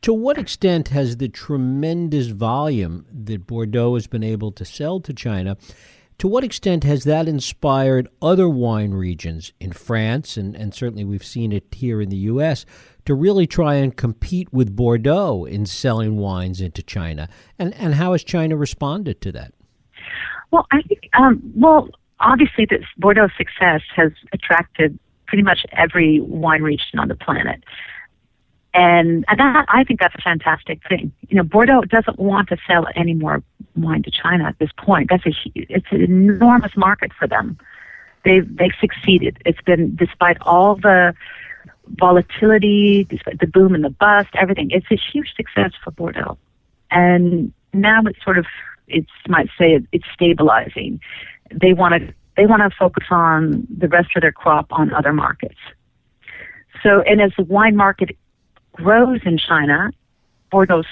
To 0.02 0.12
what 0.12 0.38
extent 0.38 0.88
has 0.88 1.16
the 1.16 1.28
tremendous 1.28 2.28
volume 2.28 3.04
that 3.12 3.46
Bordeaux 3.46 3.94
has 3.94 4.06
been 4.06 4.22
able 4.22 4.52
to 4.52 4.64
sell 4.64 5.00
to 5.00 5.12
China, 5.12 5.56
to 6.18 6.26
what 6.26 6.44
extent 6.44 6.84
has 6.84 7.04
that 7.04 7.28
inspired 7.28 8.08
other 8.20 8.48
wine 8.48 8.92
regions 8.92 9.52
in 9.60 9.72
France, 9.72 10.36
and, 10.36 10.56
and 10.56 10.74
certainly 10.74 11.04
we've 11.04 11.24
seen 11.24 11.52
it 11.52 11.64
here 11.72 12.00
in 12.00 12.08
the 12.08 12.16
U.S., 12.16 12.66
to 13.04 13.14
really 13.14 13.46
try 13.46 13.74
and 13.74 13.96
compete 13.96 14.52
with 14.52 14.76
Bordeaux 14.76 15.44
in 15.44 15.64
selling 15.64 16.16
wines 16.18 16.60
into 16.60 16.82
China? 16.82 17.28
And, 17.58 17.72
and 17.74 17.94
how 17.94 18.12
has 18.12 18.22
China 18.22 18.56
responded 18.56 19.20
to 19.22 19.32
that? 19.32 19.54
Well, 20.50 20.66
I 20.72 20.82
think, 20.82 21.08
um, 21.18 21.40
well, 21.54 21.88
obviously, 22.20 22.66
this 22.68 22.84
Bordeaux's 23.00 23.36
success 23.36 23.82
has 23.94 24.12
attracted 24.32 24.98
pretty 25.26 25.42
much 25.42 25.60
every 25.72 26.20
wine 26.20 26.62
region 26.62 26.98
on 26.98 27.08
the 27.08 27.14
planet. 27.14 27.62
And, 28.78 29.24
and 29.26 29.40
that, 29.40 29.66
I 29.68 29.82
think 29.82 29.98
that's 29.98 30.14
a 30.14 30.22
fantastic 30.22 30.80
thing. 30.88 31.10
You 31.28 31.38
know, 31.38 31.42
Bordeaux 31.42 31.82
doesn't 31.82 32.16
want 32.16 32.48
to 32.50 32.56
sell 32.64 32.86
any 32.94 33.12
more 33.12 33.42
wine 33.74 34.04
to 34.04 34.10
China 34.12 34.44
at 34.44 34.56
this 34.60 34.70
point. 34.78 35.10
That's 35.10 35.26
a 35.26 35.32
it's 35.56 35.88
an 35.90 36.00
enormous 36.00 36.76
market 36.76 37.10
for 37.12 37.26
them. 37.26 37.58
They've 38.24 38.46
they've 38.56 38.74
succeeded. 38.80 39.42
It's 39.44 39.60
been 39.62 39.96
despite 39.96 40.36
all 40.42 40.76
the 40.76 41.12
volatility, 41.88 43.02
despite 43.10 43.40
the 43.40 43.48
boom 43.48 43.74
and 43.74 43.82
the 43.82 43.90
bust, 43.90 44.28
everything. 44.34 44.70
It's 44.70 44.86
a 44.92 44.96
huge 45.12 45.34
success 45.34 45.72
for 45.82 45.90
Bordeaux, 45.90 46.38
and 46.92 47.52
now 47.72 48.02
it's 48.06 48.22
sort 48.22 48.38
of 48.38 48.46
it's 48.86 49.10
might 49.26 49.48
say 49.58 49.80
it's 49.90 50.06
stabilizing. 50.14 51.00
They 51.50 51.72
want 51.72 51.94
to 51.94 52.14
they 52.36 52.46
want 52.46 52.62
to 52.62 52.70
focus 52.78 53.06
on 53.10 53.66
the 53.76 53.88
rest 53.88 54.10
of 54.14 54.22
their 54.22 54.30
crop 54.30 54.68
on 54.70 54.94
other 54.94 55.12
markets. 55.12 55.58
So, 56.80 57.00
and 57.00 57.20
as 57.20 57.32
the 57.36 57.42
wine 57.42 57.74
market 57.74 58.16
grows 58.72 59.20
in 59.24 59.38
China, 59.38 59.90
Bordeaux's 60.52 60.86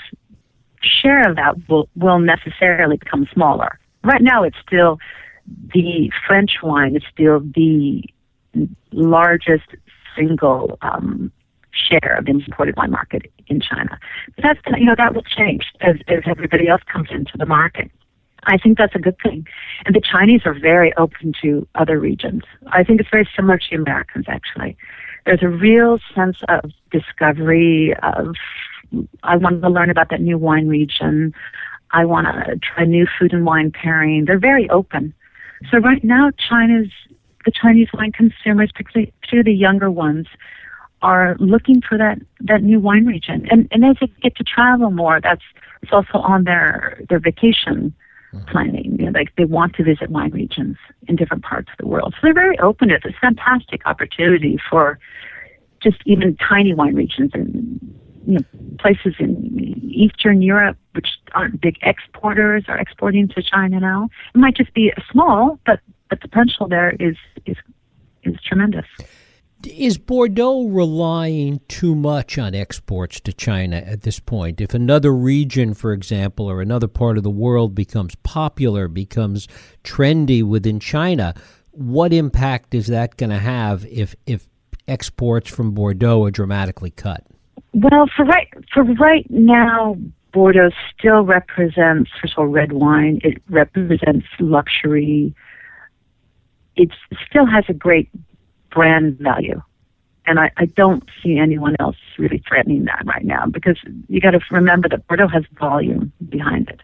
share 0.82 1.28
of 1.28 1.36
that 1.36 1.56
will, 1.68 1.88
will 1.96 2.18
necessarily 2.18 2.96
become 2.96 3.26
smaller. 3.32 3.78
Right 4.04 4.22
now, 4.22 4.42
it's 4.42 4.56
still 4.66 4.98
the 5.72 6.10
French 6.26 6.58
wine 6.62 6.96
is 6.96 7.02
still 7.12 7.40
the 7.40 8.02
largest 8.92 9.66
single 10.16 10.78
um, 10.82 11.30
share 11.72 12.16
of 12.18 12.24
the 12.24 12.30
imported 12.30 12.76
wine 12.76 12.90
market 12.90 13.30
in 13.48 13.60
China. 13.60 13.98
But 14.34 14.44
that's 14.44 14.60
you 14.78 14.86
know 14.86 14.94
that 14.96 15.14
will 15.14 15.22
change 15.22 15.66
as, 15.80 15.96
as 16.08 16.20
everybody 16.26 16.68
else 16.68 16.82
comes 16.90 17.08
into 17.10 17.36
the 17.36 17.46
market. 17.46 17.90
I 18.44 18.58
think 18.58 18.78
that's 18.78 18.94
a 18.94 18.98
good 18.98 19.16
thing. 19.22 19.46
And 19.84 19.94
the 19.94 20.00
Chinese 20.00 20.42
are 20.44 20.54
very 20.54 20.94
open 20.96 21.32
to 21.42 21.66
other 21.74 21.98
regions. 21.98 22.42
I 22.68 22.84
think 22.84 23.00
it's 23.00 23.10
very 23.10 23.28
similar 23.34 23.58
to 23.58 23.74
Americans, 23.74 24.26
actually. 24.28 24.76
There's 25.26 25.42
a 25.42 25.48
real 25.48 25.98
sense 26.14 26.38
of 26.48 26.70
discovery, 26.92 27.94
of 28.02 28.34
I 29.24 29.36
want 29.36 29.60
to 29.60 29.68
learn 29.68 29.90
about 29.90 30.10
that 30.10 30.20
new 30.20 30.38
wine 30.38 30.68
region. 30.68 31.34
I 31.90 32.04
want 32.04 32.28
to 32.28 32.56
try 32.58 32.84
new 32.84 33.06
food 33.18 33.32
and 33.32 33.44
wine 33.44 33.72
pairing. 33.72 34.24
They're 34.24 34.38
very 34.38 34.70
open. 34.70 35.12
So 35.70 35.78
right 35.78 36.02
now, 36.04 36.30
China's 36.48 36.88
the 37.44 37.52
Chinese 37.52 37.88
wine 37.94 38.12
consumers, 38.12 38.70
particularly, 38.72 39.12
the 39.44 39.52
younger 39.52 39.90
ones, 39.90 40.26
are 41.02 41.36
looking 41.38 41.80
for 41.80 41.98
that 41.98 42.18
that 42.40 42.62
new 42.62 42.78
wine 42.78 43.06
region. 43.06 43.46
And 43.50 43.68
and 43.72 43.84
as 43.84 43.96
they 44.00 44.08
get 44.22 44.36
to 44.36 44.44
travel 44.44 44.90
more, 44.90 45.20
that's 45.20 45.42
it's 45.82 45.92
also 45.92 46.18
on 46.18 46.44
their 46.44 47.00
their 47.08 47.18
vacation. 47.18 47.94
Mm-hmm. 48.34 48.50
planning. 48.50 48.96
You 48.98 49.06
know, 49.06 49.18
like 49.18 49.32
they 49.36 49.44
want 49.44 49.76
to 49.76 49.84
visit 49.84 50.10
wine 50.10 50.32
regions 50.32 50.76
in 51.06 51.14
different 51.14 51.44
parts 51.44 51.68
of 51.70 51.78
the 51.78 51.86
world. 51.86 52.12
So 52.14 52.20
they're 52.24 52.34
very 52.34 52.58
open. 52.58 52.90
It's 52.90 53.04
a 53.04 53.12
fantastic 53.20 53.86
opportunity 53.86 54.58
for 54.68 54.98
just 55.80 55.98
even 56.06 56.36
tiny 56.36 56.74
wine 56.74 56.94
regions 56.94 57.30
and 57.34 57.78
you 58.26 58.34
know 58.34 58.44
places 58.78 59.14
in 59.20 59.90
Eastern 59.92 60.42
Europe 60.42 60.76
which 60.94 61.08
aren't 61.34 61.60
big 61.60 61.76
exporters 61.82 62.64
are 62.68 62.78
exporting 62.78 63.28
to 63.28 63.42
China 63.42 63.78
now. 63.78 64.08
It 64.34 64.38
might 64.38 64.56
just 64.56 64.74
be 64.74 64.92
small, 65.10 65.60
but 65.64 65.80
the 66.10 66.16
potential 66.16 66.66
there 66.66 66.96
is 66.98 67.16
is 67.44 67.56
is 68.24 68.34
tremendous. 68.44 68.86
Is 69.66 69.98
Bordeaux 69.98 70.66
relying 70.68 71.60
too 71.68 71.94
much 71.94 72.38
on 72.38 72.54
exports 72.54 73.20
to 73.20 73.32
China 73.32 73.76
at 73.76 74.02
this 74.02 74.20
point? 74.20 74.60
If 74.60 74.74
another 74.74 75.12
region, 75.12 75.74
for 75.74 75.92
example, 75.92 76.48
or 76.50 76.60
another 76.60 76.88
part 76.88 77.16
of 77.18 77.24
the 77.24 77.30
world 77.30 77.74
becomes 77.74 78.14
popular, 78.16 78.88
becomes 78.88 79.48
trendy 79.82 80.42
within 80.42 80.78
China, 80.78 81.34
what 81.72 82.12
impact 82.12 82.74
is 82.74 82.86
that 82.86 83.16
going 83.16 83.30
to 83.30 83.38
have 83.38 83.84
if, 83.86 84.14
if 84.26 84.46
exports 84.88 85.50
from 85.50 85.72
Bordeaux 85.72 86.24
are 86.24 86.30
dramatically 86.30 86.90
cut? 86.90 87.24
Well, 87.72 88.06
for 88.16 88.24
right 88.24 88.48
for 88.72 88.84
right 88.84 89.26
now, 89.30 89.96
Bordeaux 90.32 90.70
still 90.96 91.22
represents, 91.22 92.10
first 92.20 92.34
of 92.34 92.38
all, 92.38 92.46
red 92.46 92.72
wine. 92.72 93.20
It 93.22 93.42
represents 93.50 94.26
luxury. 94.38 95.34
It 96.76 96.90
still 97.28 97.46
has 97.46 97.64
a 97.68 97.74
great 97.74 98.08
brand 98.76 99.18
value. 99.18 99.60
And 100.26 100.38
I, 100.38 100.50
I 100.58 100.66
don't 100.66 101.02
see 101.22 101.38
anyone 101.38 101.76
else 101.80 101.96
really 102.18 102.42
threatening 102.46 102.84
that 102.84 103.02
right 103.06 103.24
now 103.24 103.46
because 103.46 103.78
you 104.08 104.20
got 104.20 104.32
to 104.32 104.40
remember 104.50 104.88
that 104.88 105.06
Bordeaux 105.06 105.28
has 105.28 105.44
volume 105.58 106.12
behind 106.28 106.68
it. 106.68 106.80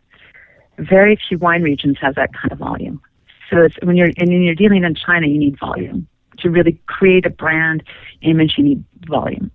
Very 0.78 1.18
few 1.28 1.38
wine 1.38 1.62
regions 1.62 1.98
have 2.00 2.14
that 2.14 2.32
kind 2.32 2.50
of 2.50 2.58
volume. 2.58 3.00
So 3.50 3.58
it's 3.58 3.76
when 3.82 3.96
you're 3.96 4.10
and 4.16 4.28
when 4.30 4.42
you're 4.42 4.54
dealing 4.54 4.84
in 4.84 4.94
China, 4.94 5.26
you 5.26 5.38
need 5.38 5.58
volume 5.58 6.08
to 6.38 6.48
really 6.48 6.80
create 6.86 7.26
a 7.26 7.30
brand 7.30 7.82
image. 8.22 8.54
You 8.56 8.64
need 8.64 8.84
volume. 9.06 9.50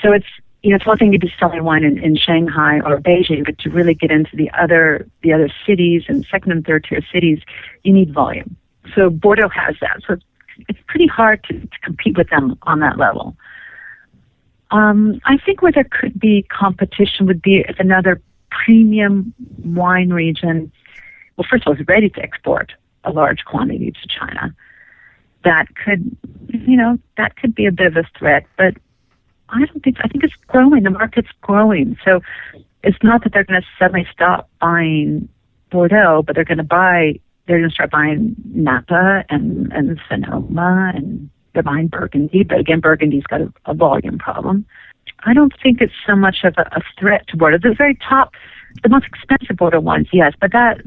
So 0.00 0.12
it's 0.12 0.26
you 0.62 0.70
know 0.70 0.76
it's 0.76 0.86
one 0.86 0.96
thing 0.96 1.12
to 1.12 1.18
be 1.18 1.32
selling 1.38 1.62
wine 1.64 1.84
in, 1.84 1.98
in 1.98 2.16
Shanghai 2.16 2.80
or 2.86 2.98
Beijing, 3.00 3.44
but 3.44 3.58
to 3.58 3.70
really 3.70 3.94
get 3.94 4.10
into 4.10 4.34
the 4.34 4.50
other 4.58 5.06
the 5.22 5.34
other 5.34 5.50
cities 5.66 6.04
and 6.08 6.24
second 6.30 6.52
and 6.52 6.64
third 6.64 6.86
tier 6.88 7.02
cities, 7.12 7.40
you 7.82 7.92
need 7.92 8.14
volume. 8.14 8.56
So 8.94 9.10
Bordeaux 9.10 9.50
has 9.50 9.74
that. 9.82 10.00
So 10.06 10.16
it's 10.68 10.78
pretty 10.86 11.06
hard 11.06 11.42
to, 11.44 11.60
to 11.60 11.78
compete 11.82 12.16
with 12.16 12.28
them 12.30 12.58
on 12.62 12.80
that 12.80 12.98
level. 12.98 13.36
Um, 14.70 15.20
I 15.24 15.38
think 15.38 15.62
where 15.62 15.72
there 15.72 15.84
could 15.84 16.18
be 16.18 16.42
competition 16.50 17.26
would 17.26 17.42
be 17.42 17.64
if 17.68 17.78
another 17.78 18.20
premium 18.50 19.32
wine 19.64 20.10
region, 20.10 20.72
well, 21.36 21.46
first 21.48 21.64
of 21.64 21.68
all, 21.68 21.80
is 21.80 21.86
ready 21.86 22.08
to 22.10 22.20
export 22.20 22.72
a 23.04 23.12
large 23.12 23.44
quantity 23.44 23.92
to 23.92 24.08
China. 24.08 24.54
That 25.44 25.66
could, 25.76 26.16
you 26.48 26.76
know, 26.76 26.98
that 27.16 27.36
could 27.36 27.54
be 27.54 27.66
a 27.66 27.72
bit 27.72 27.86
of 27.86 27.96
a 27.96 28.04
threat, 28.18 28.46
but 28.56 28.74
I 29.50 29.64
don't 29.66 29.82
think, 29.82 29.98
I 30.02 30.08
think 30.08 30.24
it's 30.24 30.34
growing. 30.46 30.82
The 30.82 30.90
market's 30.90 31.28
growing. 31.42 31.96
So 32.04 32.20
it's 32.82 32.96
not 33.02 33.22
that 33.24 33.32
they're 33.32 33.44
going 33.44 33.60
to 33.60 33.66
suddenly 33.78 34.06
stop 34.12 34.48
buying 34.60 35.28
Bordeaux, 35.70 36.22
but 36.26 36.34
they're 36.34 36.44
going 36.44 36.58
to 36.58 36.64
buy 36.64 37.20
they're 37.46 37.58
going 37.58 37.68
to 37.68 37.74
start 37.74 37.90
buying 37.90 38.34
Napa 38.46 39.24
and 39.28 39.72
and 39.72 40.00
Sonoma 40.08 40.92
and 40.94 41.30
they're 41.52 41.62
buying 41.62 41.88
Burgundy. 41.88 42.42
But 42.42 42.58
again, 42.58 42.80
Burgundy's 42.80 43.24
got 43.24 43.40
a, 43.40 43.52
a 43.66 43.74
volume 43.74 44.18
problem. 44.18 44.66
I 45.24 45.32
don't 45.32 45.52
think 45.62 45.80
it's 45.80 45.92
so 46.06 46.16
much 46.16 46.44
of 46.44 46.54
a, 46.58 46.62
a 46.72 46.82
threat 46.98 47.26
to 47.28 47.36
Bordeaux. 47.36 47.58
The 47.58 47.74
very 47.74 47.96
top, 47.96 48.34
the 48.82 48.88
most 48.88 49.06
expensive 49.06 49.56
Bordeaux 49.56 49.80
ones, 49.80 50.08
yes, 50.12 50.32
but 50.40 50.52
that 50.52 50.80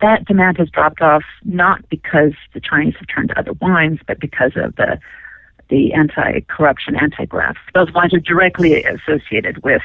that 0.00 0.24
demand 0.24 0.56
has 0.56 0.70
dropped 0.70 1.02
off 1.02 1.22
not 1.44 1.86
because 1.90 2.32
the 2.54 2.60
Chinese 2.60 2.94
have 2.98 3.06
turned 3.14 3.28
to 3.28 3.38
other 3.38 3.52
wines, 3.54 4.00
but 4.06 4.18
because 4.18 4.52
of 4.56 4.76
the 4.76 4.98
the 5.68 5.92
anti-corruption, 5.92 6.96
anti-graft. 6.96 7.60
Those 7.74 7.92
wines 7.92 8.12
are 8.12 8.18
directly 8.18 8.82
associated 8.82 9.62
with 9.62 9.82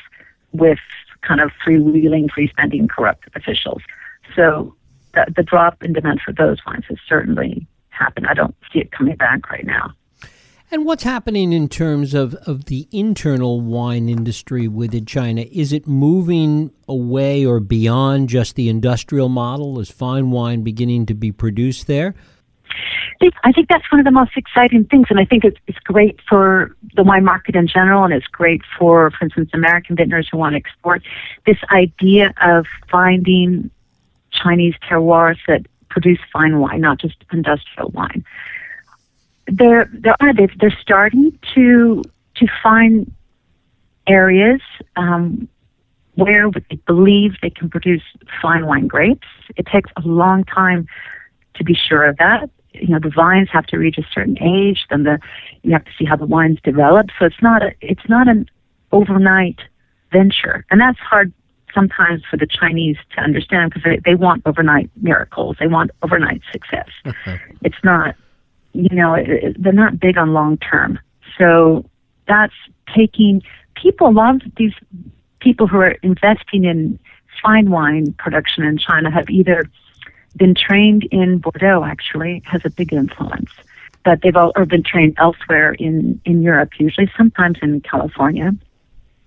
with 0.51 0.79
kind 1.21 1.41
of 1.41 1.51
freewheeling, 1.65 2.31
free-spending, 2.31 2.87
corrupt 2.87 3.27
officials. 3.35 3.81
So 4.35 4.75
the, 5.15 5.33
the 5.35 5.43
drop 5.43 5.81
in 5.83 5.93
demand 5.93 6.21
for 6.23 6.33
those 6.33 6.59
wines 6.65 6.85
has 6.89 6.97
certainly 7.07 7.65
happened. 7.89 8.27
I 8.29 8.33
don't 8.33 8.55
see 8.71 8.79
it 8.79 8.91
coming 8.91 9.15
back 9.15 9.49
right 9.49 9.65
now. 9.65 9.93
And 10.71 10.85
what's 10.85 11.03
happening 11.03 11.53
in 11.53 11.69
terms 11.69 12.13
of, 12.13 12.33
of 12.45 12.65
the 12.65 12.87
internal 12.91 13.61
wine 13.61 14.09
industry 14.09 14.67
within 14.67 15.05
China? 15.05 15.45
Is 15.51 15.71
it 15.71 15.87
moving 15.87 16.71
away 16.87 17.45
or 17.45 17.59
beyond 17.59 18.29
just 18.29 18.55
the 18.55 18.67
industrial 18.67 19.29
model? 19.29 19.79
Is 19.79 19.91
fine 19.91 20.31
wine 20.31 20.63
beginning 20.63 21.05
to 21.05 21.13
be 21.13 21.31
produced 21.31 21.87
there? 21.87 22.15
I 23.43 23.51
think 23.51 23.69
that's 23.69 23.89
one 23.91 23.99
of 23.99 24.05
the 24.05 24.11
most 24.11 24.31
exciting 24.35 24.85
things, 24.85 25.07
and 25.09 25.19
I 25.19 25.25
think 25.25 25.45
it's, 25.45 25.57
it's 25.67 25.79
great 25.79 26.19
for 26.27 26.75
the 26.95 27.03
wine 27.03 27.23
market 27.23 27.55
in 27.55 27.67
general, 27.67 28.03
and 28.03 28.13
it's 28.13 28.27
great 28.27 28.61
for, 28.77 29.11
for 29.11 29.25
instance, 29.25 29.51
American 29.53 29.95
vintners 29.95 30.27
who 30.31 30.37
want 30.37 30.53
to 30.53 30.57
export. 30.57 31.01
This 31.45 31.57
idea 31.71 32.33
of 32.41 32.65
finding 32.91 33.69
Chinese 34.41 34.75
terroirs 34.87 35.37
that 35.47 35.65
produce 35.89 36.19
fine 36.31 36.59
wine, 36.59 36.81
not 36.81 36.99
just 36.99 37.15
industrial 37.31 37.89
wine 37.89 38.23
there 39.47 39.89
there 39.93 40.15
are 40.19 40.33
they 40.33 40.47
they're 40.59 40.77
starting 40.81 41.37
to 41.53 42.03
to 42.35 42.47
find 42.63 43.11
areas 44.07 44.61
um, 44.95 45.47
where 46.15 46.49
they 46.51 46.75
believe 46.87 47.33
they 47.41 47.49
can 47.49 47.69
produce 47.69 48.03
fine 48.41 48.65
wine 48.65 48.87
grapes. 48.87 49.27
It 49.55 49.65
takes 49.67 49.89
a 49.97 50.07
long 50.07 50.43
time 50.43 50.87
to 51.55 51.63
be 51.63 51.73
sure 51.73 52.03
of 52.03 52.17
that. 52.17 52.49
You 52.73 52.89
know, 52.89 52.99
the 52.99 53.09
vines 53.09 53.49
have 53.51 53.65
to 53.67 53.77
reach 53.77 53.97
a 53.97 54.03
certain 54.13 54.37
age, 54.41 54.85
then 54.89 55.03
the 55.03 55.19
you 55.63 55.71
have 55.71 55.85
to 55.85 55.91
see 55.97 56.05
how 56.05 56.15
the 56.15 56.25
wines 56.25 56.59
develop. 56.63 57.07
So 57.17 57.25
it's 57.25 57.41
not 57.41 57.63
a 57.63 57.73
it's 57.81 58.07
not 58.09 58.27
an 58.27 58.49
overnight 58.91 59.59
venture, 60.11 60.65
and 60.71 60.81
that's 60.81 60.99
hard 60.99 61.31
sometimes 61.75 62.23
for 62.29 62.37
the 62.37 62.47
Chinese 62.47 62.97
to 63.15 63.21
understand 63.21 63.71
because 63.71 63.83
they, 63.83 63.99
they 64.03 64.15
want 64.15 64.41
overnight 64.47 64.89
miracles. 64.95 65.57
They 65.59 65.67
want 65.67 65.91
overnight 66.01 66.41
success. 66.51 66.89
it's 67.61 67.83
not 67.83 68.15
you 68.75 68.93
know, 68.95 69.17
they're 69.57 69.73
not 69.73 69.99
big 69.99 70.17
on 70.17 70.33
long 70.33 70.57
term. 70.57 70.99
So 71.37 71.85
that's 72.27 72.53
taking 72.93 73.41
people 73.75 74.13
love 74.13 74.41
these 74.57 74.73
people 75.39 75.67
who 75.67 75.77
are 75.77 75.95
investing 76.03 76.65
in 76.65 76.99
fine 77.41 77.69
wine 77.69 78.13
production 78.13 78.63
in 78.63 78.77
China 78.77 79.09
have 79.09 79.29
either 79.29 79.69
been 80.35 80.55
trained 80.55 81.05
in 81.11 81.37
Bordeaux 81.37 81.85
actually 81.85 82.43
has 82.45 82.61
a 82.65 82.69
big 82.69 82.91
influence. 82.91 83.51
But 84.03 84.21
they've 84.21 84.35
all 84.35 84.51
or 84.55 84.65
been 84.65 84.83
trained 84.83 85.15
elsewhere 85.17 85.73
in, 85.73 86.19
in 86.25 86.41
Europe, 86.41 86.71
usually 86.77 87.09
sometimes 87.17 87.57
in 87.61 87.81
California. 87.81 88.51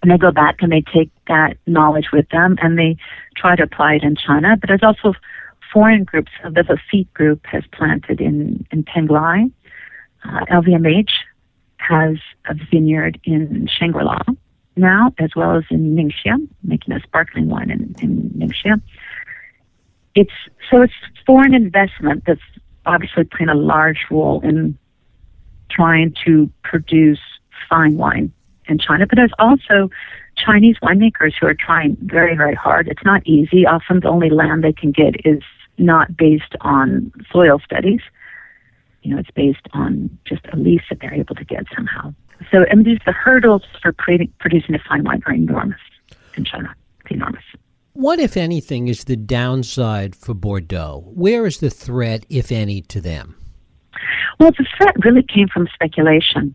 And 0.08 0.14
they 0.14 0.18
go 0.18 0.32
back 0.32 0.62
and 0.62 0.72
they 0.72 0.80
take 0.80 1.10
that 1.26 1.58
knowledge 1.66 2.06
with 2.14 2.26
them 2.30 2.56
and 2.62 2.78
they 2.78 2.96
try 3.36 3.56
to 3.56 3.64
apply 3.64 3.96
it 3.96 4.02
in 4.02 4.16
China. 4.16 4.56
But 4.58 4.68
there's 4.68 4.82
also 4.82 5.12
foreign 5.70 6.04
groups. 6.04 6.32
The 6.42 6.62
Lafite 6.62 7.12
group 7.12 7.44
has 7.44 7.62
planted 7.72 8.18
in, 8.18 8.66
in 8.70 8.84
Penglai. 8.84 9.52
Uh, 10.24 10.46
LVMH 10.50 11.10
has 11.76 12.16
a 12.48 12.54
vineyard 12.70 13.20
in 13.24 13.68
Shangri-La 13.70 14.22
now, 14.76 15.12
as 15.18 15.32
well 15.36 15.56
as 15.56 15.64
in 15.70 15.94
Ningxia, 15.94 16.38
making 16.62 16.94
a 16.94 17.00
sparkling 17.00 17.50
wine 17.50 17.70
in, 17.70 17.94
in 18.00 18.30
Ningxia. 18.30 18.80
It's, 20.14 20.32
so 20.70 20.80
it's 20.80 20.94
foreign 21.26 21.52
investment 21.52 22.24
that's 22.26 22.40
obviously 22.86 23.24
playing 23.24 23.50
a 23.50 23.54
large 23.54 24.06
role 24.10 24.40
in 24.40 24.78
trying 25.70 26.14
to 26.24 26.50
produce 26.62 27.20
fine 27.68 27.98
wine 27.98 28.32
in 28.68 28.78
China, 28.78 29.06
but 29.06 29.16
there's 29.16 29.32
also 29.38 29.90
Chinese 30.36 30.76
winemakers 30.82 31.32
who 31.38 31.46
are 31.46 31.54
trying 31.54 31.96
very, 32.02 32.36
very 32.36 32.54
hard. 32.54 32.88
It's 32.88 33.04
not 33.04 33.26
easy. 33.26 33.66
Often 33.66 34.00
the 34.00 34.08
only 34.08 34.30
land 34.30 34.62
they 34.62 34.72
can 34.72 34.92
get 34.92 35.14
is 35.24 35.42
not 35.78 36.16
based 36.16 36.54
on 36.60 37.12
soil 37.32 37.60
studies. 37.64 38.00
You 39.02 39.14
know, 39.14 39.20
it's 39.20 39.30
based 39.30 39.66
on 39.72 40.16
just 40.24 40.42
a 40.52 40.56
lease 40.56 40.82
that 40.90 41.00
they're 41.00 41.14
able 41.14 41.34
to 41.34 41.44
get 41.44 41.64
somehow. 41.74 42.14
So, 42.50 42.64
and 42.70 42.84
these 42.84 42.98
the 43.04 43.12
hurdles 43.12 43.62
for 43.82 43.92
creating, 43.92 44.32
producing 44.38 44.74
a 44.74 44.78
fine 44.88 45.04
wine 45.04 45.22
are 45.26 45.34
enormous 45.34 45.80
in 46.36 46.44
China. 46.44 46.74
enormous. 47.10 47.42
What, 47.94 48.20
if 48.20 48.36
anything, 48.36 48.86
is 48.86 49.04
the 49.04 49.16
downside 49.16 50.14
for 50.14 50.34
Bordeaux? 50.34 51.02
Where 51.06 51.46
is 51.46 51.58
the 51.58 51.70
threat, 51.70 52.24
if 52.28 52.52
any, 52.52 52.80
to 52.82 53.00
them? 53.00 53.34
Well, 54.38 54.52
the 54.52 54.66
threat 54.76 54.94
really 55.04 55.24
came 55.24 55.48
from 55.48 55.68
speculation. 55.74 56.54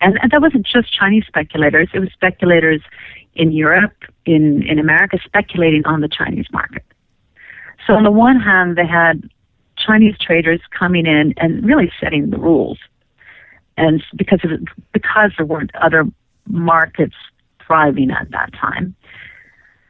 And, 0.00 0.18
and 0.22 0.30
that 0.30 0.40
wasn't 0.40 0.66
just 0.66 0.92
Chinese 0.92 1.24
speculators, 1.26 1.88
it 1.92 1.98
was 1.98 2.10
speculators 2.12 2.82
in 3.34 3.52
Europe, 3.52 3.96
in, 4.26 4.62
in 4.68 4.78
America, 4.78 5.18
speculating 5.24 5.84
on 5.86 6.00
the 6.00 6.08
Chinese 6.08 6.46
market. 6.52 6.84
So 7.86 7.94
on 7.94 8.04
the 8.04 8.10
one 8.10 8.38
hand, 8.40 8.76
they 8.76 8.86
had 8.86 9.28
Chinese 9.76 10.16
traders 10.20 10.60
coming 10.76 11.06
in 11.06 11.34
and 11.36 11.64
really 11.64 11.90
setting 12.00 12.30
the 12.30 12.38
rules, 12.38 12.78
and 13.76 14.02
because 14.16 14.40
of 14.44 14.50
because 14.92 15.30
there 15.36 15.46
weren't 15.46 15.74
other 15.76 16.04
markets 16.48 17.14
thriving 17.64 18.10
at 18.10 18.30
that 18.32 18.52
time, 18.52 18.94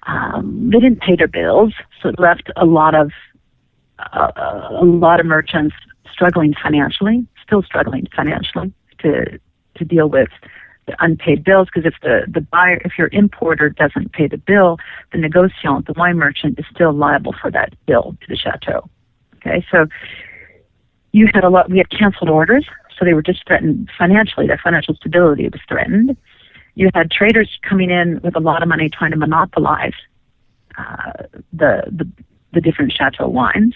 um, 0.06 0.70
they 0.70 0.78
didn't 0.78 1.00
pay 1.00 1.16
their 1.16 1.28
bills, 1.28 1.72
so 2.00 2.10
it 2.10 2.18
left 2.18 2.50
a 2.56 2.66
lot 2.66 2.94
of 2.94 3.10
uh, 4.12 4.30
a 4.70 4.84
lot 4.84 5.20
of 5.20 5.26
merchants 5.26 5.74
struggling 6.12 6.54
financially, 6.62 7.26
still 7.44 7.62
struggling 7.62 8.06
financially 8.14 8.72
to 9.00 9.38
to 9.78 9.84
deal 9.84 10.08
with 10.08 10.28
the 10.88 10.96
unpaid 11.04 11.44
bills 11.44 11.68
because 11.72 11.86
if 11.86 11.94
the, 12.02 12.22
the 12.32 12.40
buyer, 12.40 12.80
if 12.84 12.98
your 12.98 13.08
importer 13.12 13.68
doesn't 13.68 14.12
pay 14.12 14.26
the 14.26 14.38
bill, 14.38 14.78
the 15.12 15.18
negociant, 15.18 15.86
the 15.86 15.92
wine 15.96 16.16
merchant, 16.16 16.58
is 16.58 16.64
still 16.74 16.92
liable 16.92 17.34
for 17.40 17.50
that 17.50 17.74
bill 17.86 18.16
to 18.20 18.26
the 18.28 18.36
chateau. 18.36 18.88
Okay, 19.36 19.64
so 19.70 19.86
you 21.12 21.28
had 21.32 21.44
a 21.44 21.48
lot, 21.48 21.70
we 21.70 21.78
had 21.78 21.90
canceled 21.90 22.30
orders, 22.30 22.66
so 22.98 23.04
they 23.04 23.14
were 23.14 23.22
just 23.22 23.46
threatened 23.46 23.88
financially, 23.96 24.46
their 24.46 24.60
financial 24.62 24.94
stability 24.94 25.48
was 25.48 25.60
threatened. 25.68 26.16
You 26.74 26.90
had 26.94 27.10
traders 27.10 27.58
coming 27.62 27.90
in 27.90 28.20
with 28.22 28.34
a 28.34 28.40
lot 28.40 28.62
of 28.62 28.68
money 28.68 28.88
trying 28.88 29.10
to 29.12 29.16
monopolize 29.16 29.94
uh, 30.76 31.12
the, 31.52 31.82
the, 31.90 32.08
the 32.52 32.60
different 32.60 32.92
chateau 32.92 33.28
wines, 33.28 33.74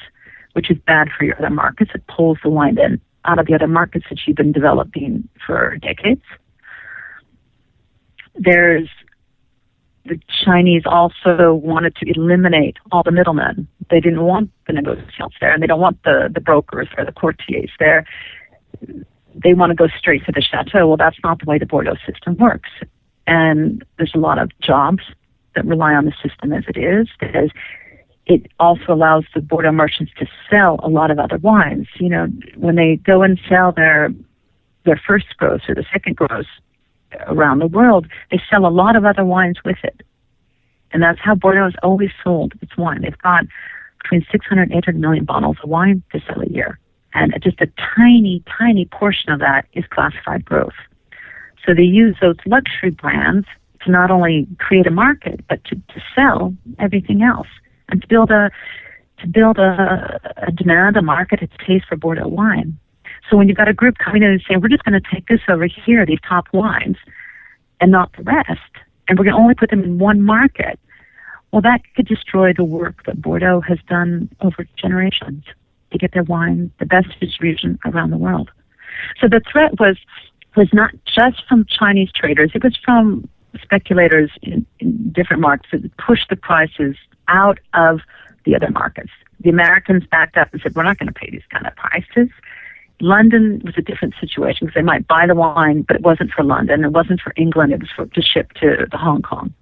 which 0.52 0.70
is 0.70 0.78
bad 0.86 1.08
for 1.16 1.24
your 1.24 1.36
other 1.38 1.50
markets. 1.50 1.90
It 1.94 2.06
pulls 2.06 2.38
the 2.42 2.50
wine 2.50 2.78
in 2.78 3.00
out 3.24 3.38
of 3.38 3.46
the 3.46 3.54
other 3.54 3.68
markets 3.68 4.06
that 4.10 4.18
you've 4.26 4.36
been 4.36 4.52
developing 4.52 5.28
for 5.46 5.76
decades. 5.80 6.22
There's 8.34 8.88
the 10.04 10.18
Chinese 10.44 10.82
also 10.84 11.54
wanted 11.54 11.94
to 11.96 12.10
eliminate 12.10 12.76
all 12.90 13.02
the 13.04 13.12
middlemen. 13.12 13.68
They 13.88 14.00
didn't 14.00 14.22
want 14.22 14.50
the 14.66 14.72
negociants 14.72 15.34
there, 15.40 15.52
and 15.52 15.62
they 15.62 15.66
don't 15.66 15.80
want 15.80 16.02
the, 16.02 16.28
the 16.32 16.40
brokers 16.40 16.88
or 16.98 17.04
the 17.04 17.12
courtiers 17.12 17.70
there. 17.78 18.04
They 19.34 19.54
want 19.54 19.70
to 19.70 19.76
go 19.76 19.86
straight 19.96 20.26
to 20.26 20.32
the 20.32 20.42
chateau. 20.42 20.88
Well, 20.88 20.96
that's 20.96 21.18
not 21.22 21.38
the 21.38 21.44
way 21.46 21.58
the 21.58 21.66
Bordeaux 21.66 21.96
system 22.04 22.36
works. 22.36 22.70
And 23.26 23.84
there's 23.96 24.12
a 24.14 24.18
lot 24.18 24.38
of 24.38 24.50
jobs 24.60 25.04
that 25.54 25.64
rely 25.64 25.94
on 25.94 26.04
the 26.04 26.12
system 26.20 26.52
as 26.52 26.64
it 26.66 26.76
is, 26.76 27.08
because 27.20 27.50
it 28.26 28.46
also 28.60 28.92
allows 28.92 29.24
the 29.34 29.40
Bordeaux 29.40 29.72
merchants 29.72 30.12
to 30.18 30.26
sell 30.48 30.78
a 30.82 30.88
lot 30.88 31.10
of 31.10 31.18
other 31.18 31.38
wines. 31.38 31.88
You 31.98 32.08
know, 32.08 32.26
when 32.56 32.76
they 32.76 32.96
go 32.96 33.22
and 33.22 33.38
sell 33.48 33.72
their 33.72 34.10
their 34.84 35.00
first 35.06 35.36
growths 35.36 35.64
or 35.68 35.74
the 35.74 35.84
second 35.92 36.16
growths, 36.16 36.48
around 37.26 37.58
the 37.58 37.66
world, 37.66 38.06
they 38.30 38.40
sell 38.50 38.66
a 38.66 38.68
lot 38.68 38.96
of 38.96 39.04
other 39.04 39.24
wines 39.24 39.58
with 39.64 39.78
it. 39.84 40.02
And 40.92 41.02
that's 41.02 41.18
how 41.20 41.34
Bordeaux 41.34 41.64
has 41.64 41.74
always 41.82 42.10
sold 42.22 42.54
its 42.60 42.76
wine. 42.76 43.02
They've 43.02 43.18
got 43.18 43.44
between 44.02 44.26
600 44.30 44.62
and 44.62 44.72
800 44.72 45.00
million 45.00 45.24
bottles 45.24 45.56
of 45.62 45.70
wine 45.70 46.02
to 46.12 46.20
sell 46.26 46.40
a 46.40 46.46
year. 46.46 46.78
And 47.14 47.34
just 47.42 47.60
a 47.60 47.68
tiny, 47.96 48.42
tiny 48.58 48.86
portion 48.86 49.32
of 49.32 49.40
that 49.40 49.66
is 49.74 49.84
classified 49.90 50.44
growth. 50.44 50.74
So 51.64 51.74
they 51.74 51.82
use 51.82 52.16
those 52.20 52.36
luxury 52.46 52.90
brands 52.90 53.46
to 53.84 53.90
not 53.90 54.10
only 54.10 54.46
create 54.58 54.86
a 54.86 54.90
market, 54.90 55.44
but 55.48 55.62
to, 55.64 55.76
to 55.76 56.02
sell 56.14 56.54
everything 56.78 57.22
else 57.22 57.48
and 57.92 58.00
to 58.02 58.08
build 58.08 58.30
a 58.32 58.50
to 59.20 59.28
build 59.28 59.58
a, 59.58 60.20
a 60.48 60.50
demand, 60.50 60.96
a 60.96 61.02
market, 61.02 61.40
a 61.42 61.64
taste 61.64 61.84
for 61.88 61.96
Bordeaux 61.96 62.26
wine. 62.26 62.76
So 63.30 63.36
when 63.36 63.46
you've 63.46 63.56
got 63.56 63.68
a 63.68 63.72
group 63.72 63.98
coming 63.98 64.24
in 64.24 64.30
and 64.30 64.42
saying, 64.48 64.60
we're 64.60 64.68
just 64.68 64.82
going 64.82 65.00
to 65.00 65.08
take 65.14 65.28
this 65.28 65.38
over 65.48 65.66
here, 65.66 66.04
these 66.04 66.18
top 66.28 66.46
wines, 66.52 66.96
and 67.80 67.92
not 67.92 68.10
the 68.16 68.24
rest, 68.24 68.58
and 69.06 69.16
we're 69.16 69.24
going 69.24 69.36
to 69.36 69.40
only 69.40 69.54
put 69.54 69.70
them 69.70 69.84
in 69.84 70.00
one 70.00 70.22
market, 70.22 70.80
well, 71.52 71.62
that 71.62 71.82
could 71.94 72.08
destroy 72.08 72.52
the 72.52 72.64
work 72.64 73.04
that 73.06 73.22
Bordeaux 73.22 73.60
has 73.60 73.78
done 73.88 74.28
over 74.40 74.66
generations 74.76 75.44
to 75.92 75.98
get 75.98 76.12
their 76.12 76.24
wine 76.24 76.72
the 76.80 76.86
best 76.86 77.08
distribution 77.20 77.78
around 77.84 78.10
the 78.10 78.18
world. 78.18 78.50
So 79.20 79.28
the 79.28 79.40
threat 79.50 79.78
was 79.78 79.98
was 80.56 80.68
not 80.72 80.90
just 81.06 81.46
from 81.48 81.64
Chinese 81.66 82.10
traders; 82.14 82.50
it 82.54 82.64
was 82.64 82.76
from 82.84 83.28
speculators 83.62 84.30
in, 84.42 84.66
in 84.80 85.12
different 85.12 85.42
markets 85.42 85.68
that 85.72 85.96
pushed 85.96 86.28
the 86.28 86.36
prices 86.36 86.96
out 87.28 87.58
of 87.74 88.00
the 88.44 88.54
other 88.56 88.70
markets 88.70 89.10
The 89.40 89.50
Americans 89.50 90.04
backed 90.10 90.36
up 90.36 90.52
and 90.52 90.60
said, 90.62 90.74
"We're 90.74 90.82
not 90.82 90.98
going 90.98 91.12
to 91.12 91.12
pay 91.12 91.30
these 91.30 91.46
kind 91.50 91.66
of 91.66 91.74
prices." 91.76 92.28
London 93.00 93.60
was 93.64 93.74
a 93.76 93.82
different 93.82 94.14
situation 94.20 94.66
because 94.66 94.74
they 94.74 94.82
might 94.82 95.08
buy 95.08 95.26
the 95.26 95.34
wine, 95.34 95.82
but 95.82 95.96
it 95.96 96.02
wasn't 96.02 96.30
for 96.30 96.44
London. 96.44 96.84
It 96.84 96.92
wasn't 96.92 97.20
for 97.20 97.32
England. 97.36 97.72
It 97.72 97.80
was 97.80 97.90
for, 97.94 98.06
to 98.06 98.22
ship 98.22 98.52
to 98.60 98.86
Hong 98.92 99.22
Kong 99.22 99.52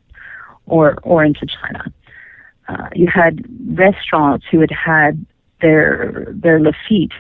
or 0.67 0.99
or 1.03 1.25
into 1.25 1.47
China. 1.47 1.93
Uh, 2.69 2.89
you 2.95 3.09
had 3.09 3.45
restaurants 3.77 4.47
who 4.51 4.61
had 4.61 4.71
had 4.71 5.25
their 5.61 6.27
their 6.31 6.61
Lafite, 6.61 7.13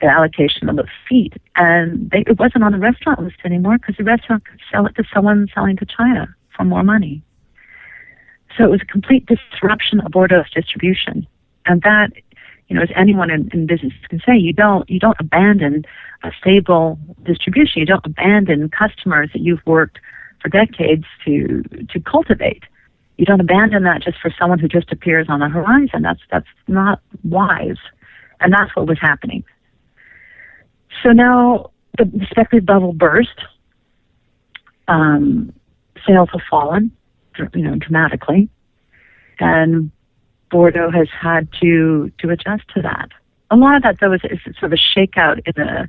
their 0.00 0.10
allocation 0.10 0.68
of 0.68 0.76
Lafite, 0.76 1.36
and 1.56 2.10
they, 2.10 2.24
it 2.26 2.38
wasn't 2.38 2.64
on 2.64 2.72
the 2.72 2.78
restaurant 2.78 3.20
list 3.20 3.36
anymore 3.44 3.78
because 3.78 3.96
the 3.96 4.04
restaurant 4.04 4.44
could 4.44 4.60
sell 4.70 4.86
it 4.86 4.94
to 4.96 5.04
someone 5.12 5.48
selling 5.54 5.76
to 5.76 5.86
China 5.86 6.28
for 6.54 6.64
more 6.64 6.82
money. 6.82 7.22
So 8.58 8.64
it 8.64 8.70
was 8.70 8.82
a 8.82 8.86
complete 8.86 9.26
disruption 9.26 10.00
of 10.00 10.10
Bordeaux's 10.10 10.50
distribution, 10.50 11.26
and 11.64 11.80
that 11.82 12.10
you 12.68 12.76
know, 12.76 12.82
as 12.82 12.90
anyone 12.96 13.30
in, 13.30 13.48
in 13.52 13.66
business 13.66 13.92
can 14.08 14.20
say, 14.26 14.36
you 14.36 14.52
don't 14.52 14.88
you 14.90 14.98
don't 14.98 15.16
abandon 15.20 15.84
a 16.24 16.30
stable 16.38 16.98
distribution. 17.22 17.80
You 17.80 17.86
don't 17.86 18.04
abandon 18.04 18.68
customers 18.68 19.30
that 19.32 19.40
you've 19.40 19.64
worked 19.64 19.98
for 20.42 20.48
decades 20.48 21.04
to 21.24 21.62
to 21.88 22.00
cultivate. 22.00 22.64
You 23.16 23.24
don't 23.24 23.40
abandon 23.40 23.84
that 23.84 24.02
just 24.02 24.18
for 24.20 24.32
someone 24.38 24.58
who 24.58 24.68
just 24.68 24.92
appears 24.92 25.26
on 25.28 25.38
the 25.38 25.48
horizon. 25.48 26.02
That's 26.02 26.20
that's 26.30 26.48
not 26.66 27.00
wise, 27.22 27.78
and 28.40 28.52
that's 28.52 28.74
what 28.74 28.88
was 28.88 28.98
happening. 29.00 29.44
So 31.02 31.10
now 31.10 31.70
the, 31.96 32.04
speculative 32.30 32.66
bubble 32.66 32.92
burst. 32.92 33.40
Um, 34.88 35.52
sales 36.06 36.30
have 36.32 36.40
fallen, 36.48 36.90
you 37.54 37.62
know, 37.62 37.76
dramatically, 37.76 38.48
and 39.38 39.90
Bordeaux 40.50 40.90
has 40.90 41.08
had 41.10 41.48
to 41.60 42.10
to 42.18 42.30
adjust 42.30 42.64
to 42.74 42.82
that. 42.82 43.10
A 43.50 43.56
lot 43.56 43.76
of 43.76 43.82
that, 43.82 44.00
though, 44.00 44.12
is, 44.12 44.20
is 44.24 44.40
sort 44.58 44.72
of 44.72 44.72
a 44.72 44.98
shakeout 44.98 45.40
in 45.46 45.52
the 45.56 45.88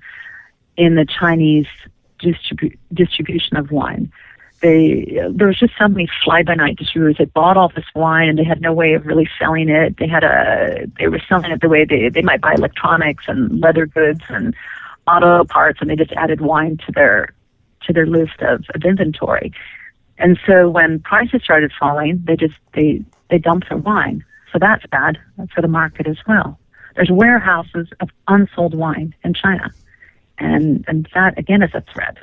in 0.77 0.95
the 0.95 1.05
Chinese 1.05 1.67
distribu- 2.21 2.77
distribution 2.93 3.57
of 3.57 3.71
wine. 3.71 4.12
They 4.62 5.19
there 5.31 5.47
was 5.47 5.57
just 5.57 5.73
so 5.79 5.88
many 5.88 6.07
fly 6.23 6.43
by 6.43 6.55
night 6.55 6.77
distributors 6.77 7.17
that 7.17 7.33
bought 7.33 7.55
all 7.55 7.69
this 7.69 7.85
wine 7.95 8.27
and 8.27 8.38
they 8.38 8.43
had 8.43 8.62
no 8.62 8.73
way 8.73 8.93
of 8.93 9.05
really 9.05 9.29
selling 9.39 9.69
it. 9.69 9.97
They 9.97 10.07
had 10.07 10.23
a 10.23 10.85
they 10.99 11.07
were 11.07 11.21
selling 11.29 11.51
it 11.51 11.62
the 11.62 11.69
way 11.69 11.85
they 11.85 12.09
they 12.09 12.21
might 12.21 12.41
buy 12.41 12.53
electronics 12.53 13.25
and 13.27 13.62
leather 13.62 13.85
goods 13.85 14.21
and 14.27 14.53
auto 15.07 15.43
parts, 15.45 15.79
and 15.81 15.89
they 15.89 15.95
just 15.95 16.12
added 16.13 16.41
wine 16.41 16.77
to 16.85 16.91
their 16.91 17.33
to 17.88 17.93
their 17.93 18.05
list 18.05 18.41
of, 18.41 18.65
of 18.75 18.83
inventory. 18.83 19.53
And 20.19 20.38
so 20.45 20.69
when 20.69 20.99
prices 20.99 21.41
started 21.43 21.71
falling, 21.79 22.21
they 22.25 22.36
just 22.36 22.55
they 22.73 23.03
they 23.29 23.39
dumped 23.39 23.69
their 23.69 23.77
wine. 23.77 24.23
So 24.51 24.60
that's 24.60 24.86
bad 24.88 25.17
for 25.53 25.62
the 25.62 25.67
market 25.67 26.08
as 26.08 26.17
well. 26.27 26.60
There's 26.95 27.10
warehouses 27.10 27.88
of 28.01 28.10
unsold 28.27 28.75
wine 28.75 29.15
in 29.23 29.34
China, 29.34 29.71
and 30.38 30.84
and 30.88 31.08
that 31.13 31.38
again 31.38 31.63
is 31.63 31.73
a 31.73 31.82
threat 31.93 32.17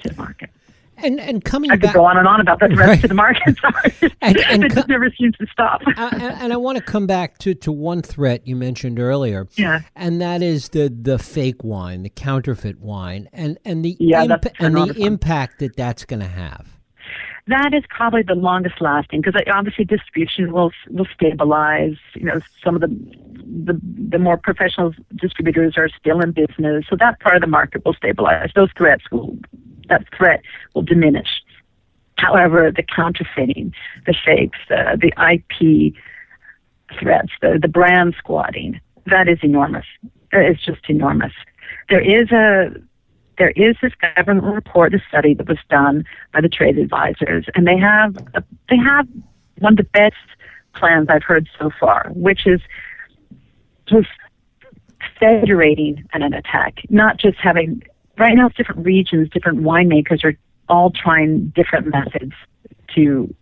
to 0.00 0.08
the 0.10 0.16
market. 0.16 0.50
And 0.98 1.20
and 1.20 1.42
coming 1.42 1.70
I 1.70 1.74
could 1.74 1.82
back, 1.82 1.94
go 1.94 2.04
on 2.04 2.18
and 2.18 2.28
on 2.28 2.40
about 2.40 2.60
the 2.60 2.68
threats 2.68 2.88
right. 2.88 3.00
to 3.00 3.08
the 3.08 3.14
market. 3.14 3.58
Sorry, 3.60 4.12
and, 4.20 4.36
and 4.38 4.64
it 4.66 4.72
just 4.74 4.88
never 4.88 5.10
seems 5.10 5.36
to 5.38 5.46
stop. 5.46 5.82
uh, 5.86 6.10
and, 6.12 6.22
and, 6.22 6.52
I 6.52 6.56
want 6.56 6.78
to 6.78 6.84
come 6.84 7.06
back 7.06 7.38
to, 7.38 7.54
to 7.54 7.70
one 7.72 8.00
threat 8.00 8.46
you 8.46 8.56
mentioned 8.56 8.98
earlier. 8.98 9.46
Yeah, 9.56 9.80
and 9.94 10.20
that 10.20 10.42
is 10.42 10.70
the 10.70 10.88
the 10.88 11.18
fake 11.18 11.62
wine, 11.64 12.02
the 12.02 12.10
counterfeit 12.10 12.80
wine, 12.80 13.28
and 13.32 13.58
and 13.64 13.84
the 13.84 13.96
yeah, 14.00 14.24
imp- 14.24 14.46
and 14.58 14.74
the 14.74 14.94
impact 14.98 15.58
that 15.60 15.76
that's 15.76 16.04
going 16.04 16.20
to 16.20 16.28
have 16.28 16.75
that 17.48 17.72
is 17.72 17.84
probably 17.88 18.22
the 18.22 18.34
longest 18.34 18.80
lasting 18.80 19.20
because 19.20 19.40
obviously 19.52 19.84
distribution 19.84 20.52
will 20.52 20.72
will 20.90 21.06
stabilize. 21.14 21.96
You 22.14 22.24
know, 22.24 22.40
some 22.62 22.74
of 22.74 22.80
the 22.80 22.88
the 23.64 23.80
the 24.10 24.18
more 24.18 24.36
professional 24.36 24.92
distributors 25.14 25.74
are 25.76 25.88
still 25.88 26.20
in 26.20 26.32
business, 26.32 26.86
so 26.90 26.96
that 26.96 27.20
part 27.20 27.36
of 27.36 27.40
the 27.42 27.46
market 27.46 27.84
will 27.84 27.94
stabilize. 27.94 28.50
Those 28.54 28.70
threats 28.76 29.04
will 29.12 29.38
that 29.88 30.04
threat 30.16 30.42
will 30.74 30.82
diminish. 30.82 31.42
However, 32.18 32.72
the 32.74 32.82
counterfeiting, 32.82 33.72
the 34.06 34.14
fakes, 34.24 34.58
the 34.68 34.98
the 35.00 35.12
IP 35.32 35.94
threats, 36.98 37.30
the 37.40 37.58
the 37.62 37.68
brand 37.68 38.16
squatting, 38.18 38.80
that 39.06 39.28
is 39.28 39.38
enormous. 39.42 39.86
It's 40.32 40.64
just 40.64 40.88
enormous. 40.88 41.32
There 41.88 42.00
is 42.00 42.32
a 42.32 42.74
there 43.38 43.50
is 43.50 43.76
this 43.82 43.92
government 43.94 44.54
report, 44.54 44.94
a 44.94 45.00
study 45.08 45.34
that 45.34 45.48
was 45.48 45.58
done 45.68 46.04
by 46.32 46.40
the 46.40 46.48
trade 46.48 46.78
advisors, 46.78 47.46
and 47.54 47.66
they 47.66 47.76
have 47.76 48.16
a, 48.34 48.42
they 48.68 48.76
have 48.76 49.06
one 49.58 49.74
of 49.74 49.76
the 49.76 49.84
best 49.84 50.14
plans 50.74 51.08
I've 51.08 51.22
heard 51.22 51.48
so 51.58 51.70
far, 51.78 52.10
which 52.14 52.46
is 52.46 52.60
just 53.86 54.08
federating 55.18 56.04
an, 56.12 56.22
an 56.22 56.34
attack, 56.34 56.80
not 56.88 57.18
just 57.18 57.38
having. 57.38 57.82
Right 58.18 58.34
now, 58.34 58.46
it's 58.46 58.56
different 58.56 58.86
regions, 58.86 59.28
different 59.28 59.60
winemakers 59.60 60.24
are 60.24 60.38
all 60.68 60.90
trying 60.90 61.52
different 61.54 61.86
methods 61.88 62.32
to 62.94 63.34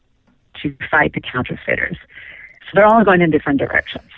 to 0.62 0.76
fight 0.90 1.12
the 1.14 1.20
counterfeiters. 1.20 1.96
So 2.62 2.70
they're 2.74 2.86
all 2.86 3.04
going 3.04 3.20
in 3.20 3.30
different 3.30 3.58
directions, 3.58 4.10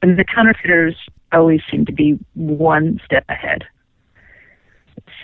and 0.00 0.18
the 0.18 0.24
counterfeiters 0.24 0.96
always 1.32 1.60
seem 1.70 1.86
to 1.86 1.92
be 1.92 2.18
one 2.34 3.00
step 3.04 3.24
ahead. 3.28 3.64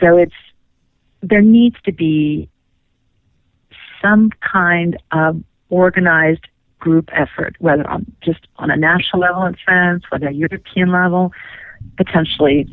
So 0.01 0.17
it's 0.17 0.35
there 1.21 1.43
needs 1.43 1.77
to 1.85 1.93
be 1.93 2.49
some 4.01 4.31
kind 4.41 4.97
of 5.11 5.43
organized 5.71 6.47
group 6.79 7.11
effort, 7.13 7.57
whether 7.59 7.89
on 7.89 8.07
just 8.23 8.47
on 8.57 8.71
a 8.71 8.77
national 8.77 9.23
level 9.23 9.45
in 9.45 9.57
France, 9.65 10.05
whether 10.11 10.29
a 10.29 10.33
European 10.33 10.93
level, 10.93 11.33
potentially 11.97 12.67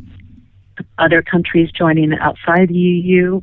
other 0.97 1.21
countries 1.21 1.71
joining 1.71 2.13
outside 2.13 2.69
the 2.69 2.75
EU. 2.75 3.41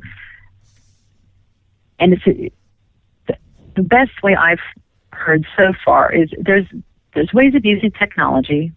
And 1.99 2.13
it's 2.13 2.27
a, 2.27 2.51
the 3.75 3.83
best 3.83 4.23
way 4.23 4.35
I've 4.35 4.59
heard 5.11 5.45
so 5.57 5.73
far 5.83 6.11
is 6.11 6.29
there's 6.39 6.65
there's 7.13 7.31
ways 7.33 7.53
of 7.55 7.65
using 7.65 7.91
technology 7.91 8.71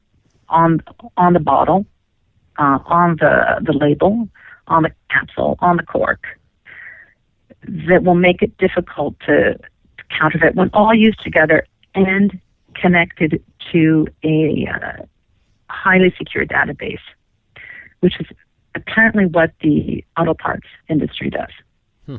on 0.49 0.83
on 1.17 1.33
the 1.33 1.41
bottle, 1.41 1.87
uh, 2.59 2.79
on 2.87 3.17
the 3.17 3.61
the 3.63 3.73
label, 3.73 4.29
on 4.69 4.83
the 4.83 4.91
capsule, 5.11 5.57
on 5.61 5.77
the 5.77 5.83
cork, 5.83 6.25
that 7.89 8.03
will 8.05 8.15
make 8.15 8.43
it 8.43 8.57
difficult 8.59 9.19
to, 9.21 9.55
to 9.55 10.05
counterfeit 10.19 10.55
when 10.55 10.71
all 10.73 10.95
used 10.95 11.23
together 11.23 11.67
and 11.95 12.41
connected 12.75 13.43
to 13.73 14.07
a 14.23 14.69
uh, 14.73 15.03
highly 15.69 16.15
secure 16.17 16.45
database, 16.45 17.01
which 18.01 18.21
is 18.21 18.27
apparently 18.75 19.27
what 19.27 19.53
the 19.63 20.05
auto 20.19 20.35
parts 20.35 20.67
industry 20.89 21.31
does. 21.31 21.51
Hmm. 22.07 22.17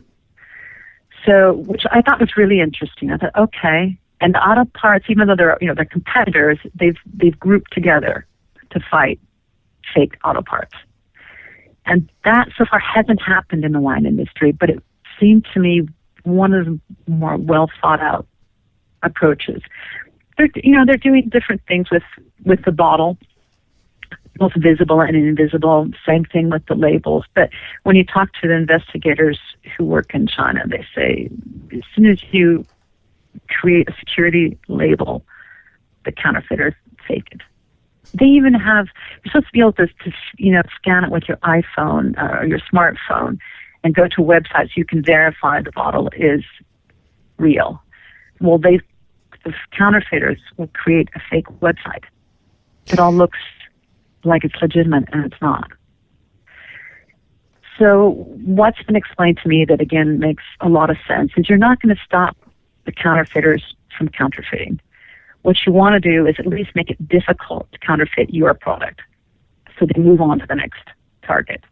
So, 1.25 1.53
which 1.53 1.83
I 1.91 2.01
thought 2.01 2.19
was 2.19 2.35
really 2.35 2.59
interesting. 2.59 3.11
I 3.11 3.17
thought, 3.17 3.35
okay, 3.37 3.97
and 4.19 4.33
the 4.33 4.39
auto 4.39 4.65
parts, 4.65 5.05
even 5.09 5.27
though 5.27 5.35
they're 5.35 5.57
you 5.61 5.67
know 5.67 5.75
they're 5.75 5.85
competitors, 5.85 6.57
they've 6.75 6.97
they've 7.13 7.39
grouped 7.39 7.71
together 7.71 8.25
to 8.71 8.79
fight 8.91 9.19
fake 9.93 10.17
auto 10.23 10.41
parts. 10.41 10.73
And 11.87 12.09
that 12.25 12.49
so 12.57 12.65
far 12.69 12.79
hasn't 12.79 13.21
happened 13.21 13.63
in 13.63 13.71
the 13.71 13.79
wine 13.79 14.05
industry, 14.05 14.51
but 14.51 14.69
it 14.69 14.83
seemed 15.19 15.47
to 15.53 15.59
me 15.59 15.87
one 16.23 16.53
of 16.53 16.65
the 16.65 16.79
more 17.07 17.37
well 17.37 17.69
thought 17.81 18.01
out 18.01 18.27
approaches. 19.03 19.61
They're, 20.37 20.49
you 20.55 20.75
know, 20.75 20.85
they're 20.85 20.97
doing 20.97 21.29
different 21.29 21.61
things 21.67 21.89
with, 21.89 22.03
with 22.45 22.63
the 22.65 22.73
bottle, 22.73 23.17
both 24.35 24.51
visible 24.57 25.01
and 25.01 25.15
invisible. 25.15 25.89
Same 26.05 26.25
thing 26.25 26.49
with 26.49 26.65
the 26.67 26.75
labels. 26.75 27.25
But 27.33 27.49
when 27.83 27.95
you 27.95 28.03
talk 28.03 28.29
to 28.41 28.47
the 28.47 28.53
investigators 28.53 29.39
who 29.77 29.85
work 29.85 30.13
in 30.13 30.27
China, 30.27 30.63
they 30.67 30.85
say 30.93 31.29
as 31.73 31.83
soon 31.95 32.05
as 32.05 32.21
you 32.31 32.65
create 33.49 33.89
a 33.89 33.93
security 33.97 34.59
label, 34.67 35.23
the 36.05 36.11
counterfeiters 36.11 36.73
fake 37.07 37.29
it. 37.31 37.41
They 38.13 38.25
even 38.25 38.53
have 38.53 38.87
you're 39.23 39.31
supposed 39.31 39.47
to 39.47 39.51
be 39.53 39.59
able 39.59 39.73
to, 39.73 39.87
to 39.87 40.11
you 40.37 40.51
know 40.51 40.61
scan 40.75 41.03
it 41.03 41.11
with 41.11 41.23
your 41.27 41.37
iPhone 41.37 42.17
uh, 42.17 42.39
or 42.39 42.45
your 42.45 42.59
smartphone 42.71 43.37
and 43.83 43.93
go 43.93 44.07
to 44.07 44.21
websites 44.21 44.69
you 44.75 44.85
can 44.85 45.03
verify 45.03 45.61
the 45.61 45.71
bottle 45.71 46.09
is 46.17 46.43
real. 47.37 47.81
Well, 48.41 48.57
they 48.57 48.79
the 49.43 49.53
counterfeiters 49.77 50.39
will 50.57 50.69
create 50.73 51.09
a 51.15 51.19
fake 51.29 51.47
website. 51.61 52.03
It 52.87 52.99
all 52.99 53.13
looks 53.13 53.39
like 54.23 54.43
it's 54.43 54.55
legitimate 54.61 55.05
and 55.11 55.25
it's 55.25 55.41
not. 55.41 55.71
So 57.77 58.25
what's 58.45 58.81
been 58.83 58.95
explained 58.95 59.39
to 59.43 59.49
me 59.49 59.65
that 59.65 59.81
again 59.81 60.19
makes 60.19 60.43
a 60.61 60.69
lot 60.69 60.89
of 60.89 60.97
sense 61.07 61.31
is 61.37 61.47
you're 61.47 61.57
not 61.57 61.81
going 61.81 61.95
to 61.95 62.01
stop 62.03 62.35
the 62.85 62.91
counterfeiters 62.91 63.75
from 63.97 64.09
counterfeiting. 64.09 64.79
What 65.47 65.65
you 65.65 65.71
want 65.71 65.93
to 65.93 66.01
do 66.01 66.27
is 66.27 66.35
at 66.39 66.45
least 66.45 66.71
make 66.75 66.89
it 66.89 67.07
difficult 67.07 67.71
to 67.71 67.79
counterfeit 67.79 68.33
your 68.33 68.53
product 68.53 68.99
so 69.79 69.85
they 69.85 70.01
move 70.01 70.19
on 70.19 70.39
to 70.39 70.45
the 70.45 70.55
next 70.55 70.81
target. 71.25 71.63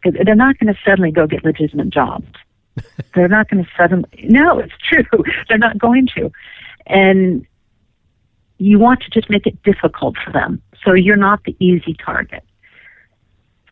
Because 0.00 0.20
they're 0.24 0.36
not 0.36 0.56
going 0.60 0.72
to 0.72 0.80
suddenly 0.84 1.10
go 1.10 1.26
get 1.26 1.44
legitimate 1.44 1.90
jobs. 1.90 2.28
they're 3.16 3.26
not 3.26 3.50
going 3.50 3.64
to 3.64 3.70
suddenly, 3.76 4.08
no, 4.28 4.60
it's 4.60 4.72
true. 4.88 5.02
they're 5.48 5.58
not 5.58 5.78
going 5.78 6.06
to. 6.14 6.30
And 6.86 7.44
you 8.58 8.78
want 8.78 9.00
to 9.00 9.10
just 9.10 9.28
make 9.28 9.48
it 9.48 9.60
difficult 9.64 10.14
for 10.24 10.30
them 10.30 10.62
so 10.84 10.92
you're 10.92 11.16
not 11.16 11.42
the 11.42 11.56
easy 11.58 11.94
target. 11.94 12.44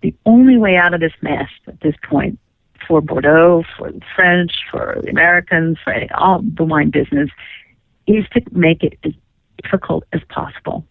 The 0.02 0.12
only 0.26 0.56
way 0.56 0.74
out 0.76 0.92
of 0.92 0.98
this 0.98 1.14
mess 1.22 1.50
at 1.68 1.80
this 1.82 1.94
point 2.02 2.40
for 2.88 3.00
Bordeaux, 3.00 3.62
for 3.78 3.92
the 3.92 4.00
French, 4.16 4.54
for 4.72 4.98
the 5.04 5.10
Americans, 5.10 5.78
for 5.84 5.94
all 6.16 6.42
the 6.42 6.64
wine 6.64 6.90
business 6.90 7.30
is 8.06 8.24
to 8.34 8.42
make 8.52 8.82
it 8.82 8.98
as 9.04 9.12
difficult 9.62 10.04
as 10.12 10.20
possible. 10.28 10.84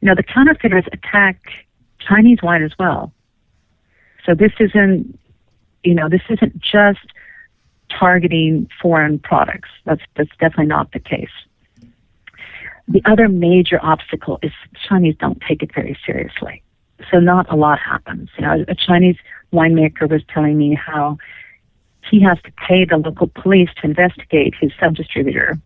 You 0.00 0.08
know, 0.08 0.14
the 0.14 0.22
counterfeiters 0.22 0.84
attack 0.92 1.40
Chinese 1.98 2.38
wine 2.42 2.62
as 2.62 2.72
well. 2.78 3.12
So 4.26 4.34
this 4.34 4.52
isn't, 4.58 5.18
you 5.82 5.94
know, 5.94 6.08
this 6.08 6.22
isn't 6.28 6.60
just 6.60 7.06
targeting 7.90 8.68
foreign 8.80 9.18
products. 9.18 9.68
That's 9.84 10.02
that's 10.16 10.30
definitely 10.40 10.66
not 10.66 10.92
the 10.92 11.00
case. 11.00 11.28
The 12.88 13.02
other 13.06 13.28
major 13.28 13.80
obstacle 13.82 14.38
is 14.42 14.52
Chinese 14.88 15.16
don't 15.18 15.40
take 15.46 15.62
it 15.62 15.74
very 15.74 15.98
seriously. 16.04 16.62
So 17.10 17.18
not 17.18 17.50
a 17.50 17.56
lot 17.56 17.78
happens. 17.78 18.30
You 18.38 18.46
know, 18.46 18.64
a 18.68 18.74
Chinese 18.74 19.16
winemaker 19.52 20.10
was 20.10 20.22
telling 20.32 20.58
me 20.58 20.74
how 20.74 21.18
he 22.10 22.20
has 22.20 22.38
to 22.42 22.52
pay 22.52 22.84
the 22.84 22.98
local 22.98 23.28
police 23.28 23.70
to 23.80 23.86
investigate 23.86 24.54
his 24.60 24.70
sub-distributor 24.78 25.58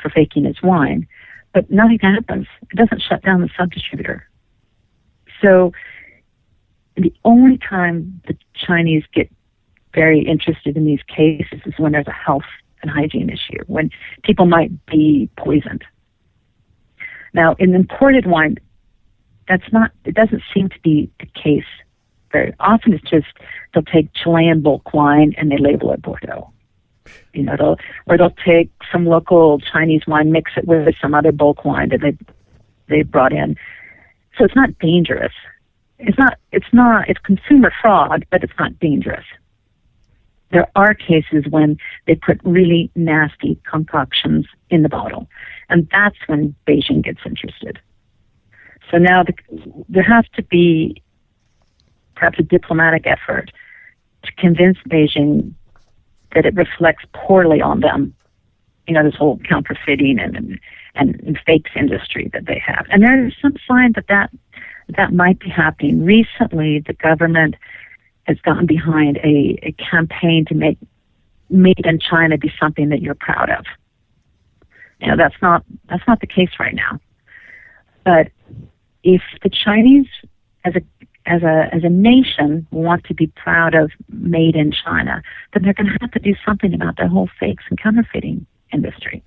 for 0.00 0.10
faking 0.10 0.44
his 0.44 0.62
wine, 0.62 1.06
but 1.52 1.70
nothing 1.70 1.98
happens. 2.00 2.46
It 2.70 2.76
doesn't 2.76 3.02
shut 3.02 3.22
down 3.22 3.40
the 3.40 3.50
sub-distributor. 3.56 4.28
So 5.42 5.72
the 6.96 7.12
only 7.24 7.58
time 7.58 8.20
the 8.26 8.36
Chinese 8.54 9.04
get 9.12 9.30
very 9.94 10.20
interested 10.20 10.76
in 10.76 10.84
these 10.84 11.02
cases 11.08 11.60
is 11.64 11.74
when 11.78 11.92
there's 11.92 12.06
a 12.06 12.12
health 12.12 12.44
and 12.82 12.90
hygiene 12.90 13.30
issue, 13.30 13.62
when 13.66 13.90
people 14.22 14.46
might 14.46 14.70
be 14.86 15.28
poisoned. 15.36 15.84
Now, 17.32 17.54
in 17.58 17.74
imported 17.74 18.26
wine, 18.26 18.56
that's 19.48 19.72
not, 19.72 19.90
it 20.04 20.14
doesn't 20.14 20.42
seem 20.52 20.68
to 20.68 20.80
be 20.82 21.10
the 21.20 21.26
case 21.26 21.64
very 22.32 22.54
often. 22.60 22.92
It's 22.92 23.08
just 23.08 23.26
they'll 23.72 23.82
take 23.82 24.12
Chilean 24.12 24.60
bulk 24.62 24.92
wine 24.92 25.34
and 25.38 25.50
they 25.50 25.58
label 25.58 25.92
it 25.92 26.02
Bordeaux. 26.02 26.52
You 27.36 27.42
know, 27.42 27.56
they'll, 27.56 27.76
or 28.06 28.16
they'll 28.16 28.34
take 28.44 28.70
some 28.90 29.04
local 29.04 29.60
Chinese 29.60 30.02
wine, 30.06 30.32
mix 30.32 30.52
it 30.56 30.66
with 30.66 30.94
some 31.00 31.14
other 31.14 31.32
bulk 31.32 31.64
wine 31.64 31.90
that 31.90 32.00
they 32.00 32.16
they 32.88 33.02
brought 33.02 33.32
in. 33.32 33.56
So 34.38 34.44
it's 34.44 34.56
not 34.56 34.78
dangerous. 34.78 35.32
It's 35.98 36.18
not. 36.18 36.38
It's 36.52 36.72
not. 36.72 37.08
It's 37.08 37.20
consumer 37.20 37.72
fraud, 37.80 38.24
but 38.30 38.42
it's 38.42 38.52
not 38.58 38.78
dangerous. 38.78 39.24
There 40.50 40.68
are 40.76 40.94
cases 40.94 41.44
when 41.50 41.76
they 42.06 42.14
put 42.14 42.40
really 42.44 42.90
nasty 42.94 43.60
concoctions 43.68 44.46
in 44.70 44.82
the 44.82 44.88
bottle, 44.88 45.28
and 45.68 45.88
that's 45.90 46.16
when 46.26 46.54
Beijing 46.66 47.02
gets 47.02 47.20
interested. 47.26 47.78
So 48.90 48.98
now 48.98 49.24
the, 49.24 49.34
there 49.88 50.04
has 50.04 50.24
to 50.36 50.42
be 50.42 51.02
perhaps 52.14 52.38
a 52.38 52.42
diplomatic 52.42 53.06
effort 53.06 53.50
to 54.22 54.32
convince 54.32 54.78
Beijing 54.88 55.52
that 56.36 56.46
it 56.46 56.54
reflects 56.54 57.04
poorly 57.14 57.60
on 57.60 57.80
them. 57.80 58.14
You 58.86 58.94
know, 58.94 59.02
this 59.02 59.16
whole 59.16 59.40
counterfeiting 59.48 60.20
and, 60.20 60.36
and, 60.36 60.60
and 60.94 61.38
fakes 61.44 61.70
industry 61.74 62.30
that 62.32 62.46
they 62.46 62.62
have. 62.64 62.86
And 62.90 63.02
there's 63.02 63.34
some 63.42 63.56
sign 63.66 63.92
that, 63.96 64.06
that 64.08 64.30
that 64.96 65.12
might 65.12 65.40
be 65.40 65.48
happening. 65.48 66.04
Recently, 66.04 66.84
the 66.86 66.92
government 66.92 67.56
has 68.24 68.38
gotten 68.40 68.66
behind 68.66 69.16
a, 69.18 69.58
a 69.62 69.72
campaign 69.72 70.44
to 70.48 70.54
make 70.54 70.78
made 71.48 71.84
in 71.84 71.98
China 71.98 72.36
be 72.36 72.52
something 72.60 72.90
that 72.90 73.00
you're 73.00 73.14
proud 73.16 73.50
of. 73.50 73.64
You 75.00 75.08
know, 75.08 75.16
that's 75.16 75.40
not 75.42 75.64
that's 75.88 76.06
not 76.06 76.20
the 76.20 76.26
case 76.26 76.50
right 76.60 76.74
now. 76.74 77.00
But 78.04 78.28
if 79.02 79.22
the 79.42 79.50
Chinese 79.50 80.06
as 80.64 80.74
a 80.76 80.82
as 81.26 81.42
a 81.42 81.68
as 81.72 81.84
a 81.84 81.88
nation 81.88 82.66
want 82.70 83.04
to 83.04 83.14
be 83.14 83.26
proud 83.28 83.74
of 83.74 83.90
made 84.08 84.56
in 84.56 84.72
China, 84.72 85.22
then 85.52 85.62
they're 85.62 85.74
going 85.74 85.86
to 85.86 85.98
have 86.00 86.12
to 86.12 86.18
do 86.18 86.34
something 86.44 86.72
about 86.72 86.96
the 86.96 87.08
whole 87.08 87.28
fakes 87.38 87.64
and 87.68 87.80
counterfeiting 87.80 88.46
industry. 88.72 89.22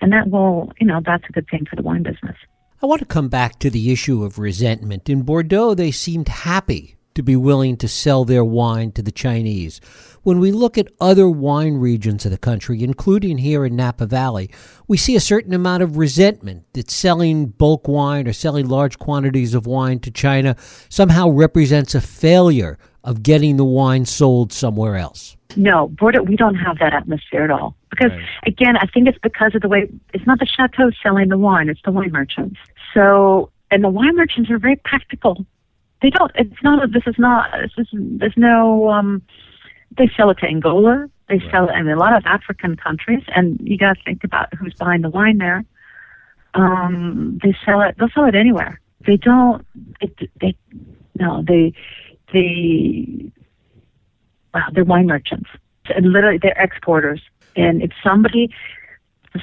And 0.00 0.12
that 0.12 0.30
will, 0.30 0.72
you 0.80 0.86
know, 0.86 1.00
that's 1.04 1.24
a 1.28 1.32
good 1.32 1.48
thing 1.50 1.66
for 1.68 1.76
the 1.76 1.82
wine 1.82 2.02
business. 2.02 2.36
I 2.82 2.86
want 2.86 3.00
to 3.00 3.06
come 3.06 3.28
back 3.28 3.58
to 3.60 3.70
the 3.70 3.90
issue 3.90 4.22
of 4.22 4.38
resentment. 4.38 5.08
In 5.08 5.22
Bordeaux, 5.22 5.74
they 5.74 5.90
seemed 5.90 6.28
happy 6.28 6.97
to 7.18 7.22
be 7.24 7.34
willing 7.34 7.76
to 7.76 7.88
sell 7.88 8.24
their 8.24 8.44
wine 8.44 8.92
to 8.92 9.02
the 9.02 9.10
Chinese. 9.10 9.80
When 10.22 10.38
we 10.38 10.52
look 10.52 10.78
at 10.78 10.86
other 11.00 11.28
wine 11.28 11.74
regions 11.74 12.24
of 12.24 12.30
the 12.30 12.38
country, 12.38 12.84
including 12.84 13.38
here 13.38 13.66
in 13.66 13.74
Napa 13.74 14.06
Valley, 14.06 14.52
we 14.86 14.96
see 14.96 15.16
a 15.16 15.20
certain 15.20 15.52
amount 15.52 15.82
of 15.82 15.96
resentment 15.96 16.72
that 16.74 16.92
selling 16.92 17.46
bulk 17.46 17.88
wine 17.88 18.28
or 18.28 18.32
selling 18.32 18.68
large 18.68 19.00
quantities 19.00 19.52
of 19.52 19.66
wine 19.66 19.98
to 19.98 20.12
China 20.12 20.54
somehow 20.88 21.28
represents 21.28 21.92
a 21.92 22.00
failure 22.00 22.78
of 23.02 23.24
getting 23.24 23.56
the 23.56 23.64
wine 23.64 24.04
sold 24.04 24.52
somewhere 24.52 24.94
else. 24.94 25.36
No, 25.56 25.88
Bordeaux, 25.88 26.22
we 26.22 26.36
don't 26.36 26.54
have 26.54 26.78
that 26.78 26.94
atmosphere 26.94 27.42
at 27.42 27.50
all. 27.50 27.74
Because 27.90 28.12
right. 28.12 28.22
again, 28.46 28.76
I 28.76 28.86
think 28.86 29.08
it's 29.08 29.18
because 29.24 29.56
of 29.56 29.62
the 29.62 29.68
way 29.68 29.90
it's 30.14 30.24
not 30.24 30.38
the 30.38 30.46
chateau 30.46 30.92
selling 31.02 31.30
the 31.30 31.38
wine; 31.38 31.68
it's 31.68 31.82
the 31.84 31.90
wine 31.90 32.12
merchants. 32.12 32.60
So, 32.94 33.50
and 33.72 33.82
the 33.82 33.88
wine 33.88 34.14
merchants 34.14 34.52
are 34.52 34.58
very 34.58 34.76
practical 34.76 35.44
they 36.02 36.10
don't. 36.10 36.30
It's 36.34 36.62
not. 36.62 36.84
A, 36.84 36.86
this 36.86 37.02
is 37.06 37.16
not. 37.18 37.50
This 37.76 37.86
is. 37.86 37.88
There's 37.92 38.36
no. 38.36 38.88
Um, 38.90 39.22
they 39.96 40.10
sell 40.16 40.30
it 40.30 40.38
to 40.38 40.46
Angola. 40.46 41.08
They 41.28 41.38
right. 41.38 41.50
sell 41.50 41.68
it 41.68 41.74
in 41.76 41.88
a 41.88 41.96
lot 41.96 42.16
of 42.16 42.24
African 42.24 42.76
countries, 42.76 43.22
and 43.34 43.58
you 43.60 43.76
got 43.76 43.96
to 43.96 44.02
think 44.04 44.24
about 44.24 44.52
who's 44.54 44.74
behind 44.74 45.04
the 45.04 45.08
line 45.08 45.38
there. 45.38 45.64
Um, 46.54 47.38
they 47.42 47.56
sell 47.64 47.80
it. 47.82 47.96
They'll 47.98 48.10
sell 48.10 48.26
it 48.26 48.34
anywhere. 48.34 48.80
They 49.06 49.16
don't. 49.16 49.66
It, 50.00 50.30
they 50.40 50.56
no. 51.18 51.42
They 51.46 51.72
they. 52.32 53.32
Wow, 54.54 54.68
they're 54.72 54.84
wine 54.84 55.06
merchants. 55.06 55.50
And 55.94 56.12
literally, 56.12 56.38
they're 56.38 56.56
exporters. 56.58 57.20
And 57.56 57.82
if 57.82 57.90
somebody 58.04 58.50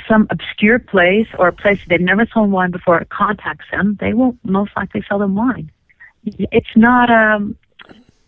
some 0.09 0.27
obscure 0.29 0.79
place 0.79 1.27
or 1.37 1.47
a 1.47 1.53
place 1.53 1.79
they've 1.87 2.01
never 2.01 2.25
sold 2.33 2.51
wine 2.51 2.71
before 2.71 3.05
contacts 3.09 3.65
them, 3.71 3.97
they 3.99 4.13
will 4.13 4.35
most 4.43 4.71
likely 4.75 5.03
sell 5.07 5.19
them 5.19 5.35
wine 5.35 5.71
it's 6.25 6.75
not 6.75 7.09
um 7.09 7.57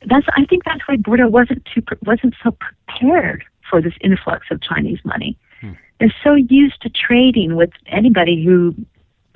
that's 0.06 0.26
I 0.36 0.45
think 0.45 0.64
that's 0.64 0.88
why 0.88 0.98
Bordeaux 0.98 1.28
wasn't 1.28 1.66
too 1.66 1.82
wasn't 2.06 2.36
so 2.43 2.52
prepared 2.52 3.43
for 3.70 3.82
this 3.82 3.93
influx 4.02 4.48
of 4.52 4.62
Chinese 4.62 5.00
money. 5.04 5.38
Hmm. 5.62 5.74
They're 6.00 6.16
so 6.24 6.36
used 6.36 6.82
to 6.82 6.89
trading 6.89 7.56
with 7.56 7.72
anybody 7.88 8.43
who 8.43 8.76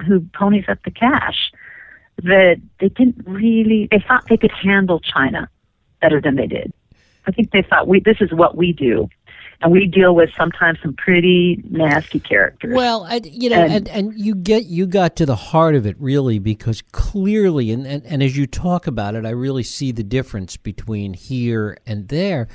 who 0.05 0.21
ponies 0.33 0.65
up 0.67 0.79
the 0.83 0.91
cash 0.91 1.51
that 2.23 2.61
they 2.79 2.89
didn't 2.89 3.25
really 3.25 3.87
they 3.91 4.03
thought 4.07 4.27
they 4.29 4.37
could 4.37 4.51
handle 4.51 4.99
China 4.99 5.49
better 6.01 6.21
than 6.21 6.35
they 6.35 6.47
did. 6.47 6.71
I 7.27 7.31
think 7.31 7.51
they 7.51 7.61
thought 7.61 7.87
we 7.87 7.99
this 7.99 8.17
is 8.21 8.31
what 8.31 8.55
we 8.55 8.73
do 8.73 9.09
and 9.61 9.71
we 9.71 9.85
deal 9.85 10.15
with 10.15 10.29
sometimes 10.35 10.79
some 10.81 10.93
pretty 10.93 11.63
nasty 11.69 12.19
characters. 12.19 12.73
Well, 12.73 13.05
I, 13.07 13.21
you 13.23 13.49
know, 13.49 13.61
and, 13.61 13.73
and, 13.73 13.89
and 13.89 14.19
you 14.19 14.35
get 14.35 14.65
you 14.65 14.87
got 14.87 15.15
to 15.17 15.25
the 15.25 15.35
heart 15.35 15.75
of 15.75 15.85
it 15.85 15.95
really 15.99 16.39
because 16.39 16.81
clearly, 16.91 17.71
and, 17.71 17.85
and 17.85 18.05
and 18.05 18.23
as 18.23 18.35
you 18.35 18.47
talk 18.47 18.87
about 18.87 19.15
it, 19.15 19.25
I 19.25 19.29
really 19.31 19.63
see 19.63 19.91
the 19.91 20.03
difference 20.03 20.57
between 20.57 21.13
here 21.13 21.77
and 21.85 22.07
there, 22.07 22.47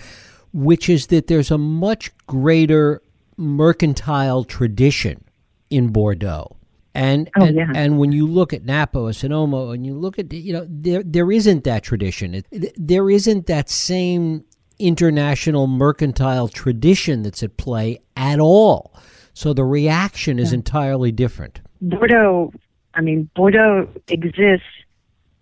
which 0.52 0.88
is 0.88 1.06
that 1.08 1.28
there's 1.28 1.50
a 1.50 1.58
much 1.58 2.10
greater 2.26 3.02
mercantile 3.36 4.44
tradition 4.44 5.24
in 5.70 5.88
Bordeaux. 5.88 6.56
And 6.94 7.30
oh, 7.38 7.44
and, 7.44 7.56
yeah. 7.56 7.70
and 7.74 7.98
when 7.98 8.10
you 8.12 8.26
look 8.26 8.54
at 8.54 8.64
Napa 8.64 8.98
or 8.98 9.12
Sonoma, 9.12 9.68
and 9.68 9.84
you 9.84 9.94
look 9.94 10.18
at 10.18 10.32
you 10.32 10.54
know 10.54 10.66
there 10.68 11.02
there 11.04 11.30
isn't 11.30 11.64
that 11.64 11.82
tradition. 11.82 12.34
It, 12.34 12.74
there 12.76 13.10
isn't 13.10 13.46
that 13.46 13.68
same 13.68 14.44
international 14.78 15.66
mercantile 15.66 16.48
tradition 16.48 17.22
that's 17.22 17.42
at 17.42 17.56
play 17.56 17.98
at 18.16 18.40
all. 18.40 18.94
So 19.34 19.52
the 19.52 19.64
reaction 19.64 20.38
is 20.38 20.52
yeah. 20.52 20.56
entirely 20.56 21.12
different. 21.12 21.60
Bordeaux, 21.80 22.52
I 22.94 23.00
mean, 23.02 23.28
Bordeaux 23.34 23.88
exists 24.08 24.66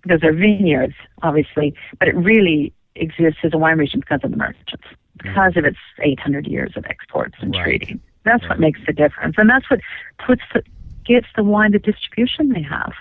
because 0.02 0.20
they're 0.20 0.32
vineyards, 0.34 0.94
obviously, 1.22 1.74
but 1.98 2.08
it 2.08 2.16
really 2.16 2.72
exists 2.96 3.40
as 3.42 3.52
a 3.54 3.58
wine 3.58 3.78
region 3.78 4.00
because 4.00 4.20
of 4.22 4.30
the 4.30 4.36
merchants, 4.36 4.84
because 5.22 5.56
of 5.56 5.64
its 5.64 5.78
800 6.00 6.46
years 6.46 6.72
of 6.76 6.84
exports 6.86 7.34
and 7.40 7.54
right. 7.54 7.62
trading. 7.62 8.00
That's 8.24 8.42
right. 8.42 8.50
what 8.50 8.60
makes 8.60 8.80
the 8.86 8.92
difference, 8.92 9.36
and 9.38 9.48
that's 9.48 9.68
what 9.70 9.80
puts 10.24 10.42
the, 10.52 10.62
gets 11.04 11.26
the 11.36 11.44
wine 11.44 11.72
the 11.72 11.78
distribution 11.78 12.50
they 12.50 12.62
have. 12.62 12.92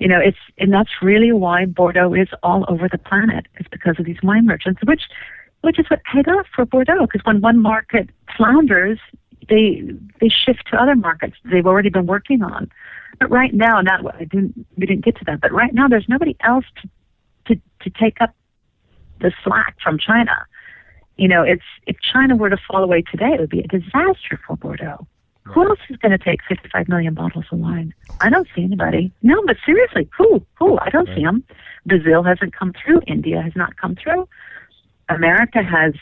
You 0.00 0.08
know, 0.08 0.18
it's 0.18 0.38
and 0.56 0.72
that's 0.72 0.90
really 1.02 1.30
why 1.30 1.66
Bordeaux 1.66 2.14
is 2.14 2.28
all 2.42 2.64
over 2.68 2.88
the 2.88 2.96
planet. 2.96 3.46
It's 3.56 3.68
because 3.68 3.96
of 3.98 4.06
these 4.06 4.16
wine 4.22 4.46
merchants, 4.46 4.80
which 4.84 5.02
which 5.60 5.78
is 5.78 5.84
what 5.90 6.00
paid 6.10 6.26
off 6.26 6.46
for 6.54 6.64
Bordeaux. 6.64 7.02
Because 7.02 7.20
when 7.24 7.42
one 7.42 7.60
market 7.60 8.08
flounders, 8.34 8.98
they 9.50 9.82
they 10.18 10.28
shift 10.28 10.64
to 10.70 10.82
other 10.82 10.96
markets 10.96 11.36
they've 11.44 11.66
already 11.66 11.90
been 11.90 12.06
working 12.06 12.42
on. 12.42 12.70
But 13.18 13.30
right 13.30 13.52
now, 13.52 13.82
not 13.82 14.00
I 14.14 14.24
didn't 14.24 14.66
we 14.78 14.86
didn't 14.86 15.04
get 15.04 15.16
to 15.18 15.24
that. 15.26 15.42
But 15.42 15.52
right 15.52 15.74
now, 15.74 15.86
there's 15.86 16.08
nobody 16.08 16.34
else 16.40 16.64
to 16.80 16.88
to 17.48 17.60
to 17.82 17.90
take 17.90 18.22
up 18.22 18.34
the 19.20 19.32
slack 19.44 19.76
from 19.82 19.98
China. 19.98 20.46
You 21.18 21.28
know, 21.28 21.42
it's 21.42 21.62
if 21.86 21.96
China 22.00 22.36
were 22.36 22.48
to 22.48 22.56
fall 22.56 22.82
away 22.82 23.02
today, 23.02 23.34
it 23.34 23.40
would 23.40 23.50
be 23.50 23.60
a 23.60 23.68
disaster 23.68 24.40
for 24.46 24.56
Bordeaux. 24.56 25.06
Who 25.44 25.68
else 25.68 25.78
is 25.88 25.96
going 25.96 26.12
to 26.12 26.18
take 26.18 26.40
55 26.48 26.88
million 26.88 27.14
bottles 27.14 27.46
of 27.50 27.58
wine? 27.58 27.94
I 28.20 28.28
don't 28.30 28.46
see 28.54 28.62
anybody. 28.62 29.12
No, 29.22 29.42
but 29.46 29.56
seriously, 29.64 30.08
who? 30.16 30.44
Who? 30.58 30.78
I 30.78 30.90
don't 30.90 31.08
see 31.14 31.22
them. 31.24 31.42
Brazil 31.86 32.22
hasn't 32.22 32.54
come 32.54 32.72
through. 32.72 33.00
India 33.06 33.40
has 33.42 33.54
not 33.56 33.76
come 33.76 33.96
through. 33.96 34.28
America 35.08 35.62
has 35.62 35.94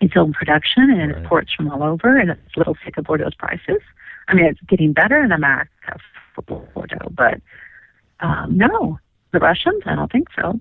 its 0.00 0.14
own 0.16 0.32
production 0.32 0.90
and 0.90 1.12
Right. 1.12 1.22
imports 1.22 1.52
from 1.54 1.70
all 1.70 1.82
over, 1.82 2.18
and 2.18 2.30
it's 2.30 2.56
a 2.56 2.58
little 2.58 2.76
sick 2.84 2.98
of 2.98 3.04
Bordeaux's 3.04 3.34
prices. 3.36 3.80
I 4.28 4.34
mean, 4.34 4.46
it's 4.46 4.60
getting 4.62 4.92
better 4.92 5.22
in 5.22 5.32
America 5.32 5.96
for 6.34 6.42
Bordeaux, 6.42 7.08
but 7.10 7.40
um, 8.20 8.56
no, 8.56 8.98
the 9.32 9.38
Russians, 9.38 9.82
I 9.86 9.94
don't 9.94 10.10
think 10.10 10.28
so. 10.34 10.60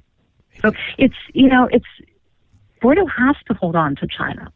So 0.61 0.71
it's 0.97 1.15
you 1.33 1.49
know, 1.49 1.67
it's 1.71 1.85
Bordeaux 2.81 3.07
has 3.07 3.35
to 3.47 3.53
hold 3.55 3.75
on 3.75 3.95
to 3.97 4.07
China. 4.07 4.51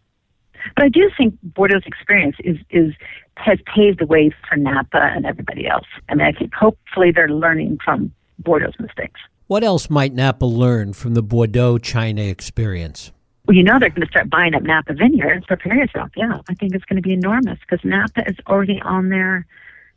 But 0.76 0.86
I 0.86 0.90
do 0.90 1.10
think 1.18 1.38
Bordeaux's 1.54 1.86
experience 1.86 2.36
is 2.44 2.58
is 2.70 2.94
has 3.38 3.60
paved 3.74 4.00
the 4.00 4.06
way 4.06 4.32
for 4.48 4.56
Napa 4.56 5.12
and 5.16 5.26
everybody 5.26 5.68
else. 5.68 5.88
I 6.10 6.16
mean, 6.16 6.26
I 6.26 6.32
think 6.32 6.54
hopefully 6.54 7.12
they're 7.12 7.30
learning 7.30 7.80
from 7.84 8.12
Bordeaux's 8.42 8.80
mistakes. 8.80 9.20
What 9.48 9.64
else 9.64 9.90
might 9.90 10.14
Napa 10.14 10.46
learn 10.46 10.94
from 10.94 11.14
the 11.14 11.22
Bordeaux 11.22 11.78
China 11.78 12.22
experience? 12.22 13.12
Well, 13.46 13.56
you 13.56 13.64
know 13.64 13.78
they're 13.78 13.90
going 13.90 14.02
to 14.02 14.08
start 14.08 14.30
buying 14.30 14.56
up 14.56 14.64
Napa 14.64 14.94
vineyards. 14.94 15.46
Prepare 15.46 15.76
yourself. 15.76 16.10
Yeah, 16.16 16.40
I 16.50 16.56
think 16.56 16.74
it's 16.74 16.86
going 16.86 16.96
to 16.96 17.02
be 17.02 17.14
enormous 17.14 17.60
because 17.60 17.84
Napa 17.86 18.28
is 18.28 18.38
already 18.48 18.82
on 18.82 19.10
their 19.10 19.46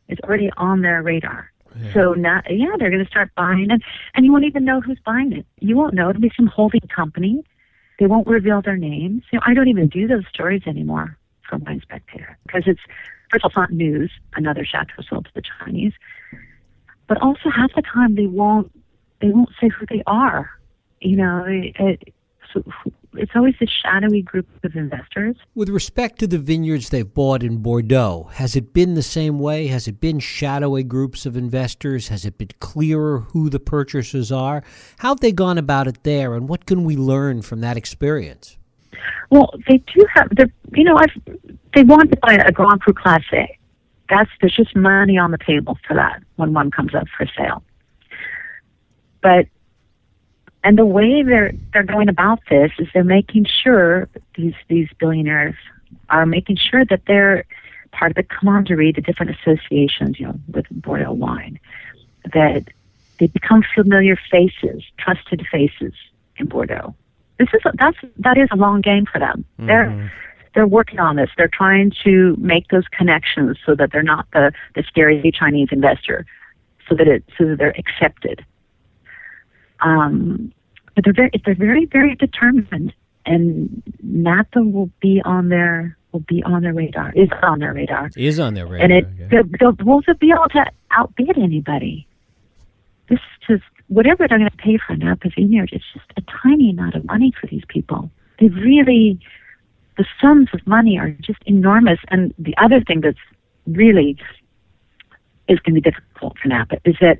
is 0.07 0.19
already 0.23 0.51
on 0.57 0.81
their 0.81 1.01
radar. 1.01 1.51
So 1.93 2.13
now, 2.13 2.41
yeah, 2.49 2.75
they're 2.77 2.89
going 2.89 3.03
to 3.03 3.09
start 3.09 3.31
buying 3.35 3.69
it, 3.69 3.81
and 4.15 4.25
you 4.25 4.31
won't 4.31 4.45
even 4.45 4.65
know 4.65 4.81
who's 4.81 4.99
buying 5.05 5.31
it. 5.33 5.45
You 5.59 5.77
won't 5.77 5.93
know. 5.93 6.09
It'll 6.09 6.21
be 6.21 6.31
some 6.35 6.47
holding 6.47 6.81
company. 6.93 7.43
They 7.99 8.07
won't 8.07 8.27
reveal 8.27 8.61
their 8.61 8.77
names. 8.77 9.23
You 9.31 9.37
know, 9.39 9.43
I 9.45 9.53
don't 9.53 9.67
even 9.67 9.87
do 9.87 10.07
those 10.07 10.23
stories 10.33 10.63
anymore 10.65 11.17
for 11.47 11.57
Wine 11.57 11.81
Spectator 11.81 12.37
because 12.45 12.63
it's 12.65 12.79
first 13.29 13.43
of 13.45 13.51
all, 13.55 13.63
it's 13.63 13.71
not 13.71 13.77
news. 13.77 14.11
Another 14.33 14.65
chateau 14.65 15.03
sold 15.07 15.25
to 15.25 15.31
the 15.35 15.41
Chinese, 15.59 15.93
but 17.07 17.21
also 17.21 17.49
half 17.53 17.71
the 17.75 17.81
time 17.81 18.15
they 18.15 18.27
won't 18.27 18.71
they 19.21 19.29
won't 19.29 19.49
say 19.59 19.67
who 19.67 19.85
they 19.89 20.01
are. 20.07 20.49
You 21.01 21.17
know, 21.17 21.45
it, 21.47 21.75
it, 21.79 22.13
it's 23.13 23.31
always 23.35 23.55
this 23.59 23.69
shadowy 23.69 24.21
group 24.21 24.47
of 24.63 24.75
investors. 24.75 25.35
With 25.55 25.69
respect 25.69 26.19
to 26.19 26.27
the 26.27 26.37
vineyards 26.37 26.89
they've 26.89 27.11
bought 27.11 27.43
in 27.43 27.57
Bordeaux, 27.57 28.29
has 28.33 28.55
it 28.55 28.73
been 28.73 28.93
the 28.93 29.03
same 29.03 29.39
way? 29.39 29.67
Has 29.67 29.87
it 29.87 29.99
been 29.99 30.19
shadowy 30.19 30.83
groups 30.83 31.25
of 31.25 31.35
investors? 31.35 32.07
Has 32.09 32.25
it 32.25 32.37
been 32.37 32.51
clearer 32.59 33.19
who 33.19 33.49
the 33.49 33.59
purchasers 33.59 34.31
are? 34.31 34.63
How 34.99 35.09
have 35.09 35.19
they 35.19 35.31
gone 35.31 35.57
about 35.57 35.87
it 35.87 36.03
there, 36.03 36.35
and 36.35 36.47
what 36.47 36.65
can 36.65 36.83
we 36.83 36.95
learn 36.95 37.41
from 37.41 37.61
that 37.61 37.77
experience? 37.77 38.57
Well, 39.29 39.53
they 39.67 39.77
do 39.77 40.05
have 40.13 40.29
you 40.73 40.83
know 40.83 40.95
I've, 40.97 41.49
they 41.75 41.83
want 41.83 42.11
to 42.11 42.17
buy 42.21 42.33
a 42.33 42.51
Grand 42.51 42.81
Cru 42.81 42.93
Class 42.93 43.23
A. 43.33 43.57
That's 44.09 44.29
there's 44.41 44.55
just 44.55 44.75
money 44.75 45.17
on 45.17 45.31
the 45.31 45.37
table 45.37 45.77
for 45.87 45.95
that 45.95 46.21
when 46.37 46.53
one 46.53 46.71
comes 46.71 46.95
up 46.95 47.05
for 47.15 47.27
sale. 47.37 47.63
But 49.21 49.47
and 50.63 50.77
the 50.77 50.85
way 50.85 51.23
they're 51.23 51.53
they're 51.73 51.83
going 51.83 52.09
about 52.09 52.39
this 52.49 52.71
is 52.79 52.87
they're 52.93 53.03
making 53.03 53.45
sure 53.45 54.09
these 54.35 54.55
these 54.67 54.89
billionaires 54.99 55.55
are 56.09 56.25
making 56.25 56.57
sure 56.57 56.85
that 56.85 57.01
they're 57.07 57.45
part 57.91 58.11
of 58.11 58.15
the 58.15 58.23
commandery, 58.23 58.91
the 58.91 59.01
different 59.01 59.35
associations, 59.39 60.19
you 60.19 60.27
know, 60.27 60.39
with 60.51 60.65
Bordeaux 60.69 61.11
wine, 61.11 61.59
that 62.33 62.67
they 63.19 63.27
become 63.27 63.63
familiar 63.73 64.17
faces, 64.29 64.83
trusted 64.97 65.45
faces 65.51 65.93
in 66.37 66.47
Bordeaux. 66.47 66.95
This 67.37 67.49
is 67.53 67.61
a, 67.65 67.71
that's 67.77 67.97
that 68.17 68.37
is 68.37 68.49
a 68.51 68.55
long 68.55 68.81
game 68.81 69.05
for 69.05 69.19
them. 69.19 69.45
They're 69.59 69.85
mm-hmm. 69.85 70.07
they're 70.53 70.67
working 70.67 70.99
on 70.99 71.15
this. 71.15 71.29
They're 71.37 71.47
trying 71.47 71.93
to 72.03 72.35
make 72.37 72.67
those 72.67 72.87
connections 72.91 73.57
so 73.65 73.75
that 73.75 73.91
they're 73.91 74.03
not 74.03 74.27
the 74.33 74.51
the 74.75 74.83
scary 74.83 75.31
Chinese 75.31 75.69
investor, 75.71 76.25
so 76.87 76.95
that 76.95 77.07
it 77.07 77.23
so 77.37 77.45
that 77.45 77.57
they're 77.57 77.77
accepted. 77.77 78.45
Um, 79.81 80.51
but 80.95 81.03
they're 81.03 81.13
very 81.13 81.31
they're 81.45 81.55
very 81.55 81.85
very 81.85 82.15
determined, 82.15 82.93
and 83.25 83.81
Napa 84.03 84.61
will 84.61 84.89
be 85.01 85.21
on 85.23 85.49
their 85.49 85.97
will 86.11 86.21
be 86.21 86.43
on 86.43 86.61
their 86.63 86.73
radar. 86.73 87.11
Is 87.15 87.29
on 87.41 87.59
their 87.59 87.73
radar, 87.73 88.09
Is 88.15 88.39
on 88.39 88.53
their 88.53 88.65
radar. 88.65 88.83
and 88.83 88.93
it 88.93 89.07
yeah. 89.17 89.27
they'll, 89.59 89.73
they'll 89.73 90.15
be 90.15 90.31
able 90.31 90.49
to 90.49 90.65
outbid 90.91 91.37
anybody. 91.37 92.07
This 93.07 93.19
is 93.19 93.47
just 93.47 93.63
whatever 93.87 94.27
they're 94.27 94.37
going 94.37 94.49
to 94.49 94.57
pay 94.57 94.77
for 94.85 94.95
Napa 94.95 95.29
Vineyard. 95.35 95.69
It's 95.71 95.85
just 95.93 96.05
a 96.17 96.21
tiny 96.43 96.71
amount 96.71 96.95
of 96.95 97.05
money 97.05 97.33
for 97.39 97.47
these 97.47 97.63
people. 97.67 98.09
They 98.39 98.47
really 98.47 99.19
the 99.99 100.05
sums 100.21 100.47
of 100.53 100.65
money 100.65 100.97
are 100.97 101.11
just 101.21 101.39
enormous. 101.45 101.99
And 102.07 102.33
the 102.39 102.55
other 102.57 102.79
thing 102.81 103.01
that's 103.01 103.17
really 103.67 104.17
is 105.49 105.59
going 105.59 105.75
to 105.75 105.81
be 105.81 105.91
difficult 105.91 106.37
for 106.41 106.47
Napa 106.47 106.77
is 106.85 106.95
that 107.01 107.19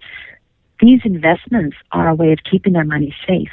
these 0.79 1.01
investments 1.03 1.77
are 1.91 2.07
a 2.07 2.15
way 2.15 2.31
of 2.31 2.39
keeping 2.49 2.73
their 2.73 2.85
money 2.85 3.13
safe. 3.27 3.51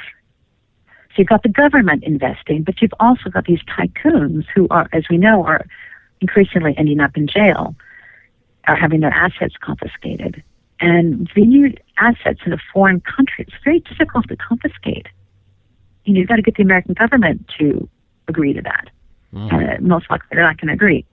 So 1.09 1.21
you've 1.21 1.27
got 1.27 1.43
the 1.43 1.49
government 1.49 2.03
investing, 2.03 2.63
but 2.63 2.81
you've 2.81 2.93
also 2.99 3.29
got 3.29 3.45
these 3.45 3.61
tycoons 3.63 4.45
who 4.53 4.67
are, 4.69 4.87
as 4.93 5.03
we 5.09 5.17
know, 5.17 5.43
are 5.43 5.65
increasingly 6.21 6.75
ending 6.77 6.99
up 6.99 7.17
in 7.17 7.27
jail, 7.27 7.75
are 8.67 8.75
having 8.75 8.99
their 8.99 9.13
assets 9.13 9.55
confiscated. 9.59 10.43
And 10.79 11.29
vineyard 11.33 11.81
assets 11.97 12.41
in 12.45 12.53
a 12.53 12.57
foreign 12.73 13.01
country, 13.01 13.45
it's 13.47 13.55
very 13.63 13.79
difficult 13.79 14.27
to 14.27 14.35
confiscate. 14.37 15.07
You 16.05 16.13
know, 16.13 16.19
you've 16.19 16.29
got 16.29 16.35
to 16.35 16.41
get 16.41 16.55
the 16.55 16.63
American 16.63 16.93
government 16.93 17.49
to 17.57 17.89
agree 18.27 18.53
to 18.53 18.61
that. 18.61 18.89
Uh, 19.51 19.81
most 19.81 20.09
likely 20.09 20.27
they're 20.31 20.43
not 20.43 20.59
going 20.59 20.67
to 20.67 20.73
agree. 20.73 21.05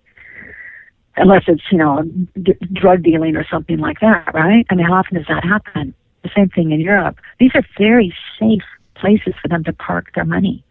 Unless 1.17 1.45
it's, 1.47 1.63
you 1.71 1.79
know, 1.79 2.03
d- 2.43 2.55
drug 2.73 3.03
dealing 3.03 3.37
or 3.37 3.47
something 3.51 3.79
like 3.79 4.01
that, 4.01 4.35
right? 4.35 4.67
I 4.69 4.75
mean, 4.75 4.87
how 4.87 4.95
often 4.95 5.17
does 5.17 5.27
that 5.29 5.45
happen? 5.45 5.95
The 6.25 6.31
same 6.35 6.49
thing 6.49 6.73
in 6.73 6.81
Europe. 6.81 7.21
These 7.39 7.53
are 7.55 7.63
very 7.79 8.13
safe 8.41 8.65
places 8.97 9.35
for 9.41 9.47
them 9.49 9.63
to 9.65 9.73
park 9.73 10.11
their 10.15 10.25
money. 10.25 10.65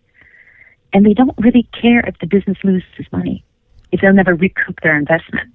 And 0.91 1.05
they 1.05 1.13
don't 1.13 1.37
really 1.37 1.67
care 1.79 2.01
if 2.01 2.17
the 2.19 2.27
business 2.27 2.57
loses 2.63 3.05
money, 3.11 3.45
if 3.91 4.01
they'll 4.01 4.13
never 4.13 4.35
recoup 4.35 4.81
their 4.81 4.97
investment. 4.97 5.49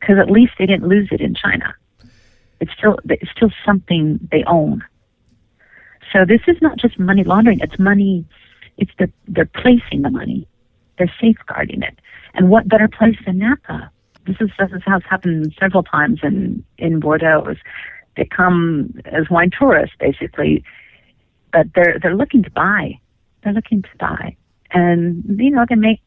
Because 0.00 0.18
at 0.18 0.30
least 0.30 0.54
they 0.58 0.66
didn't 0.66 0.88
lose 0.88 1.08
it 1.12 1.20
in 1.20 1.34
China. 1.34 1.74
It's 2.60 2.72
still, 2.72 2.98
it's 3.04 3.30
still 3.30 3.50
something 3.66 4.18
they 4.30 4.44
own. 4.44 4.82
So 6.12 6.24
this 6.24 6.40
is 6.46 6.56
not 6.62 6.78
just 6.78 6.98
money 6.98 7.24
laundering, 7.24 7.60
it's 7.60 7.78
money, 7.78 8.24
it's 8.78 8.92
the, 8.98 9.10
they're 9.28 9.44
placing 9.44 10.02
the 10.02 10.10
money 10.10 10.48
they're 10.98 11.12
safeguarding 11.20 11.82
it. 11.82 11.98
And 12.34 12.48
what 12.48 12.68
better 12.68 12.88
place 12.88 13.16
than 13.26 13.38
Napa? 13.38 13.90
This 14.26 14.36
is 14.40 14.50
this 14.58 14.70
is 14.70 14.82
how 14.86 14.98
it's 14.98 15.06
happened 15.06 15.52
several 15.58 15.82
times 15.82 16.20
in 16.22 16.64
in 16.78 17.00
Bordeaux. 17.00 17.54
They 18.16 18.24
come 18.24 18.94
as 19.06 19.30
wine 19.30 19.50
tourists 19.56 19.96
basically, 19.98 20.64
but 21.52 21.66
they're 21.74 21.98
they're 22.00 22.16
looking 22.16 22.42
to 22.42 22.50
buy. 22.50 22.98
They're 23.42 23.52
looking 23.52 23.82
to 23.82 23.96
buy, 23.98 24.36
and 24.70 25.24
you 25.38 25.50
know 25.50 25.64
they 25.68 25.74
make 25.74 26.00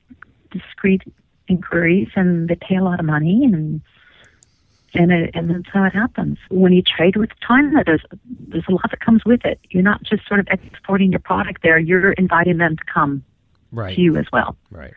discreet 0.51 1.01
inquiries 1.47 2.09
and 2.15 2.47
they 2.47 2.55
pay 2.55 2.75
a 2.75 2.83
lot 2.83 2.99
of 2.99 3.05
money 3.05 3.45
and. 3.45 3.81
And, 4.97 5.11
it, 5.11 5.31
and 5.33 5.49
that's 5.49 5.67
how 5.73 5.83
it 5.83 5.93
happens. 5.93 6.37
When 6.49 6.71
you 6.71 6.81
trade 6.81 7.17
with 7.17 7.31
China, 7.45 7.83
there's 7.85 8.05
there's 8.47 8.63
a 8.69 8.71
lot 8.71 8.89
that 8.91 9.01
comes 9.01 9.25
with 9.25 9.43
it. 9.43 9.59
You're 9.69 9.83
not 9.83 10.01
just 10.03 10.25
sort 10.25 10.39
of 10.39 10.47
exporting 10.49 11.11
your 11.11 11.19
product 11.19 11.63
there. 11.63 11.77
You're 11.77 12.13
inviting 12.13 12.59
them 12.59 12.77
to 12.77 12.83
come 12.85 13.21
right. 13.73 13.93
to 13.93 14.01
you 14.01 14.15
as 14.15 14.25
well. 14.31 14.55
Right. 14.71 14.93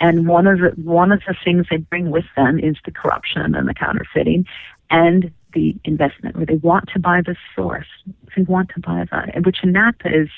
And 0.00 0.26
one 0.26 0.46
of 0.46 0.60
the 0.60 0.70
one 0.82 1.12
of 1.12 1.20
the 1.26 1.34
things 1.44 1.66
they 1.70 1.76
bring 1.76 2.10
with 2.10 2.24
them 2.36 2.58
is 2.58 2.76
the 2.86 2.90
corruption 2.90 3.54
and 3.54 3.68
the 3.68 3.74
counterfeiting, 3.74 4.46
and 4.90 5.30
the 5.52 5.76
investment, 5.84 6.36
where 6.36 6.46
they 6.46 6.56
want 6.56 6.88
to 6.94 6.98
buy 6.98 7.20
the 7.24 7.36
source. 7.54 7.86
They 8.36 8.42
want 8.42 8.70
to 8.74 8.80
buy 8.80 9.04
that, 9.10 9.44
which 9.44 9.58
in 9.62 9.72
Napa 9.72 10.08
is 10.08 10.28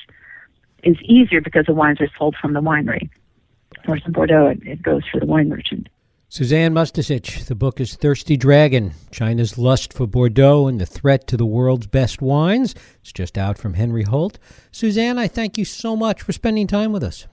is 0.83 0.97
easier 1.03 1.41
because 1.41 1.65
the 1.67 1.75
wines 1.75 2.01
are 2.01 2.11
sold 2.19 2.37
from 2.41 2.53
the 2.53 2.61
winery. 2.61 3.09
Whereas 3.87 4.03
in 4.05 4.12
Bordeaux, 4.12 4.49
it, 4.49 4.59
it 4.67 4.83
goes 4.83 5.03
through 5.11 5.21
the 5.21 5.27
wine 5.27 5.49
merchant. 5.49 5.89
Suzanne 6.29 6.75
Mustacich, 6.75 7.47
the 7.47 7.55
book 7.55 7.81
is 7.81 7.95
Thirsty 7.95 8.37
Dragon 8.37 8.93
China's 9.12 9.57
Lust 9.57 9.93
for 9.93 10.07
Bordeaux 10.07 10.67
and 10.67 10.81
the 10.81 10.87
Threat 10.87 11.27
to 11.29 11.37
the 11.37 11.47
World's 11.47 11.87
Best 11.87 12.21
Wines. 12.21 12.75
It's 13.01 13.12
just 13.12 13.39
out 13.39 13.57
from 13.57 13.75
Henry 13.75 14.03
Holt. 14.03 14.39
Suzanne, 14.73 15.17
I 15.17 15.29
thank 15.29 15.57
you 15.57 15.65
so 15.65 15.95
much 15.95 16.23
for 16.23 16.33
spending 16.33 16.67
time 16.67 16.93
with 16.93 17.05
us. 17.05 17.27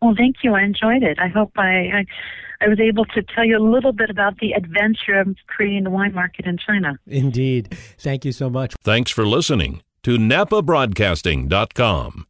Well, 0.00 0.14
thank 0.16 0.36
you. 0.42 0.54
I 0.54 0.62
enjoyed 0.62 1.02
it. 1.02 1.18
I 1.18 1.28
hope 1.28 1.52
I, 1.56 1.90
I 1.92 2.06
I 2.60 2.68
was 2.68 2.78
able 2.80 3.04
to 3.06 3.22
tell 3.22 3.44
you 3.44 3.56
a 3.58 3.62
little 3.62 3.92
bit 3.92 4.10
about 4.10 4.38
the 4.38 4.52
adventure 4.52 5.20
of 5.20 5.36
creating 5.46 5.84
the 5.84 5.90
wine 5.90 6.14
market 6.14 6.46
in 6.46 6.58
China. 6.58 6.98
Indeed. 7.06 7.76
Thank 7.98 8.24
you 8.24 8.32
so 8.32 8.48
much. 8.48 8.74
Thanks 8.82 9.10
for 9.10 9.26
listening 9.26 9.82
to 10.04 10.16
NapaBroadcasting.com. 10.16 12.26